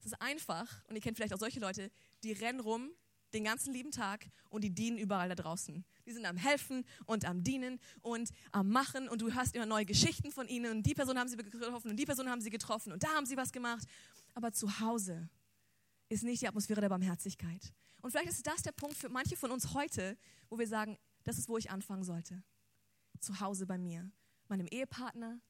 Es 0.00 0.06
ist 0.06 0.20
einfach, 0.20 0.84
und 0.88 0.96
ihr 0.96 1.00
kennt 1.00 1.16
vielleicht 1.16 1.34
auch 1.34 1.38
solche 1.38 1.60
Leute, 1.60 1.90
die 2.22 2.32
rennen 2.32 2.60
rum 2.60 2.90
den 3.34 3.44
ganzen 3.44 3.72
lieben 3.72 3.90
Tag 3.90 4.26
und 4.48 4.64
die 4.64 4.70
dienen 4.70 4.98
überall 4.98 5.28
da 5.28 5.34
draußen. 5.34 5.84
Die 6.06 6.12
sind 6.12 6.24
am 6.24 6.36
Helfen 6.36 6.84
und 7.04 7.24
am 7.24 7.42
Dienen 7.42 7.78
und 8.00 8.30
am 8.52 8.70
Machen 8.70 9.08
und 9.08 9.20
du 9.20 9.34
hast 9.34 9.54
immer 9.54 9.66
neue 9.66 9.84
Geschichten 9.84 10.32
von 10.32 10.48
ihnen 10.48 10.70
und 10.70 10.82
die 10.84 10.94
Person 10.94 11.18
haben 11.18 11.28
sie 11.28 11.36
getroffen 11.36 11.90
und 11.90 11.96
die 11.96 12.06
Person 12.06 12.28
haben 12.28 12.40
sie 12.40 12.50
getroffen 12.50 12.92
und 12.92 13.02
da 13.02 13.08
haben 13.08 13.26
sie 13.26 13.36
was 13.36 13.52
gemacht. 13.52 13.86
Aber 14.34 14.52
zu 14.52 14.80
Hause 14.80 15.28
ist 16.08 16.22
nicht 16.22 16.42
die 16.42 16.48
Atmosphäre 16.48 16.80
der 16.80 16.88
Barmherzigkeit. 16.88 17.72
Und 18.00 18.10
vielleicht 18.10 18.30
ist 18.30 18.46
das 18.46 18.62
der 18.62 18.72
Punkt 18.72 18.96
für 18.96 19.08
manche 19.08 19.36
von 19.36 19.50
uns 19.50 19.74
heute, 19.74 20.16
wo 20.48 20.58
wir 20.58 20.68
sagen, 20.68 20.98
das 21.24 21.38
ist, 21.38 21.48
wo 21.48 21.58
ich 21.58 21.70
anfangen 21.70 22.04
sollte. 22.04 22.42
Zu 23.20 23.40
Hause 23.40 23.66
bei 23.66 23.78
mir, 23.78 24.10
meinem 24.48 24.66
Ehepartner, 24.68 25.40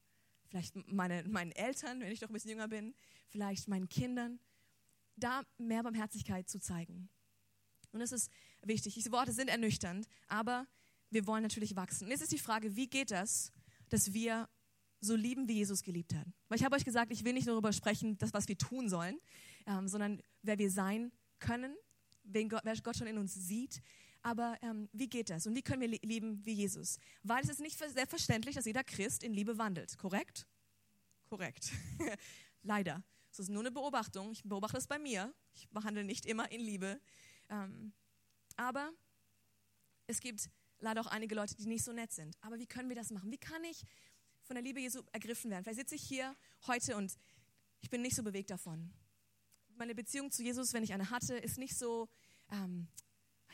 vielleicht 0.48 0.74
meine, 0.90 1.22
meinen 1.24 1.52
Eltern, 1.52 2.00
wenn 2.00 2.10
ich 2.10 2.20
doch 2.20 2.28
ein 2.28 2.32
bisschen 2.32 2.50
jünger 2.50 2.68
bin, 2.68 2.94
vielleicht 3.28 3.68
meinen 3.68 3.88
Kindern, 3.88 4.40
da 5.16 5.42
mehr 5.58 5.82
Barmherzigkeit 5.82 6.48
zu 6.48 6.58
zeigen. 6.58 7.08
Und 7.92 8.00
das 8.00 8.12
ist 8.12 8.30
wichtig. 8.62 8.94
Diese 8.94 9.12
Worte 9.12 9.32
sind 9.32 9.48
ernüchternd, 9.48 10.06
aber 10.26 10.66
wir 11.10 11.26
wollen 11.26 11.42
natürlich 11.42 11.76
wachsen. 11.76 12.04
Und 12.04 12.10
jetzt 12.10 12.22
ist 12.22 12.32
die 12.32 12.38
Frage, 12.38 12.76
wie 12.76 12.88
geht 12.88 13.10
das, 13.10 13.52
dass 13.88 14.12
wir 14.12 14.48
so 15.00 15.14
lieben, 15.14 15.48
wie 15.48 15.54
Jesus 15.54 15.82
geliebt 15.82 16.14
hat? 16.14 16.26
Weil 16.48 16.58
ich 16.58 16.64
habe 16.64 16.76
euch 16.76 16.84
gesagt, 16.84 17.12
ich 17.12 17.24
will 17.24 17.32
nicht 17.32 17.48
darüber 17.48 17.72
sprechen, 17.72 18.18
das, 18.18 18.32
was 18.32 18.48
wir 18.48 18.58
tun 18.58 18.88
sollen, 18.88 19.18
ähm, 19.68 19.86
sondern 19.86 20.20
wer 20.42 20.58
wir 20.58 20.70
sein 20.70 21.12
können, 21.38 21.76
wen 22.24 22.48
Gott, 22.48 22.62
wer 22.64 22.76
Gott 22.78 22.96
schon 22.96 23.06
in 23.06 23.18
uns 23.18 23.34
sieht. 23.34 23.80
Aber 24.22 24.58
ähm, 24.62 24.88
wie 24.92 25.08
geht 25.08 25.30
das? 25.30 25.46
Und 25.46 25.54
wie 25.54 25.62
können 25.62 25.80
wir 25.80 25.88
lieben 26.02 26.44
wie 26.44 26.52
Jesus? 26.52 26.98
Weil 27.22 27.44
es 27.44 27.50
ist 27.50 27.60
nicht 27.60 27.78
selbstverständlich, 27.78 28.56
dass 28.56 28.64
jeder 28.64 28.82
Christ 28.82 29.22
in 29.22 29.32
Liebe 29.32 29.58
wandelt. 29.58 29.96
Korrekt? 29.96 30.46
Korrekt. 31.28 31.70
Leider. 32.62 33.04
Das 33.30 33.40
ist 33.40 33.50
nur 33.50 33.60
eine 33.62 33.70
Beobachtung. 33.70 34.32
Ich 34.32 34.42
beobachte 34.42 34.78
es 34.78 34.86
bei 34.86 34.98
mir. 34.98 35.32
Ich 35.54 35.68
behandle 35.68 36.02
nicht 36.02 36.26
immer 36.26 36.50
in 36.50 36.60
Liebe. 36.60 37.00
Ähm, 37.48 37.92
aber 38.56 38.90
es 40.06 40.20
gibt 40.20 40.50
leider 40.80 41.00
auch 41.00 41.06
einige 41.06 41.34
Leute, 41.34 41.54
die 41.54 41.66
nicht 41.66 41.84
so 41.84 41.92
nett 41.92 42.12
sind. 42.12 42.36
Aber 42.40 42.58
wie 42.58 42.66
können 42.66 42.88
wir 42.88 42.96
das 42.96 43.10
machen? 43.10 43.30
Wie 43.30 43.38
kann 43.38 43.62
ich 43.64 43.84
von 44.42 44.54
der 44.54 44.62
Liebe 44.62 44.80
Jesu 44.80 45.02
ergriffen 45.12 45.50
werden? 45.50 45.62
Vielleicht 45.62 45.78
sitze 45.78 45.94
ich 45.94 46.02
hier 46.02 46.34
heute 46.66 46.96
und 46.96 47.16
ich 47.80 47.90
bin 47.90 48.02
nicht 48.02 48.16
so 48.16 48.22
bewegt 48.22 48.50
davon. 48.50 48.92
Meine 49.78 49.94
Beziehung 49.94 50.32
zu 50.32 50.42
Jesus, 50.42 50.72
wenn 50.72 50.82
ich 50.82 50.92
eine 50.92 51.10
hatte, 51.10 51.36
ist 51.36 51.56
nicht 51.56 51.78
so, 51.78 52.08
ähm, 52.50 52.88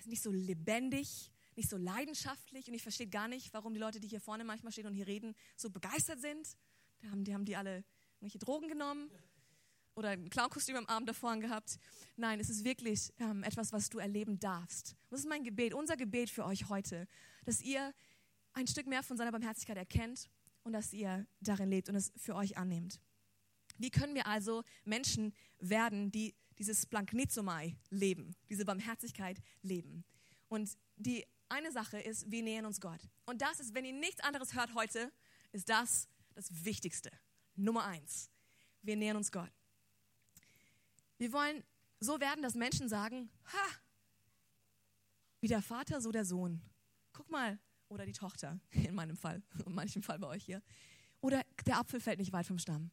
nicht 0.06 0.22
so 0.22 0.30
lebendig, 0.30 1.30
nicht 1.54 1.68
so 1.68 1.76
leidenschaftlich 1.76 2.66
und 2.66 2.72
ich 2.72 2.82
verstehe 2.82 3.08
gar 3.08 3.28
nicht, 3.28 3.52
warum 3.52 3.74
die 3.74 3.80
Leute, 3.80 4.00
die 4.00 4.08
hier 4.08 4.22
vorne 4.22 4.42
manchmal 4.42 4.72
stehen 4.72 4.86
und 4.86 4.94
hier 4.94 5.06
reden, 5.06 5.34
so 5.54 5.68
begeistert 5.68 6.22
sind. 6.22 6.56
Die 7.02 7.10
haben 7.10 7.24
die, 7.24 7.34
haben 7.34 7.44
die 7.44 7.56
alle 7.56 7.84
irgendwelche 8.14 8.38
Drogen 8.38 8.68
genommen 8.68 9.10
oder 9.96 10.10
ein 10.10 10.30
Clownkostüm 10.30 10.76
am 10.76 10.86
Abend 10.86 11.10
davor 11.10 11.36
gehabt. 11.36 11.78
Nein, 12.16 12.40
es 12.40 12.48
ist 12.48 12.64
wirklich 12.64 13.12
ähm, 13.18 13.42
etwas, 13.42 13.74
was 13.74 13.90
du 13.90 13.98
erleben 13.98 14.38
darfst. 14.38 14.96
Das 15.10 15.20
ist 15.20 15.28
mein 15.28 15.44
Gebet, 15.44 15.74
unser 15.74 15.98
Gebet 15.98 16.30
für 16.30 16.46
euch 16.46 16.70
heute, 16.70 17.06
dass 17.44 17.60
ihr 17.60 17.92
ein 18.54 18.66
Stück 18.66 18.86
mehr 18.86 19.02
von 19.02 19.18
seiner 19.18 19.30
Barmherzigkeit 19.30 19.76
erkennt 19.76 20.30
und 20.62 20.72
dass 20.72 20.94
ihr 20.94 21.26
darin 21.40 21.68
lebt 21.68 21.90
und 21.90 21.96
es 21.96 22.12
für 22.16 22.34
euch 22.34 22.56
annehmt. 22.56 22.98
Wie 23.78 23.90
können 23.90 24.14
wir 24.14 24.26
also 24.26 24.62
Menschen 24.84 25.34
werden, 25.58 26.10
die 26.10 26.34
dieses 26.58 26.86
Blanknizomai 26.86 27.76
leben, 27.90 28.36
diese 28.48 28.64
Barmherzigkeit 28.64 29.40
leben? 29.62 30.04
Und 30.48 30.76
die 30.96 31.24
eine 31.48 31.72
Sache 31.72 31.98
ist, 31.98 32.30
wir 32.30 32.42
nähern 32.42 32.66
uns 32.66 32.80
Gott. 32.80 33.00
Und 33.26 33.42
das 33.42 33.60
ist, 33.60 33.74
wenn 33.74 33.84
ihr 33.84 33.92
nichts 33.92 34.20
anderes 34.20 34.54
hört 34.54 34.74
heute, 34.74 35.12
ist 35.52 35.68
das 35.68 36.08
das 36.34 36.64
Wichtigste. 36.64 37.10
Nummer 37.56 37.84
eins. 37.84 38.30
Wir 38.82 38.96
nähern 38.96 39.16
uns 39.16 39.30
Gott. 39.30 39.52
Wir 41.18 41.32
wollen 41.32 41.62
so 42.00 42.20
werden, 42.20 42.42
dass 42.42 42.54
Menschen 42.54 42.88
sagen, 42.88 43.30
ha, 43.52 43.66
wie 45.40 45.48
der 45.48 45.62
Vater, 45.62 46.00
so 46.00 46.10
der 46.10 46.24
Sohn. 46.24 46.60
Guck 47.12 47.30
mal, 47.30 47.58
oder 47.88 48.04
die 48.06 48.12
Tochter, 48.12 48.58
in 48.70 48.94
meinem 48.94 49.16
Fall, 49.16 49.42
in 49.66 49.74
manchem 49.74 50.02
Fall 50.02 50.18
bei 50.18 50.26
euch 50.26 50.44
hier. 50.44 50.62
Oder 51.20 51.44
der 51.66 51.78
Apfel 51.78 52.00
fällt 52.00 52.18
nicht 52.18 52.32
weit 52.32 52.46
vom 52.46 52.58
Stamm. 52.58 52.90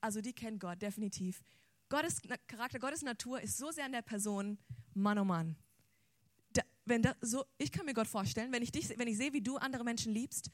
Also 0.00 0.20
die 0.20 0.32
kennt 0.32 0.60
Gott 0.60 0.80
definitiv. 0.80 1.40
Gottes 1.88 2.20
Charakter, 2.46 2.78
Gottes 2.78 3.02
Natur 3.02 3.40
ist 3.40 3.56
so 3.56 3.70
sehr 3.70 3.86
in 3.86 3.92
der 3.92 4.02
Person, 4.02 4.58
Mann 4.94 5.18
oh 5.18 5.24
Mann. 5.24 5.56
Da, 6.52 6.62
wenn 6.84 7.02
da, 7.02 7.14
so, 7.20 7.44
ich 7.58 7.70
kann 7.70 7.86
mir 7.86 7.94
Gott 7.94 8.08
vorstellen, 8.08 8.52
wenn 8.52 8.62
ich, 8.62 8.72
dich, 8.72 8.88
wenn 8.98 9.08
ich 9.08 9.16
sehe, 9.16 9.32
wie 9.32 9.42
du 9.42 9.56
andere 9.56 9.84
Menschen 9.84 10.12
liebst, 10.12 10.50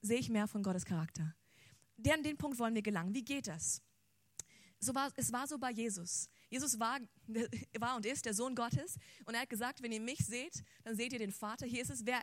sehe 0.00 0.18
ich 0.18 0.28
mehr 0.28 0.48
von 0.48 0.62
Gottes 0.62 0.84
Charakter. 0.84 1.34
Der, 1.96 2.14
an 2.14 2.22
den 2.22 2.36
Punkt 2.36 2.58
wollen 2.58 2.74
wir 2.74 2.82
gelangen. 2.82 3.14
Wie 3.14 3.24
geht 3.24 3.46
das? 3.46 3.82
so 4.82 4.94
war, 4.94 5.10
es 5.16 5.32
war 5.32 5.46
so 5.46 5.58
bei 5.58 5.70
Jesus. 5.70 6.28
Jesus 6.50 6.78
war, 6.78 6.98
war 7.78 7.96
und 7.96 8.04
ist 8.04 8.24
der 8.24 8.34
Sohn 8.34 8.54
Gottes 8.54 8.96
und 9.24 9.34
er 9.34 9.42
hat 9.42 9.50
gesagt, 9.50 9.82
wenn 9.82 9.92
ihr 9.92 10.00
mich 10.00 10.18
seht, 10.18 10.62
dann 10.84 10.96
seht 10.96 11.12
ihr 11.12 11.18
den 11.18 11.32
Vater. 11.32 11.66
Hier 11.66 11.82
ist 11.82 11.90
es, 11.90 12.04
wer, 12.04 12.20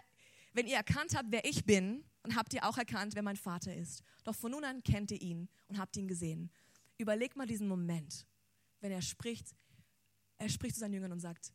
wenn 0.54 0.68
ihr 0.68 0.76
erkannt 0.76 1.16
habt, 1.16 1.32
wer 1.32 1.46
ich 1.46 1.66
bin, 1.66 2.04
dann 2.24 2.36
habt 2.36 2.54
ihr 2.54 2.68
auch 2.68 2.78
erkannt, 2.78 3.16
wer 3.16 3.24
mein 3.24 3.38
Vater 3.38 3.74
ist. 3.76 4.04
Doch 4.24 4.36
von 4.36 4.52
nun 4.52 4.64
an 4.64 4.84
kennt 4.84 5.12
ihr 5.12 5.22
ihn 5.22 5.50
und 5.68 5.78
habt 5.78 5.96
ihn 5.98 6.08
gesehen. 6.08 6.52
Überlegt 6.98 7.38
mal 7.38 7.48
diesen 7.48 7.68
Moment, 7.68 8.28
wenn 8.82 8.92
er 8.92 9.02
spricht, 9.02 9.56
er 10.38 10.50
spricht 10.50 10.76
zu 10.76 10.82
seinen 10.82 10.94
Jüngern 10.94 11.12
und 11.12 11.20
sagt, 11.20 11.54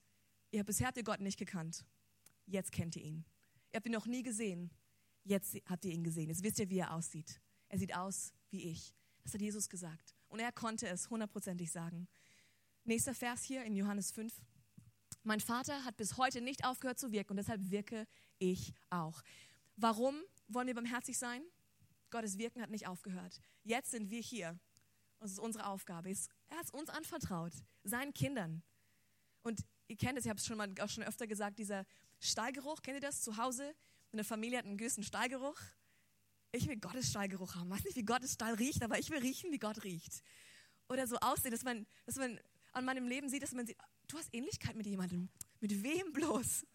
ihr 0.51 0.65
bisher 0.65 0.87
habt 0.87 0.97
ihr 0.97 1.05
Gott 1.05 1.21
nicht 1.21 1.39
gekannt, 1.39 1.85
jetzt 2.47 2.73
kennt 2.73 2.97
ihr 2.97 3.03
ihn. 3.03 3.25
Ihr 3.73 3.77
habt 3.77 3.87
ihn 3.87 3.93
noch 3.93 4.07
nie 4.07 4.23
gesehen, 4.23 4.71
jetzt 5.25 5.57
habt 5.67 5.85
ihr 5.85 5.93
ihn 5.93 6.05
gesehen. 6.05 6.29
Jetzt 6.29 6.43
wisst 6.43 6.59
ihr, 6.59 6.71
wie 6.71 6.79
er 6.79 6.95
aussieht. 6.95 7.41
Er 7.69 7.79
sieht 7.79 7.95
aus 7.95 8.33
wie 8.51 8.71
ich. 8.71 8.95
Das 9.23 9.35
hat 9.35 9.41
Jesus 9.41 9.69
gesagt. 9.69 10.15
Und 10.29 10.41
er 10.41 10.53
konnte 10.53 10.87
es 10.87 11.11
hundertprozentig 11.11 11.73
sagen. 11.73 12.09
Nächster 12.85 13.15
Vers 13.15 13.43
hier 13.43 13.65
in 13.65 13.75
Johannes 13.75 14.13
5. 14.13 14.33
Mein 15.23 15.41
Vater 15.41 15.85
hat 15.85 15.97
bis 15.97 16.19
heute 16.19 16.41
nicht 16.41 16.65
aufgehört 16.67 16.99
zu 16.99 17.11
wirken 17.11 17.33
und 17.33 17.39
deshalb 17.39 17.71
wirke 17.71 18.07
ich 18.39 18.75
auch. 18.91 19.23
Warum 19.77 20.15
wollen 20.49 20.67
wir 20.67 20.75
barmherzig 20.75 21.19
sein? 21.19 21.43
Gottes 22.11 22.39
Wirken 22.39 22.63
hat 22.63 22.71
nicht 22.71 22.87
aufgehört. 22.87 23.41
Jetzt 23.63 23.91
sind 23.91 24.11
wir 24.11 24.21
hier. 24.21 24.59
Das 25.21 25.33
ist 25.33 25.39
unsere 25.39 25.67
Aufgabe. 25.67 26.11
Er 26.11 26.57
hat 26.57 26.65
es 26.65 26.71
uns 26.71 26.91
anvertraut, 26.91 27.53
seinen 27.83 28.13
Kindern. 28.13 28.63
Und 29.43 29.61
ihr 29.89 29.97
kennt 29.97 30.19
es, 30.19 30.25
ich 30.25 30.29
habe 30.29 30.39
es 30.39 30.47
schon 30.47 30.57
mal 30.57 30.73
auch 30.81 30.89
schon 30.89 31.05
öfter 31.05 31.27
gesagt, 31.27 31.59
dieser 31.59 31.85
Stallgeruch, 32.21 32.83
kennt 32.83 32.97
ihr 32.97 33.01
das 33.01 33.23
zu 33.23 33.37
Hause? 33.37 33.75
Eine 34.13 34.25
Familie 34.25 34.59
hat 34.59 34.67
einen 34.67 34.77
gewissen 34.77 35.03
Stallgeruch 35.03 35.61
ich 36.55 36.69
will 36.69 36.77
Gottes 36.77 37.11
Stallgeruch 37.11 37.57
haben. 37.57 37.69
Ich 37.69 37.75
weiß 37.79 37.85
nicht, 37.85 37.97
wie 37.97 38.05
Gottes 38.05 38.35
Stall 38.35 38.55
riecht, 38.55 38.83
aber 38.83 38.99
ich 38.99 39.11
will 39.11 39.19
riechen, 39.19 39.53
wie 39.53 39.59
Gott 39.59 39.83
riecht. 39.85 40.23
Oder 40.89 41.07
so 41.07 41.17
aussehen, 41.17 41.51
dass 41.51 41.65
man, 41.65 41.87
dass 42.07 42.17
man 42.17 42.39
an 42.73 42.85
meinem 42.85 43.09
Leben 43.09 43.29
sieht, 43.29 43.43
dass 43.43 43.53
man 43.53 43.67
sieht, 43.67 43.77
du 44.09 44.19
hast 44.19 44.33
Ähnlichkeit 44.33 44.77
mit 44.77 44.87
jemandem. 44.87 45.29
Mit 45.61 45.83
wem 45.83 46.13
bloß? 46.13 46.67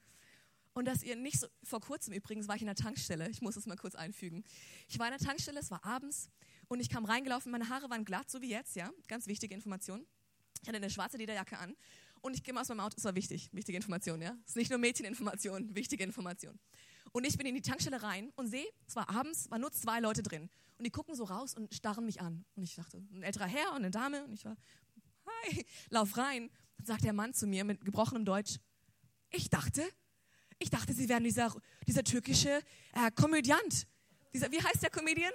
Und 0.74 0.86
dass 0.86 1.04
ihr 1.04 1.16
nicht 1.16 1.40
so, 1.40 1.48
vor 1.64 1.82
kurzem 1.82 2.14
übrigens 2.14 2.48
war 2.48 2.56
ich 2.56 2.62
in 2.62 2.68
der 2.68 2.76
Tankstelle, 2.76 3.30
ich 3.30 3.42
muss 3.42 3.56
das 3.56 3.66
mal 3.66 3.76
kurz 3.76 3.96
einfügen. 3.96 4.44
Ich 4.88 5.00
war 5.00 5.08
in 5.08 5.18
der 5.18 5.26
Tankstelle, 5.26 5.60
es 5.60 5.72
war 5.72 5.84
abends 5.84 6.30
und 6.68 6.80
ich 6.80 6.90
kam 6.90 7.06
reingelaufen, 7.06 7.52
meine 7.52 7.70
Haare 7.70 7.90
waren 7.90 8.06
glatt, 8.06 8.30
so 8.30 8.42
wie 8.42 8.50
jetzt, 8.50 8.76
ja, 8.76 8.92
ganz 9.08 9.28
wichtige 9.28 9.56
Information. 9.56 10.06
Ich 10.62 10.68
hatte 10.68 10.78
eine 10.78 10.90
schwarze 10.90 11.18
Lederjacke 11.18 11.58
an 11.58 11.76
und 12.22 12.36
ich 12.36 12.44
gehe 12.44 12.54
mal 12.54 12.62
aus 12.62 12.70
meinem 12.70 12.82
Auto, 12.82 12.96
das 12.96 13.04
war 13.04 13.16
wichtig, 13.16 13.50
wichtige 13.54 13.78
Information, 13.78 14.22
ja. 14.22 14.38
Es 14.44 14.52
ist 14.52 14.56
nicht 14.58 14.70
nur 14.70 14.80
Mädcheninformation, 14.80 15.76
wichtige 15.76 16.04
Information. 16.04 16.60
Und 17.12 17.26
ich 17.26 17.38
bin 17.38 17.48
in 17.48 17.56
die 17.56 17.62
Tankstelle 17.62 18.04
rein 18.04 18.32
und 18.36 18.48
sehe, 18.48 18.68
es 18.88 18.96
war 18.96 19.10
abends, 19.10 19.50
waren 19.50 19.62
nur 19.62 19.72
zwei 19.72 20.00
Leute 20.00 20.22
drin. 20.22 20.50
Und 20.78 20.86
die 20.86 20.92
gucken 20.92 21.16
so 21.16 21.24
raus 21.24 21.56
und 21.56 21.74
starren 21.74 22.06
mich 22.06 22.22
an. 22.22 22.46
Und 22.56 22.64
ich 22.64 22.76
dachte, 22.76 22.98
ein 23.12 23.24
älterer 23.24 23.48
Herr 23.48 23.72
und 23.72 23.78
eine 23.78 23.92
Dame. 23.92 24.24
Und 24.24 24.34
ich 24.34 24.46
war, 24.46 24.56
hi, 25.26 25.66
lauf 25.90 26.18
rein. 26.18 26.50
Dann 26.78 26.86
sagt 26.86 27.04
der 27.04 27.14
Mann 27.14 27.34
zu 27.34 27.48
mir 27.48 27.66
mit 27.66 27.84
gebrochenem 27.84 28.26
Deutsch, 28.26 28.60
ich 29.32 29.50
dachte, 29.50 29.84
ich 30.60 30.70
dachte, 30.70 30.94
Sie 30.94 31.08
wären 31.10 31.24
dieser, 31.24 31.56
dieser 31.88 32.04
türkische 32.04 32.62
äh, 32.94 33.12
Komödiant. 33.16 33.88
Dieser, 34.34 34.52
wie 34.52 34.62
heißt 34.62 34.84
der 34.84 34.90
Comedian? 34.90 35.34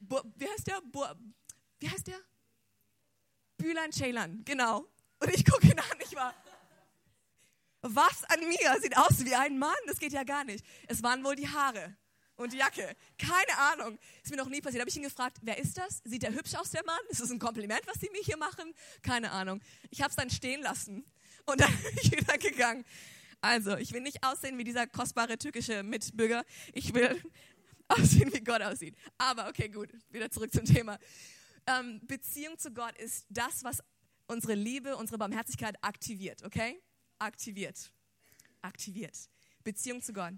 Bo, 0.00 0.20
wie 0.36 0.48
heißt 0.48 0.66
der? 0.66 0.80
Bo, 0.82 1.04
wie 1.78 1.88
heißt 1.88 2.06
der? 2.06 2.18
Bülan 3.56 3.92
Ceylan, 3.92 4.42
genau. 4.44 4.86
Und 5.20 5.34
ich 5.34 5.44
gucke 5.44 5.66
ihn 5.66 5.78
an, 5.78 5.98
ich 6.02 6.14
war, 6.14 6.34
was 7.82 8.24
an 8.24 8.40
mir 8.40 8.80
sieht 8.80 8.96
aus 8.96 9.24
wie 9.24 9.34
ein 9.34 9.58
Mann? 9.58 9.74
Das 9.86 9.98
geht 9.98 10.12
ja 10.12 10.24
gar 10.24 10.44
nicht. 10.44 10.64
Es 10.88 11.02
waren 11.02 11.22
wohl 11.24 11.36
die 11.36 11.48
Haare 11.48 11.96
und 12.36 12.52
die 12.52 12.56
Jacke. 12.56 12.96
Keine 13.18 13.58
Ahnung. 13.58 13.98
Ist 14.22 14.30
mir 14.30 14.36
noch 14.36 14.48
nie 14.48 14.60
passiert. 14.60 14.80
Habe 14.80 14.90
ich 14.90 14.96
ihn 14.96 15.02
gefragt, 15.02 15.38
wer 15.42 15.58
ist 15.58 15.76
das? 15.78 16.00
Sieht 16.04 16.22
der 16.22 16.32
hübsch 16.32 16.54
aus, 16.54 16.70
der 16.70 16.84
Mann? 16.84 16.98
Ist 17.08 17.20
das 17.20 17.30
ein 17.30 17.38
Kompliment, 17.38 17.82
was 17.86 17.98
die 17.98 18.10
mir 18.10 18.22
hier 18.22 18.36
machen? 18.36 18.74
Keine 19.02 19.30
Ahnung. 19.30 19.60
Ich 19.90 20.00
habe 20.00 20.10
es 20.10 20.16
dann 20.16 20.30
stehen 20.30 20.62
lassen 20.62 21.04
und 21.46 21.60
dann 21.60 21.72
bin 21.82 21.98
ich 22.02 22.12
wieder 22.12 22.38
gegangen. 22.38 22.84
Also, 23.40 23.76
ich 23.76 23.92
will 23.92 24.00
nicht 24.00 24.24
aussehen 24.24 24.58
wie 24.58 24.64
dieser 24.64 24.86
kostbare 24.86 25.38
türkische 25.38 25.82
Mitbürger. 25.82 26.44
Ich 26.72 26.92
will 26.94 27.22
aussehen, 27.88 28.32
wie 28.32 28.40
Gott 28.40 28.62
aussieht. 28.62 28.96
Aber 29.16 29.48
okay, 29.48 29.68
gut. 29.68 29.90
Wieder 30.10 30.30
zurück 30.30 30.52
zum 30.52 30.64
Thema. 30.64 30.98
Ähm, 31.66 32.00
Beziehung 32.06 32.58
zu 32.58 32.72
Gott 32.72 32.96
ist 32.96 33.26
das, 33.28 33.62
was 33.62 33.82
unsere 34.26 34.54
Liebe, 34.54 34.96
unsere 34.96 35.18
Barmherzigkeit 35.18 35.76
aktiviert, 35.82 36.42
okay? 36.42 36.82
Aktiviert. 37.18 37.92
Aktiviert. 38.62 39.28
Beziehung 39.64 40.02
zu 40.02 40.12
Gott. 40.12 40.34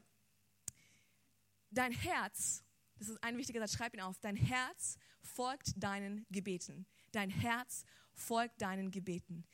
Dein 1.70 1.92
Herz, 1.92 2.64
das 2.98 3.08
ist 3.08 3.22
ein 3.22 3.36
wichtiger 3.36 3.60
Satz, 3.60 3.74
schreib 3.74 3.94
ihn 3.94 4.00
auf. 4.00 4.18
Dein 4.20 4.36
Herz 4.36 4.98
folgt 5.22 5.72
deinen 5.76 6.26
Gebeten. 6.30 6.86
Dein 7.12 7.30
Herz 7.30 7.84
folgt 8.12 8.60
deinen 8.60 8.90
Gebeten. 8.90 9.44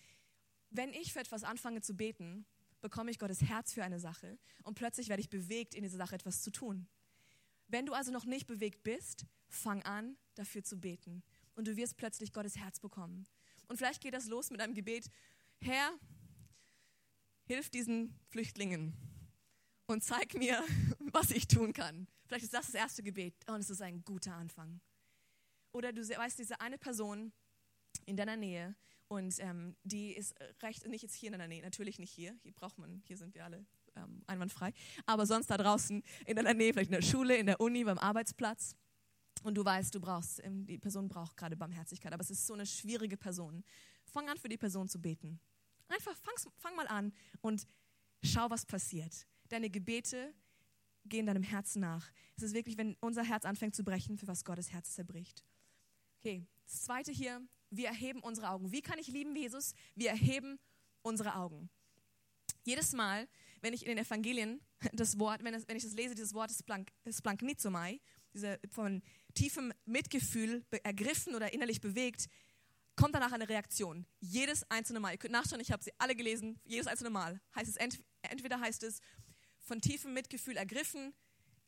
Wenn 0.71 0.93
ich 0.93 1.13
für 1.13 1.21
etwas 1.21 1.45
anfange 1.45 1.81
zu 1.81 1.95
beten, 1.95 2.47
bekomme 2.81 3.11
ich 3.11 3.19
Gottes 3.19 3.43
Herz 3.43 3.73
für 3.73 3.85
eine 3.85 3.99
Sache 3.99 4.39
und 4.63 4.75
plötzlich 4.75 5.09
werde 5.09 5.21
ich 5.21 5.31
bewegt, 5.31 5.75
in 5.75 5.83
dieser 5.83 5.99
Sache 5.99 6.15
etwas 6.15 6.43
zu 6.43 6.51
tun. 6.51 6.89
Wenn 7.69 7.87
du 7.87 7.95
also 7.95 8.13
noch 8.13 8.25
nicht 8.25 8.47
bewegt 8.47 8.83
bist, 8.83 9.27
fang 9.49 9.83
an, 9.83 10.17
dafür 10.35 10.63
zu 10.63 10.79
beten 10.79 11.23
und 11.55 11.67
du 11.67 11.77
wirst 11.77 11.97
plötzlich 11.97 12.33
Gottes 12.33 12.57
Herz 12.57 12.81
bekommen. 12.81 13.27
Und 13.69 13.77
vielleicht 13.77 14.01
geht 14.01 14.15
das 14.15 14.27
los 14.27 14.51
mit 14.51 14.61
einem 14.61 14.75
Gebet, 14.75 15.11
Herr, 15.61 15.99
hilf 17.47 17.71
diesen 17.71 18.15
Flüchtlingen 18.29 18.95
und 19.87 20.05
zeig 20.05 20.35
mir, 20.35 20.63
was 20.99 21.31
ich 21.31 21.49
tun 21.49 21.73
kann. 21.73 22.07
Vielleicht 22.27 22.45
ist 22.45 22.55
das 22.55 22.67
das 22.67 22.75
erste 22.75 23.03
Gebet 23.03 23.35
und 23.49 23.61
es 23.61 23.71
ist 23.71 23.83
ein 23.83 24.05
guter 24.05 24.35
Anfang. 24.35 24.81
Oder 25.73 25.93
du 25.93 26.07
weißt, 26.07 26.39
diese 26.39 26.61
eine 26.61 26.79
Person 26.79 27.33
in 28.05 28.17
deiner 28.17 28.37
Nähe 28.37 28.75
und 29.09 29.35
ähm, 29.39 29.77
die 29.85 30.13
ist 30.13 30.35
recht, 30.63 30.87
nicht 30.87 31.03
jetzt 31.03 31.15
hier 31.15 31.29
in 31.29 31.33
deiner 31.33 31.49
Nähe, 31.49 31.63
natürlich 31.63 31.99
nicht 31.99 32.11
hier, 32.11 32.37
hier 32.43 32.53
braucht 32.53 32.79
man, 32.79 33.03
hier 33.07 33.17
sind 33.17 33.35
wir 33.35 33.45
alle 33.45 33.65
ähm, 33.95 34.23
einwandfrei, 34.27 34.73
aber 35.07 35.27
sonst 35.27 35.49
da 35.49 35.57
draußen 35.57 36.03
in 36.27 36.37
deiner 36.37 36.55
Nähe, 36.55 36.73
vielleicht 36.73 36.91
in 36.91 37.01
der 37.01 37.07
Schule, 37.07 37.37
in 37.37 37.47
der 37.47 37.61
Uni, 37.61 37.85
beim 37.85 37.99
Arbeitsplatz. 37.99 38.75
Und 39.43 39.55
du 39.55 39.65
weißt, 39.65 39.95
du 39.95 40.01
brauchst, 40.01 40.43
ähm, 40.45 40.67
die 40.67 40.79
Person 40.79 41.09
braucht 41.09 41.37
gerade 41.37 41.57
Barmherzigkeit, 41.57 42.13
aber 42.13 42.23
es 42.23 42.31
ist 42.31 42.47
so 42.47 42.55
eine 42.55 42.67
schwierige 42.67 43.17
Person. 43.17 43.63
Fang 44.05 44.29
an, 44.29 44.39
für 44.39 44.49
die 44.49 44.57
Person 44.57 44.89
zu 44.89 45.01
beten. 45.01 45.39
Einfach 45.89 46.17
fang, 46.17 46.35
fang 46.57 46.75
mal 46.75 46.89
an 46.89 47.13
und 47.43 47.67
schau, 48.25 48.51
was 48.51 48.67
passiert. 48.67 49.27
Deine 49.49 49.71
Gebete 49.71 50.35
gehen 51.05 51.27
deinem 51.27 51.45
Herzen 51.45 51.81
nach. 51.81 52.11
Es 52.37 52.43
ist 52.43 52.55
wirklich, 52.55 52.77
wenn 52.77 52.97
unser 53.01 53.23
Herz 53.23 53.45
anfängt 53.45 53.77
zu 53.77 53.85
brechen, 53.85 54.19
für 54.19 54.27
was 54.27 54.45
Gottes 54.45 54.73
Herz 54.73 54.95
zerbricht. 54.95 55.45
Okay, 56.19 56.45
das 56.65 56.83
zweite 56.83 57.13
hier, 57.13 57.41
wir 57.77 57.89
erheben 57.89 58.21
unsere 58.21 58.51
Augen. 58.51 58.73
Wie 58.73 58.83
kann 58.83 58.99
ich 58.99 59.09
lieben 59.09 59.35
Jesus? 59.35 59.75
Wir 59.95 60.11
erheben 60.11 60.59
unsere 61.03 61.37
Augen. 61.37 61.71
Jedes 62.65 62.93
Mal, 62.93 63.29
wenn 63.61 63.73
ich 63.73 63.83
in 63.83 63.89
den 63.89 63.99
Evangelien 63.99 64.61
das 64.93 65.19
Wort, 65.19 65.45
wenn, 65.45 65.55
es, 65.55 65.69
wenn 65.69 65.77
ich 65.77 65.85
das 65.85 65.95
lese, 65.95 66.15
dieses 66.15 66.35
Wort 66.35 66.51
Splanknizomai, 67.09 68.01
diese 68.35 68.59
von 68.71 69.03
tiefem 69.35 69.73
Mitgefühl 69.85 70.65
ergriffen 70.83 71.35
oder 71.35 71.53
innerlich 71.53 71.81
bewegt, 71.81 72.27
kommt 72.97 73.15
danach 73.15 73.33
eine 73.33 73.49
Reaktion. 73.49 74.07
Jedes 74.21 74.69
einzelne 74.71 75.01
Mal. 75.01 75.13
Ihr 75.13 75.19
könnt 75.19 75.33
nachschauen, 75.33 75.61
ich 75.61 75.71
habe 75.71 75.85
sie 75.85 75.93
alle 75.99 76.17
gelesen. 76.17 76.59
Jedes 76.65 76.87
einzelne 76.87 77.11
Mal 77.11 77.41
heißt 77.55 77.69
es 77.69 77.77
entweder 78.23 78.61
heißt 78.61 78.83
es 78.83 79.01
von 79.61 79.81
tiefem 79.81 80.15
Mitgefühl 80.15 80.57
ergriffen, 80.57 81.15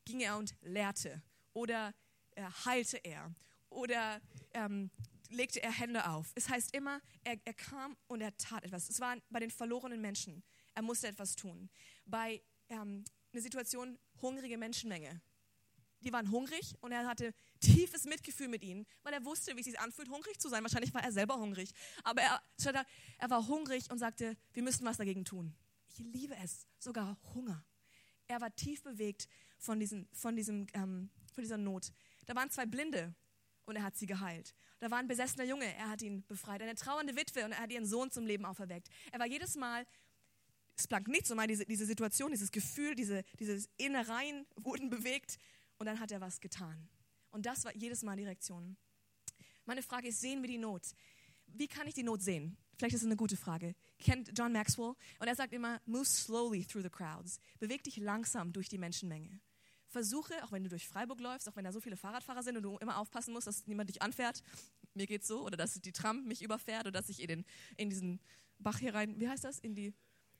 ging 0.05 0.21
er 0.21 0.37
und 0.37 0.55
lehrte 0.61 1.21
oder 1.53 1.93
äh, 2.35 2.43
heilte 2.65 2.97
er 2.97 3.33
oder 3.69 4.21
ähm, 4.53 4.89
legte 5.29 5.61
er 5.61 5.71
Hände 5.71 6.09
auf. 6.09 6.31
Es 6.35 6.49
heißt 6.49 6.75
immer, 6.75 7.01
er, 7.23 7.39
er 7.45 7.53
kam 7.53 7.95
und 8.07 8.21
er 8.21 8.35
tat 8.37 8.63
etwas. 8.63 8.89
Es 8.89 8.99
war 8.99 9.17
bei 9.29 9.39
den 9.39 9.51
verlorenen 9.51 10.01
Menschen. 10.01 10.43
Er 10.73 10.81
musste 10.81 11.07
etwas 11.07 11.35
tun. 11.35 11.69
Bei 12.05 12.41
ähm, 12.69 13.03
einer 13.31 13.41
Situation 13.41 13.97
hungrige 14.21 14.57
Menschenmenge 14.57 15.21
die 16.01 16.13
waren 16.13 16.31
hungrig 16.31 16.75
und 16.81 16.91
er 16.91 17.07
hatte 17.07 17.33
tiefes 17.59 18.05
Mitgefühl 18.05 18.47
mit 18.47 18.63
ihnen, 18.63 18.85
weil 19.03 19.13
er 19.13 19.25
wusste, 19.25 19.55
wie 19.55 19.59
es 19.59 19.65
sich 19.65 19.79
anfühlt, 19.79 20.09
hungrig 20.09 20.39
zu 20.39 20.49
sein. 20.49 20.63
Wahrscheinlich 20.63 20.93
war 20.93 21.03
er 21.03 21.11
selber 21.11 21.37
hungrig. 21.37 21.71
Aber 22.03 22.21
er, 22.21 22.41
er 23.17 23.29
war 23.29 23.47
hungrig 23.47 23.89
und 23.91 23.97
sagte, 23.97 24.37
wir 24.53 24.63
müssen 24.63 24.85
was 24.85 24.97
dagegen 24.97 25.25
tun. 25.25 25.53
Ich 25.89 25.99
liebe 25.99 26.35
es, 26.37 26.67
sogar 26.79 27.17
Hunger. 27.33 27.65
Er 28.27 28.39
war 28.41 28.55
tief 28.55 28.83
bewegt 28.83 29.27
von, 29.57 29.79
diesen, 29.79 30.07
von, 30.13 30.35
diesem, 30.35 30.67
ähm, 30.73 31.09
von 31.33 31.43
dieser 31.43 31.57
Not. 31.57 31.91
Da 32.27 32.35
waren 32.35 32.49
zwei 32.49 32.65
Blinde 32.65 33.13
und 33.69 33.75
er 33.75 33.83
hat 33.83 33.95
sie 33.95 34.05
geheilt. 34.05 34.53
Da 34.79 34.91
war 34.91 34.97
ein 34.97 35.07
besessener 35.07 35.45
Junge, 35.45 35.65
er 35.75 35.89
hat 35.89 36.01
ihn 36.01 36.25
befreit. 36.27 36.61
Eine 36.61 36.75
trauernde 36.75 37.15
Witwe 37.15 37.45
und 37.45 37.51
er 37.51 37.59
hat 37.59 37.71
ihren 37.71 37.85
Sohn 37.85 38.11
zum 38.11 38.25
Leben 38.25 38.45
auferweckt. 38.45 38.89
Er 39.11 39.19
war 39.19 39.27
jedes 39.27 39.55
Mal, 39.55 39.85
es 40.75 40.87
blank 40.87 41.07
nicht 41.07 41.27
so 41.27 41.35
mal, 41.35 41.47
diese, 41.47 41.65
diese 41.65 41.85
Situation, 41.85 42.31
dieses 42.31 42.51
Gefühl, 42.51 42.95
diese, 42.95 43.23
diese 43.39 43.67
Innereien 43.77 44.45
wurden 44.55 44.89
bewegt 44.89 45.37
und 45.77 45.85
dann 45.85 45.99
hat 45.99 46.11
er 46.11 46.21
was 46.21 46.39
getan. 46.39 46.89
Und 47.31 47.45
das 47.45 47.65
war 47.65 47.75
jedes 47.75 48.03
Mal 48.03 48.17
die 48.17 48.23
Reaktion. 48.23 48.77
Meine 49.65 49.83
Frage 49.83 50.07
ist, 50.07 50.19
sehen 50.19 50.41
wir 50.41 50.49
die 50.49 50.57
Not? 50.57 50.83
Wie 51.47 51.67
kann 51.67 51.87
ich 51.87 51.93
die 51.93 52.03
Not 52.03 52.21
sehen? 52.21 52.57
Vielleicht 52.77 52.95
ist 52.95 53.01
es 53.01 53.05
eine 53.05 53.17
gute 53.17 53.35
Frage. 53.35 53.75
Kennt 53.99 54.31
John 54.37 54.53
Maxwell? 54.53 54.93
Und 55.19 55.27
er 55.27 55.35
sagt 55.35 55.53
immer, 55.53 55.81
move 55.85 56.05
slowly 56.05 56.65
through 56.65 56.83
the 56.83 56.89
crowds. 56.89 57.39
Beweg 57.59 57.83
dich 57.83 57.97
langsam 57.97 58.53
durch 58.53 58.69
die 58.69 58.77
Menschenmenge. 58.77 59.41
Versuche, 59.89 60.43
auch 60.43 60.51
wenn 60.51 60.63
du 60.63 60.69
durch 60.69 60.87
Freiburg 60.87 61.19
läufst, 61.19 61.49
auch 61.49 61.55
wenn 61.55 61.65
da 61.65 61.71
so 61.71 61.81
viele 61.81 61.97
Fahrradfahrer 61.97 62.43
sind 62.43 62.57
und 62.57 62.63
du 62.63 62.77
immer 62.77 62.97
aufpassen 62.97 63.33
musst, 63.33 63.47
dass 63.47 63.65
niemand 63.67 63.89
dich 63.89 64.01
anfährt, 64.01 64.43
mir 64.93 65.07
geht's 65.07 65.27
so, 65.27 65.45
oder 65.45 65.57
dass 65.57 65.73
die 65.73 65.91
Tram 65.91 66.25
mich 66.25 66.41
überfährt 66.41 66.81
oder 66.81 66.91
dass 66.91 67.09
ich 67.09 67.21
in, 67.21 67.27
den, 67.27 67.45
in 67.77 67.89
diesen 67.89 68.19
Bach 68.59 68.77
hier 68.79 68.93
rein, 68.93 69.19
wie 69.19 69.27
heißt 69.27 69.43
das, 69.43 69.59
in 69.59 69.75
die, 69.75 69.93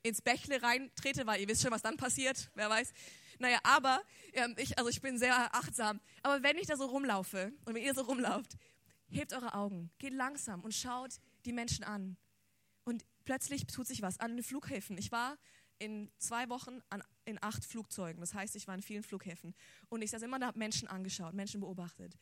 ins 0.03 0.21
Bächle 0.21 0.61
reintrete, 0.61 1.25
weil 1.25 1.41
ihr 1.41 1.47
wisst 1.47 1.61
schon, 1.61 1.71
was 1.71 1.81
dann 1.81 1.97
passiert, 1.97 2.51
wer 2.53 2.69
weiß. 2.69 2.93
Naja, 3.39 3.59
aber 3.63 4.01
ähm, 4.33 4.55
ich, 4.57 4.77
also 4.77 4.89
ich 4.89 5.01
bin 5.01 5.17
sehr 5.17 5.55
achtsam. 5.55 5.99
Aber 6.21 6.43
wenn 6.43 6.57
ich 6.57 6.67
da 6.67 6.77
so 6.77 6.85
rumlaufe 6.85 7.51
und 7.65 7.73
wenn 7.73 7.83
ihr 7.83 7.93
so 7.93 8.01
rumlauft, 8.01 8.57
hebt 9.09 9.33
eure 9.33 9.53
Augen, 9.53 9.89
geht 9.97 10.13
langsam 10.13 10.61
und 10.61 10.73
schaut 10.73 11.19
die 11.45 11.53
Menschen 11.53 11.83
an. 11.83 12.17
Und 12.83 13.05
plötzlich 13.23 13.65
tut 13.67 13.87
sich 13.87 14.01
was 14.01 14.19
an 14.19 14.35
den 14.35 14.43
Flughäfen. 14.43 14.97
Ich 14.97 15.11
war 15.11 15.37
in 15.79 16.11
zwei 16.17 16.49
Wochen 16.49 16.81
an, 16.89 17.03
in 17.25 17.41
acht 17.41 17.65
Flugzeugen. 17.65 18.19
Das 18.19 18.33
heißt, 18.33 18.55
ich 18.55 18.67
war 18.67 18.75
in 18.75 18.81
vielen 18.81 19.03
Flughäfen. 19.03 19.55
Und 19.89 20.01
ich 20.01 20.11
saß 20.11 20.21
immer 20.21 20.39
da, 20.39 20.47
habe 20.47 20.59
Menschen 20.59 20.87
angeschaut, 20.87 21.33
Menschen 21.33 21.61
beobachtet. 21.61 22.17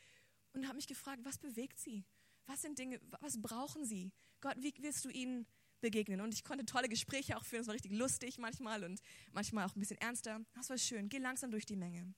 Und 0.53 0.65
habe 0.65 0.75
mich 0.75 0.87
gefragt, 0.87 1.19
was 1.23 1.37
bewegt 1.37 1.79
sie? 1.79 2.05
Was 2.45 2.61
sind 2.61 2.79
Dinge, 2.79 2.99
was 3.19 3.41
brauchen 3.41 3.83
sie? 3.85 4.11
Gott, 4.39 4.55
wie 4.59 4.73
wirst 4.81 5.03
du 5.03 5.09
ihnen 5.09 5.45
begegnen. 5.81 6.21
Und 6.21 6.33
ich 6.33 6.43
konnte 6.43 6.65
tolle 6.65 6.89
Gespräche 6.89 7.37
auch 7.37 7.45
führen. 7.45 7.61
Es 7.61 7.67
war 7.67 7.75
richtig 7.75 7.91
lustig 7.91 8.37
manchmal 8.37 8.83
und 8.83 9.01
manchmal 9.31 9.65
auch 9.65 9.75
ein 9.75 9.79
bisschen 9.79 9.97
ernster. 9.97 10.41
Das 10.55 10.69
war 10.69 10.77
schön. 10.77 11.09
Geh 11.09 11.17
langsam 11.17 11.51
durch 11.51 11.65
die 11.65 11.75
Menge. 11.75 12.13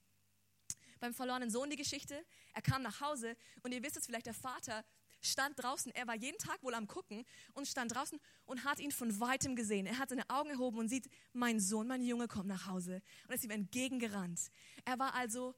Beim 0.98 1.14
verlorenen 1.14 1.50
Sohn 1.50 1.70
die 1.70 1.76
Geschichte. 1.76 2.24
Er 2.52 2.62
kam 2.62 2.82
nach 2.82 3.00
Hause 3.00 3.36
und 3.62 3.72
ihr 3.72 3.82
wisst 3.82 3.96
es 3.96 4.06
vielleicht, 4.06 4.26
der 4.26 4.34
Vater 4.34 4.84
stand 5.20 5.62
draußen. 5.62 5.92
Er 5.92 6.06
war 6.06 6.16
jeden 6.16 6.38
Tag 6.38 6.62
wohl 6.62 6.74
am 6.74 6.86
Gucken 6.86 7.24
und 7.54 7.66
stand 7.66 7.94
draußen 7.94 8.18
und 8.46 8.64
hat 8.64 8.80
ihn 8.80 8.92
von 8.92 9.20
weitem 9.20 9.56
gesehen. 9.56 9.86
Er 9.86 9.98
hat 9.98 10.10
seine 10.10 10.28
Augen 10.28 10.50
erhoben 10.50 10.78
und 10.78 10.88
sieht, 10.88 11.08
mein 11.32 11.60
Sohn, 11.60 11.86
mein 11.86 12.02
Junge 12.02 12.28
kommt 12.28 12.48
nach 12.48 12.66
Hause. 12.66 13.02
Und 13.26 13.34
ist 13.34 13.44
ihm 13.44 13.50
entgegengerannt. 13.50 14.50
Er 14.84 14.98
war 14.98 15.14
also 15.14 15.54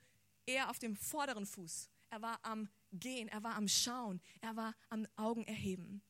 eher 0.47 0.71
auf 0.71 0.79
dem 0.79 0.97
vorderen 0.97 1.47
Fuß. 1.47 1.89
Er 2.11 2.23
war 2.23 2.39
am 2.43 2.69
Gehen, 2.93 3.29
er 3.29 3.43
war 3.43 3.55
am 3.55 3.69
Schauen, 3.69 4.21
er 4.43 4.55
war 4.55 4.75
am 4.91 5.07
Augen 5.17 5.45
erheben. 5.45 6.03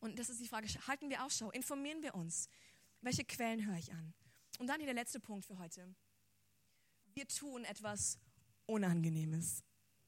Und 0.00 0.18
das 0.18 0.30
ist 0.30 0.40
die 0.40 0.48
Frage, 0.48 0.66
halten 0.86 1.10
wir 1.10 1.22
Ausschau, 1.22 1.50
informieren 1.50 2.02
wir 2.02 2.14
uns, 2.14 2.48
welche 3.02 3.24
Quellen 3.24 3.66
höre 3.66 3.76
ich 3.76 3.92
an? 3.92 4.14
Und 4.58 4.68
dann 4.68 4.78
hier 4.78 4.86
der 4.86 4.94
letzte 4.94 5.20
Punkt 5.20 5.44
für 5.44 5.58
heute. 5.58 5.94
Wir 7.14 7.28
tun 7.28 7.64
etwas 7.64 8.18
Unangenehmes. 8.66 9.62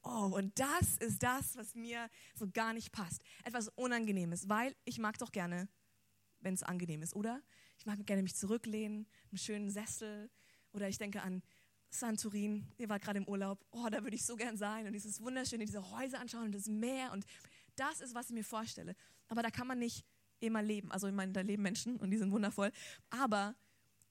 Oh, 0.05 0.31
und 0.37 0.59
das 0.59 0.99
ist 0.99 1.23
das, 1.23 1.57
was 1.57 1.75
mir 1.75 2.11
so 2.35 2.47
gar 2.51 2.75
nicht 2.75 2.93
passt. 2.93 3.23
Etwas 3.43 3.69
Unangenehmes, 3.69 4.49
weil 4.51 4.77
ich 4.85 4.99
mag 4.99 5.19
doch 5.19 5.33
gerne, 5.33 5.67
wenn 6.41 6.53
es 6.53 6.63
angenehm 6.63 7.03
ist, 7.03 7.17
oder? 7.17 7.43
Ich 7.79 7.87
mag 7.87 8.05
gerne 8.07 8.23
mich 8.23 8.37
zurücklehnen, 8.37 9.07
einen 9.31 9.39
schönen 9.39 9.71
Sessel. 9.71 10.31
Oder 10.73 10.89
ich 10.89 10.99
denke 10.99 11.23
an 11.23 11.43
Santorin, 11.89 12.67
ihr 12.77 12.89
wart 12.91 13.03
gerade 13.03 13.19
im 13.19 13.27
Urlaub. 13.27 13.65
Oh, 13.71 13.89
da 13.91 14.03
würde 14.03 14.15
ich 14.15 14.27
so 14.27 14.37
gern 14.37 14.59
sein 14.59 14.87
und 14.87 14.93
dieses 14.93 15.23
wunderschöne, 15.23 15.65
diese 15.65 15.91
Häuser 15.91 16.21
anschauen 16.21 16.45
und 16.45 16.55
das 16.55 16.67
Meer. 16.67 17.11
Und 17.13 17.25
das 17.77 18.03
ist, 18.03 18.15
was 18.15 18.29
ich 18.29 18.35
mir 18.35 18.45
vorstelle. 18.45 18.95
Aber 19.29 19.43
da 19.43 19.51
kann 19.51 19.67
man 19.67 19.79
nicht 19.79 20.05
immer 20.41 20.63
leben. 20.63 20.93
Also 20.93 21.07
ich 21.07 21.15
meine, 21.15 21.33
da 21.33 21.41
leben 21.41 21.63
Menschen 21.63 21.97
und 21.97 22.11
die 22.11 22.19
sind 22.19 22.31
wundervoll. 22.31 22.73
Aber 23.09 23.55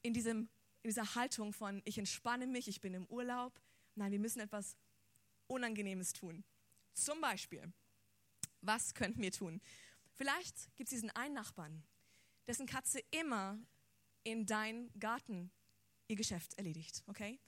in, 0.02 0.14
diesem, 0.14 0.50
in 0.82 0.90
dieser 0.90 1.14
Haltung 1.14 1.54
von, 1.54 1.84
ich 1.86 2.00
entspanne 2.00 2.48
mich, 2.48 2.68
ich 2.68 2.82
bin 2.82 2.96
im 2.96 3.06
Urlaub. 3.06 3.62
Nein, 3.96 4.12
wir 4.12 4.20
müssen 4.20 4.40
etwas 4.40 4.76
Unangenehmes 5.54 6.14
tun. 6.14 6.44
Zum 6.94 7.22
Beispiel, 7.22 7.72
was 8.62 8.94
könnten 8.94 9.22
wir 9.22 9.32
tun? 9.32 9.62
Vielleicht 10.14 10.76
gibt 10.76 10.90
es 10.90 10.96
diesen 10.96 11.10
einen 11.12 11.34
Nachbarn, 11.34 11.84
dessen 12.48 12.66
Katze 12.66 13.00
immer 13.12 13.58
in 14.24 14.46
dein 14.46 14.92
Garten 15.00 15.52
ihr 16.08 16.16
Geschäft 16.16 16.54
erledigt, 16.56 17.04
okay? 17.08 17.40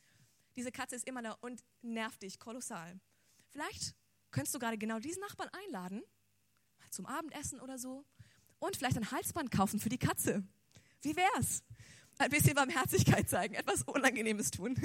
Diese 0.55 0.71
Katze 0.71 0.95
ist 0.95 1.07
immer 1.07 1.21
da 1.21 1.31
und 1.41 1.63
nervt 1.81 2.21
dich 2.21 2.39
kolossal. 2.39 2.99
Vielleicht 3.49 3.95
könntest 4.31 4.55
du 4.55 4.59
gerade 4.59 4.77
genau 4.77 4.99
diesen 4.99 5.21
Nachbarn 5.21 5.49
einladen, 5.65 6.03
zum 6.89 7.05
Abendessen 7.05 7.59
oder 7.59 7.77
so, 7.77 8.05
und 8.59 8.77
vielleicht 8.77 8.97
ein 8.97 9.11
Halsband 9.11 9.51
kaufen 9.51 9.79
für 9.79 9.89
die 9.89 9.97
Katze. 9.97 10.43
Wie 11.01 11.15
wär's? 11.15 11.63
Ein 12.17 12.29
bisschen 12.29 12.55
Barmherzigkeit 12.55 13.29
zeigen, 13.29 13.55
etwas 13.55 13.83
Unangenehmes 13.83 14.51
tun. 14.51 14.75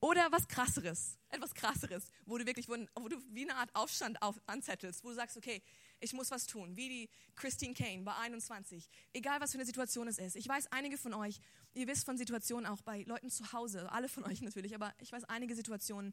Oder 0.00 0.30
was 0.30 0.46
krasseres, 0.46 1.18
etwas 1.30 1.54
krasseres, 1.54 2.10
wo 2.26 2.36
du 2.36 2.44
wirklich, 2.44 2.68
wo, 2.68 2.76
du 3.08 3.16
wie 3.30 3.42
eine 3.42 3.56
Art 3.56 3.74
Aufstand 3.74 4.20
auf, 4.20 4.38
anzettelst, 4.46 5.02
wo 5.02 5.08
du 5.08 5.14
sagst, 5.14 5.36
okay, 5.36 5.62
ich 6.00 6.12
muss 6.12 6.30
was 6.30 6.46
tun, 6.46 6.76
wie 6.76 6.88
die 6.88 7.10
Christine 7.34 7.72
Kane 7.72 8.02
bei 8.02 8.14
21. 8.14 8.88
Egal, 9.14 9.40
was 9.40 9.52
für 9.52 9.58
eine 9.58 9.64
Situation 9.64 10.06
es 10.06 10.18
ist. 10.18 10.36
Ich 10.36 10.46
weiß, 10.46 10.70
einige 10.70 10.98
von 10.98 11.14
euch, 11.14 11.40
ihr 11.72 11.86
wisst 11.86 12.04
von 12.04 12.18
Situationen 12.18 12.66
auch 12.66 12.82
bei 12.82 13.04
Leuten 13.04 13.30
zu 13.30 13.52
Hause, 13.52 13.90
alle 13.90 14.08
von 14.08 14.24
euch 14.24 14.40
natürlich, 14.42 14.74
aber 14.74 14.94
ich 14.98 15.12
weiß 15.12 15.24
einige 15.24 15.56
Situationen, 15.56 16.12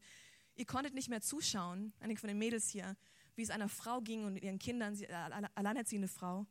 ihr 0.56 0.66
konntet 0.66 0.94
nicht 0.94 1.10
mehr 1.10 1.22
zuschauen, 1.22 1.94
einige 2.00 2.22
von 2.22 2.30
den 2.30 2.38
Mädels 2.38 2.70
hier, 2.70 2.96
wie 3.36 3.42
es 3.42 3.50
einer 3.50 3.68
Frau 3.68 4.00
ging 4.00 4.24
und 4.24 4.38
ihren 4.38 4.60
Kindern, 4.60 4.96
sie, 4.96 5.10
alleinerziehende 5.10 6.08
Frau. 6.08 6.46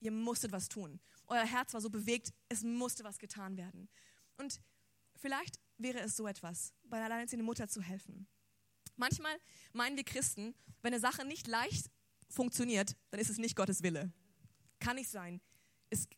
Ihr 0.00 0.12
musstet 0.12 0.52
was 0.52 0.68
tun. 0.68 1.00
Euer 1.26 1.44
Herz 1.44 1.74
war 1.74 1.80
so 1.80 1.90
bewegt, 1.90 2.32
es 2.48 2.62
musste 2.62 3.04
was 3.04 3.18
getan 3.18 3.56
werden. 3.56 3.88
Und 4.38 4.60
vielleicht 5.16 5.58
wäre 5.78 6.00
es 6.00 6.16
so 6.16 6.26
etwas, 6.26 6.72
bei 6.84 6.96
einer 6.96 7.06
alleinerziehenden 7.06 7.46
Mutter 7.46 7.68
zu 7.68 7.82
helfen. 7.82 8.26
Manchmal 8.96 9.36
meinen 9.72 9.96
wir 9.96 10.04
Christen, 10.04 10.54
wenn 10.82 10.92
eine 10.92 11.00
Sache 11.00 11.24
nicht 11.24 11.46
leicht 11.46 11.90
funktioniert, 12.28 12.96
dann 13.10 13.20
ist 13.20 13.30
es 13.30 13.38
nicht 13.38 13.56
Gottes 13.56 13.82
Wille. 13.82 14.12
Kann 14.80 14.96
nicht 14.96 15.10
sein. 15.10 15.40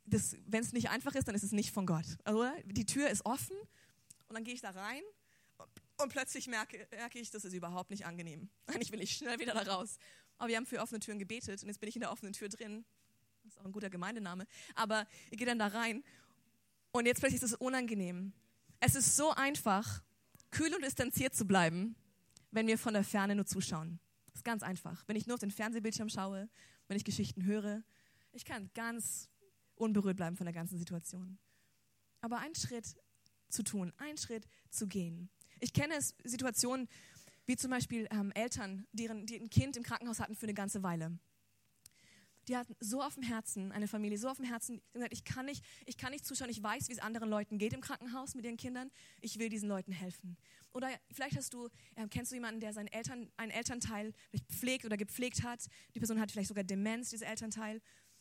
Wenn 0.06 0.62
es 0.62 0.72
nicht 0.72 0.90
einfach 0.90 1.14
ist, 1.14 1.28
dann 1.28 1.34
ist 1.34 1.42
es 1.42 1.52
nicht 1.52 1.72
von 1.72 1.86
Gott. 1.86 2.06
Also, 2.24 2.46
die 2.64 2.86
Tür 2.86 3.10
ist 3.10 3.26
offen 3.26 3.56
und 4.28 4.34
dann 4.34 4.44
gehe 4.44 4.54
ich 4.54 4.60
da 4.60 4.70
rein 4.70 5.02
und 5.98 6.10
plötzlich 6.10 6.46
merke, 6.46 6.86
merke 6.90 7.18
ich, 7.18 7.30
das 7.30 7.44
ist 7.44 7.52
überhaupt 7.52 7.90
nicht 7.90 8.06
angenehm. 8.06 8.48
Eigentlich 8.66 8.92
will 8.92 9.02
ich 9.02 9.12
schnell 9.12 9.38
wieder 9.38 9.54
da 9.54 9.62
raus. 9.62 9.98
Aber 10.38 10.48
wir 10.48 10.56
haben 10.56 10.66
für 10.66 10.80
offene 10.80 11.00
Türen 11.00 11.18
gebetet 11.18 11.62
und 11.62 11.68
jetzt 11.68 11.80
bin 11.80 11.88
ich 11.88 11.96
in 11.96 12.00
der 12.00 12.12
offenen 12.12 12.32
Tür 12.32 12.48
drin. 12.48 12.84
Das 13.42 13.54
ist 13.54 13.60
auch 13.60 13.64
ein 13.64 13.72
guter 13.72 13.90
Gemeindename. 13.90 14.46
Aber 14.74 15.06
ich 15.30 15.38
gehe 15.38 15.46
dann 15.46 15.58
da 15.58 15.66
rein 15.66 16.04
und 16.92 17.06
jetzt 17.06 17.20
plötzlich 17.20 17.42
ist 17.42 17.50
es 17.50 17.54
unangenehm. 17.54 18.32
Es 18.80 18.94
ist 18.94 19.16
so 19.16 19.30
einfach, 19.32 20.02
kühl 20.50 20.72
und 20.74 20.84
distanziert 20.84 21.34
zu 21.34 21.46
bleiben, 21.46 21.96
wenn 22.50 22.66
wir 22.66 22.78
von 22.78 22.94
der 22.94 23.04
Ferne 23.04 23.34
nur 23.34 23.46
zuschauen. 23.46 23.98
Das 24.26 24.36
ist 24.36 24.44
ganz 24.44 24.62
einfach. 24.62 25.02
Wenn 25.06 25.16
ich 25.16 25.26
nur 25.26 25.34
auf 25.34 25.40
den 25.40 25.50
Fernsehbildschirm 25.50 26.08
schaue, 26.08 26.48
wenn 26.86 26.96
ich 26.96 27.04
Geschichten 27.04 27.44
höre, 27.44 27.82
ich 28.32 28.44
kann 28.44 28.70
ganz 28.74 29.28
unberührt 29.74 30.16
bleiben 30.16 30.36
von 30.36 30.46
der 30.46 30.54
ganzen 30.54 30.78
Situation. 30.78 31.38
Aber 32.20 32.38
einen 32.38 32.54
Schritt 32.54 32.96
zu 33.48 33.62
tun, 33.62 33.92
einen 33.98 34.18
Schritt 34.18 34.46
zu 34.70 34.86
gehen. 34.86 35.28
Ich 35.60 35.72
kenne 35.72 35.98
Situationen 36.24 36.88
wie 37.46 37.56
zum 37.56 37.70
Beispiel 37.70 38.06
ähm, 38.10 38.30
Eltern, 38.32 38.86
deren, 38.92 39.26
die 39.26 39.40
ein 39.40 39.50
Kind 39.50 39.76
im 39.76 39.82
Krankenhaus 39.82 40.20
hatten 40.20 40.36
für 40.36 40.46
eine 40.46 40.54
ganze 40.54 40.82
Weile 40.82 41.18
die 42.48 42.56
hatten 42.56 42.74
so 42.80 43.02
auf 43.02 43.14
dem 43.14 43.22
Herzen, 43.22 43.72
eine 43.72 43.86
Familie 43.86 44.18
so 44.18 44.28
auf 44.28 44.38
dem 44.38 44.46
Herzen, 44.46 44.76
die 44.76 44.92
gesagt, 44.94 45.12
ich 45.12 45.24
kann 45.24 45.46
nicht, 45.46 45.64
ich 45.86 45.96
kann 45.96 46.12
nicht 46.12 46.24
zuschauen, 46.24 46.50
ich 46.50 46.62
weiß, 46.62 46.88
wie 46.88 46.92
es 46.92 46.98
anderen 46.98 47.28
Leuten 47.28 47.58
geht 47.58 47.72
im 47.72 47.80
Krankenhaus 47.80 48.34
mit 48.34 48.44
ihren 48.44 48.56
Kindern, 48.56 48.90
ich 49.20 49.38
will 49.38 49.48
diesen 49.48 49.68
Leuten 49.68 49.92
helfen. 49.92 50.36
Oder 50.72 50.88
vielleicht 51.12 51.36
hast 51.36 51.52
du, 51.52 51.68
äh, 51.96 52.08
kennst 52.08 52.32
du 52.32 52.36
jemanden, 52.36 52.60
der 52.60 52.72
seinen 52.72 52.88
Eltern, 52.88 53.30
einen 53.36 53.50
Elternteil 53.50 54.12
pflegt 54.50 54.84
oder 54.84 54.96
gepflegt 54.96 55.42
hat, 55.42 55.66
die 55.94 55.98
Person 55.98 56.20
hat 56.20 56.30
vielleicht 56.30 56.48
sogar 56.48 56.64
Demenz, 56.64 57.10
dieser 57.10 57.26
Elternteil. 57.26 57.80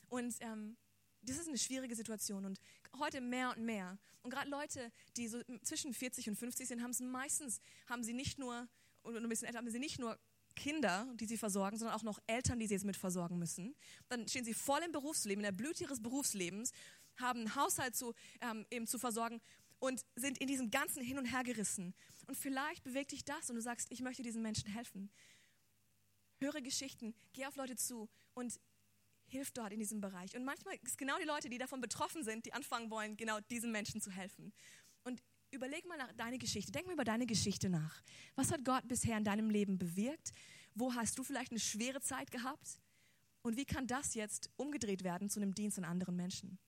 Und 0.10 0.36
ähm, 0.42 0.78
das 1.22 1.38
ist 1.38 1.48
eine 1.48 1.58
schwierige 1.58 1.96
Situation 1.96 2.46
und 2.46 2.60
heute 3.00 3.22
mehr 3.22 3.54
und 3.56 3.64
mehr. 3.64 3.98
Und 4.22 4.30
gerade 4.30 4.50
Leute, 4.50 4.92
die 5.16 5.28
so 5.28 5.42
zwischen 5.64 5.94
40 5.94 6.30
und 6.30 6.36
50 6.36 6.68
sind, 6.68 6.82
haben 6.82 6.92
es 6.92 7.00
meistens, 7.00 7.60
haben 7.88 8.04
sie 8.04 8.14
nicht 8.14 8.40
nur, 8.40 8.68
und 9.04 9.16
ein 9.16 9.30
bisschen 9.30 9.48
älter, 9.48 9.60
haben 9.60 9.70
sie 9.70 9.80
nicht 9.80 10.00
nur 10.00 10.18
Kinder, 10.58 11.08
die 11.16 11.26
sie 11.26 11.38
versorgen, 11.38 11.78
sondern 11.78 11.96
auch 11.96 12.04
noch 12.04 12.20
Eltern, 12.28 12.60
die 12.60 12.68
sie 12.68 12.74
jetzt 12.74 12.84
mit 12.84 12.98
versorgen 12.98 13.38
müssen. 13.38 13.76
Dann 14.10 14.28
stehen 14.28 14.44
sie 14.44 14.54
voll 14.54 14.82
im 14.84 14.92
Berufsleben, 14.92 15.40
in 15.40 15.46
der 15.46 15.58
Blüte 15.58 15.84
ihres 15.84 16.02
Berufslebens, 16.02 16.72
haben 17.16 17.40
einen 17.40 17.56
Haushalt 17.56 17.96
zu, 17.96 18.14
ähm, 18.42 18.66
eben 18.70 18.88
zu 18.88 19.00
versorgen 19.00 19.40
und 19.80 20.02
sind 20.16 20.40
in 20.40 20.48
diesem 20.48 20.70
ganzen 20.72 21.02
Hin 21.04 21.18
und 21.18 21.26
Her 21.26 21.44
gerissen. 21.44 21.94
Und 22.28 22.36
vielleicht 22.36 22.84
bewegt 22.84 23.12
dich 23.12 23.24
das 23.24 23.50
und 23.50 23.56
du 23.56 23.62
sagst, 23.62 23.92
ich 23.92 24.02
möchte 24.02 24.24
diesen 24.24 24.42
Menschen 24.42 24.70
helfen. 24.70 25.10
Höre 26.40 26.62
Geschichten, 26.62 27.16
geh 27.34 27.46
auf 27.46 27.56
Leute 27.56 27.76
zu 27.76 28.10
und 28.34 28.60
hilf 29.28 29.52
dort 29.52 29.72
in 29.72 29.80
diesem 29.80 30.02
Bereich. 30.02 30.36
Und 30.36 30.44
manchmal 30.44 30.76
ist 30.76 30.92
es 30.92 30.98
genau 30.98 31.18
die 31.20 31.26
Leute, 31.26 31.50
die 31.50 31.58
davon 31.58 31.82
betroffen 31.82 32.24
sind, 32.24 32.46
die 32.46 32.54
anfangen 32.54 32.90
wollen, 32.90 33.18
genau 33.18 33.40
diesen 33.50 33.72
Menschen 33.72 34.02
zu 34.02 34.12
helfen. 34.12 34.54
Überleg 35.52 35.88
mal 35.88 35.98
nach 35.98 36.12
deine 36.14 36.38
Geschichte, 36.38 36.72
denk 36.72 36.88
mal 36.88 36.94
über 36.94 37.06
deine 37.06 37.26
Geschichte 37.26 37.70
nach. 37.70 38.02
Was 38.36 38.52
hat 38.52 38.66
Gott 38.66 38.88
bisher 38.88 39.18
in 39.18 39.24
deinem 39.24 39.50
Leben 39.50 39.78
bewirkt? 39.78 40.32
Wo 40.76 40.94
hast 40.94 41.18
du 41.18 41.24
vielleicht 41.24 41.52
eine 41.52 41.60
schwere 41.60 42.02
Zeit 42.02 42.32
gehabt? 42.32 42.80
Und 43.42 43.56
wie 43.56 43.66
kann 43.66 43.88
das 43.88 44.14
jetzt 44.14 44.50
umgedreht 44.58 45.04
werden 45.04 45.30
zu 45.30 45.40
einem 45.40 45.56
Dienst 45.56 45.78
an 45.78 45.86
anderen 45.86 46.16
Menschen? 46.16 46.60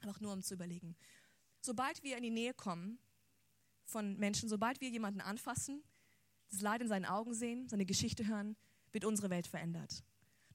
Einfach 0.00 0.20
nur 0.20 0.32
um 0.32 0.42
zu 0.42 0.54
überlegen. 0.54 0.94
Sobald 1.60 2.02
wir 2.02 2.16
in 2.16 2.22
die 2.22 2.30
Nähe 2.30 2.54
kommen 2.54 2.98
von 3.84 4.16
Menschen, 4.18 4.48
sobald 4.48 4.80
wir 4.80 4.90
jemanden 4.90 5.20
anfassen, 5.20 5.82
das 6.50 6.60
Leid 6.60 6.82
in 6.82 6.88
seinen 6.88 7.06
Augen 7.06 7.34
sehen, 7.34 7.68
seine 7.68 7.86
Geschichte 7.86 8.26
hören, 8.26 8.56
wird 8.92 9.04
unsere 9.04 9.30
Welt 9.30 9.46
verändert. 9.46 10.04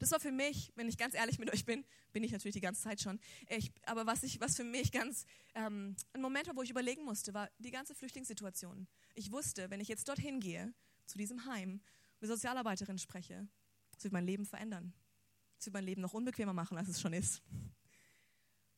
Das 0.04 0.12
war 0.12 0.20
für 0.20 0.34
mich, 0.34 0.70
wenn 0.76 0.90
ich 0.90 0.98
ganz 0.98 1.14
ehrlich 1.14 1.40
mit 1.40 1.50
euch 1.54 1.64
bin, 1.64 1.86
bin 2.12 2.26
ich 2.26 2.34
natürlich 2.34 2.56
die 2.56 2.60
ganze 2.60 2.82
Zeit 2.82 3.00
schon, 3.00 3.22
ich, 3.48 3.72
aber 3.86 4.06
was, 4.06 4.22
ich, 4.24 4.42
was 4.42 4.58
für 4.58 4.66
mich 4.66 4.92
ganz 4.92 5.26
ähm, 5.56 5.96
ein 6.12 6.22
Moment 6.22 6.46
war, 6.48 6.58
wo 6.58 6.62
ich 6.62 6.70
überlegen 6.70 7.06
musste, 7.06 7.34
war 7.34 7.50
die 7.60 7.72
ganze 7.72 7.96
Flüchtlingssituation. 7.96 8.90
Ich 9.16 9.32
wusste, 9.32 9.70
wenn 9.70 9.80
ich 9.80 9.88
jetzt 9.88 10.10
dorthin 10.10 10.42
gehe, 10.42 10.74
zu 11.06 11.18
diesem 11.18 11.46
Heim, 11.46 11.80
mit 12.20 12.30
Sozialarbeiterin 12.30 12.98
spreche, 12.98 13.48
das 13.94 14.04
wird 14.04 14.12
mein 14.12 14.26
Leben 14.26 14.46
verändern. 14.46 14.94
Das 15.56 15.68
wird 15.68 15.74
mein 15.74 15.86
Leben 15.86 16.02
noch 16.02 16.14
unbequemer 16.14 16.52
machen, 16.52 16.78
als 16.78 16.90
es 16.90 17.00
schon 17.00 17.14
ist. 17.14 17.42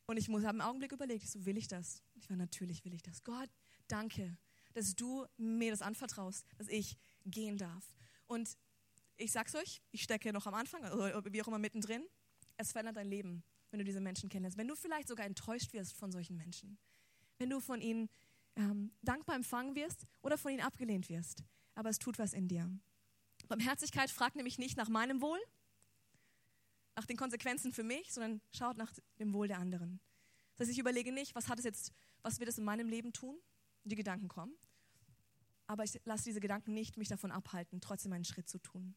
Und 0.05 0.17
ich 0.17 0.29
habe 0.29 0.49
einen 0.49 0.61
Augenblick 0.61 0.91
überlegt, 0.91 1.27
so 1.27 1.43
will 1.43 1.57
ich 1.57 1.67
das? 1.67 2.03
Ich 2.13 2.29
war 2.29 2.37
natürlich 2.37 2.85
will 2.85 2.93
ich 2.93 3.01
das. 3.01 3.23
Gott, 3.23 3.49
danke, 3.87 4.37
dass 4.75 4.95
du 4.95 5.25
mir 5.37 5.71
das 5.71 5.81
anvertraust, 5.81 6.45
dass 6.59 6.67
ich 6.67 6.95
gehen 7.25 7.57
darf. 7.57 7.95
Und 8.27 8.57
ich 9.17 9.31
sag's 9.31 9.55
euch, 9.55 9.81
ich 9.91 10.03
stecke 10.03 10.33
noch 10.33 10.45
am 10.45 10.53
Anfang, 10.53 10.83
oder 10.91 11.23
wie 11.31 11.41
auch 11.41 11.47
immer 11.47 11.59
mittendrin. 11.59 12.03
Es 12.57 12.71
verändert 12.71 12.97
dein 12.97 13.07
Leben, 13.07 13.43
wenn 13.71 13.79
du 13.79 13.85
diese 13.85 14.01
Menschen 14.01 14.29
kennenlernst. 14.29 14.57
Wenn 14.57 14.67
du 14.67 14.75
vielleicht 14.75 15.07
sogar 15.07 15.25
enttäuscht 15.25 15.73
wirst 15.73 15.95
von 15.95 16.11
solchen 16.11 16.37
Menschen. 16.37 16.77
Wenn 17.37 17.49
du 17.49 17.59
von 17.59 17.81
ihnen 17.81 18.09
ähm, 18.55 18.91
dankbar 19.01 19.35
empfangen 19.35 19.75
wirst 19.75 20.05
oder 20.21 20.37
von 20.37 20.51
ihnen 20.51 20.61
abgelehnt 20.61 21.09
wirst. 21.09 21.43
Aber 21.75 21.89
es 21.89 21.99
tut 21.99 22.17
was 22.19 22.33
in 22.33 22.47
dir. 22.47 22.69
Barmherzigkeit 23.47 24.09
fragt 24.09 24.35
nämlich 24.35 24.57
nicht 24.57 24.77
nach 24.77 24.89
meinem 24.89 25.21
Wohl, 25.21 25.39
nach 26.95 27.05
den 27.05 27.17
Konsequenzen 27.17 27.73
für 27.73 27.83
mich, 27.83 28.13
sondern 28.13 28.41
schaut 28.51 28.77
nach 28.77 28.93
dem 29.19 29.33
Wohl 29.33 29.47
der 29.47 29.59
anderen. 29.59 29.99
Das 30.53 30.61
heißt, 30.61 30.71
ich 30.71 30.79
überlege 30.79 31.11
nicht, 31.11 31.35
was 31.35 31.49
hat 31.49 31.59
es 31.59 31.65
jetzt, 31.65 31.93
was 32.21 32.39
wird 32.39 32.49
es 32.49 32.57
in 32.57 32.63
meinem 32.63 32.87
Leben 32.87 33.11
tun? 33.11 33.37
Die 33.83 33.95
Gedanken 33.95 34.29
kommen. 34.29 34.55
Aber 35.67 35.83
ich 35.83 35.99
lasse 36.05 36.23
diese 36.23 36.39
Gedanken 36.39 36.73
nicht 36.73 36.97
mich 36.97 37.09
davon 37.09 37.31
abhalten, 37.31 37.81
trotzdem 37.81 38.13
einen 38.13 38.23
Schritt 38.23 38.47
zu 38.47 38.59
tun. 38.59 38.95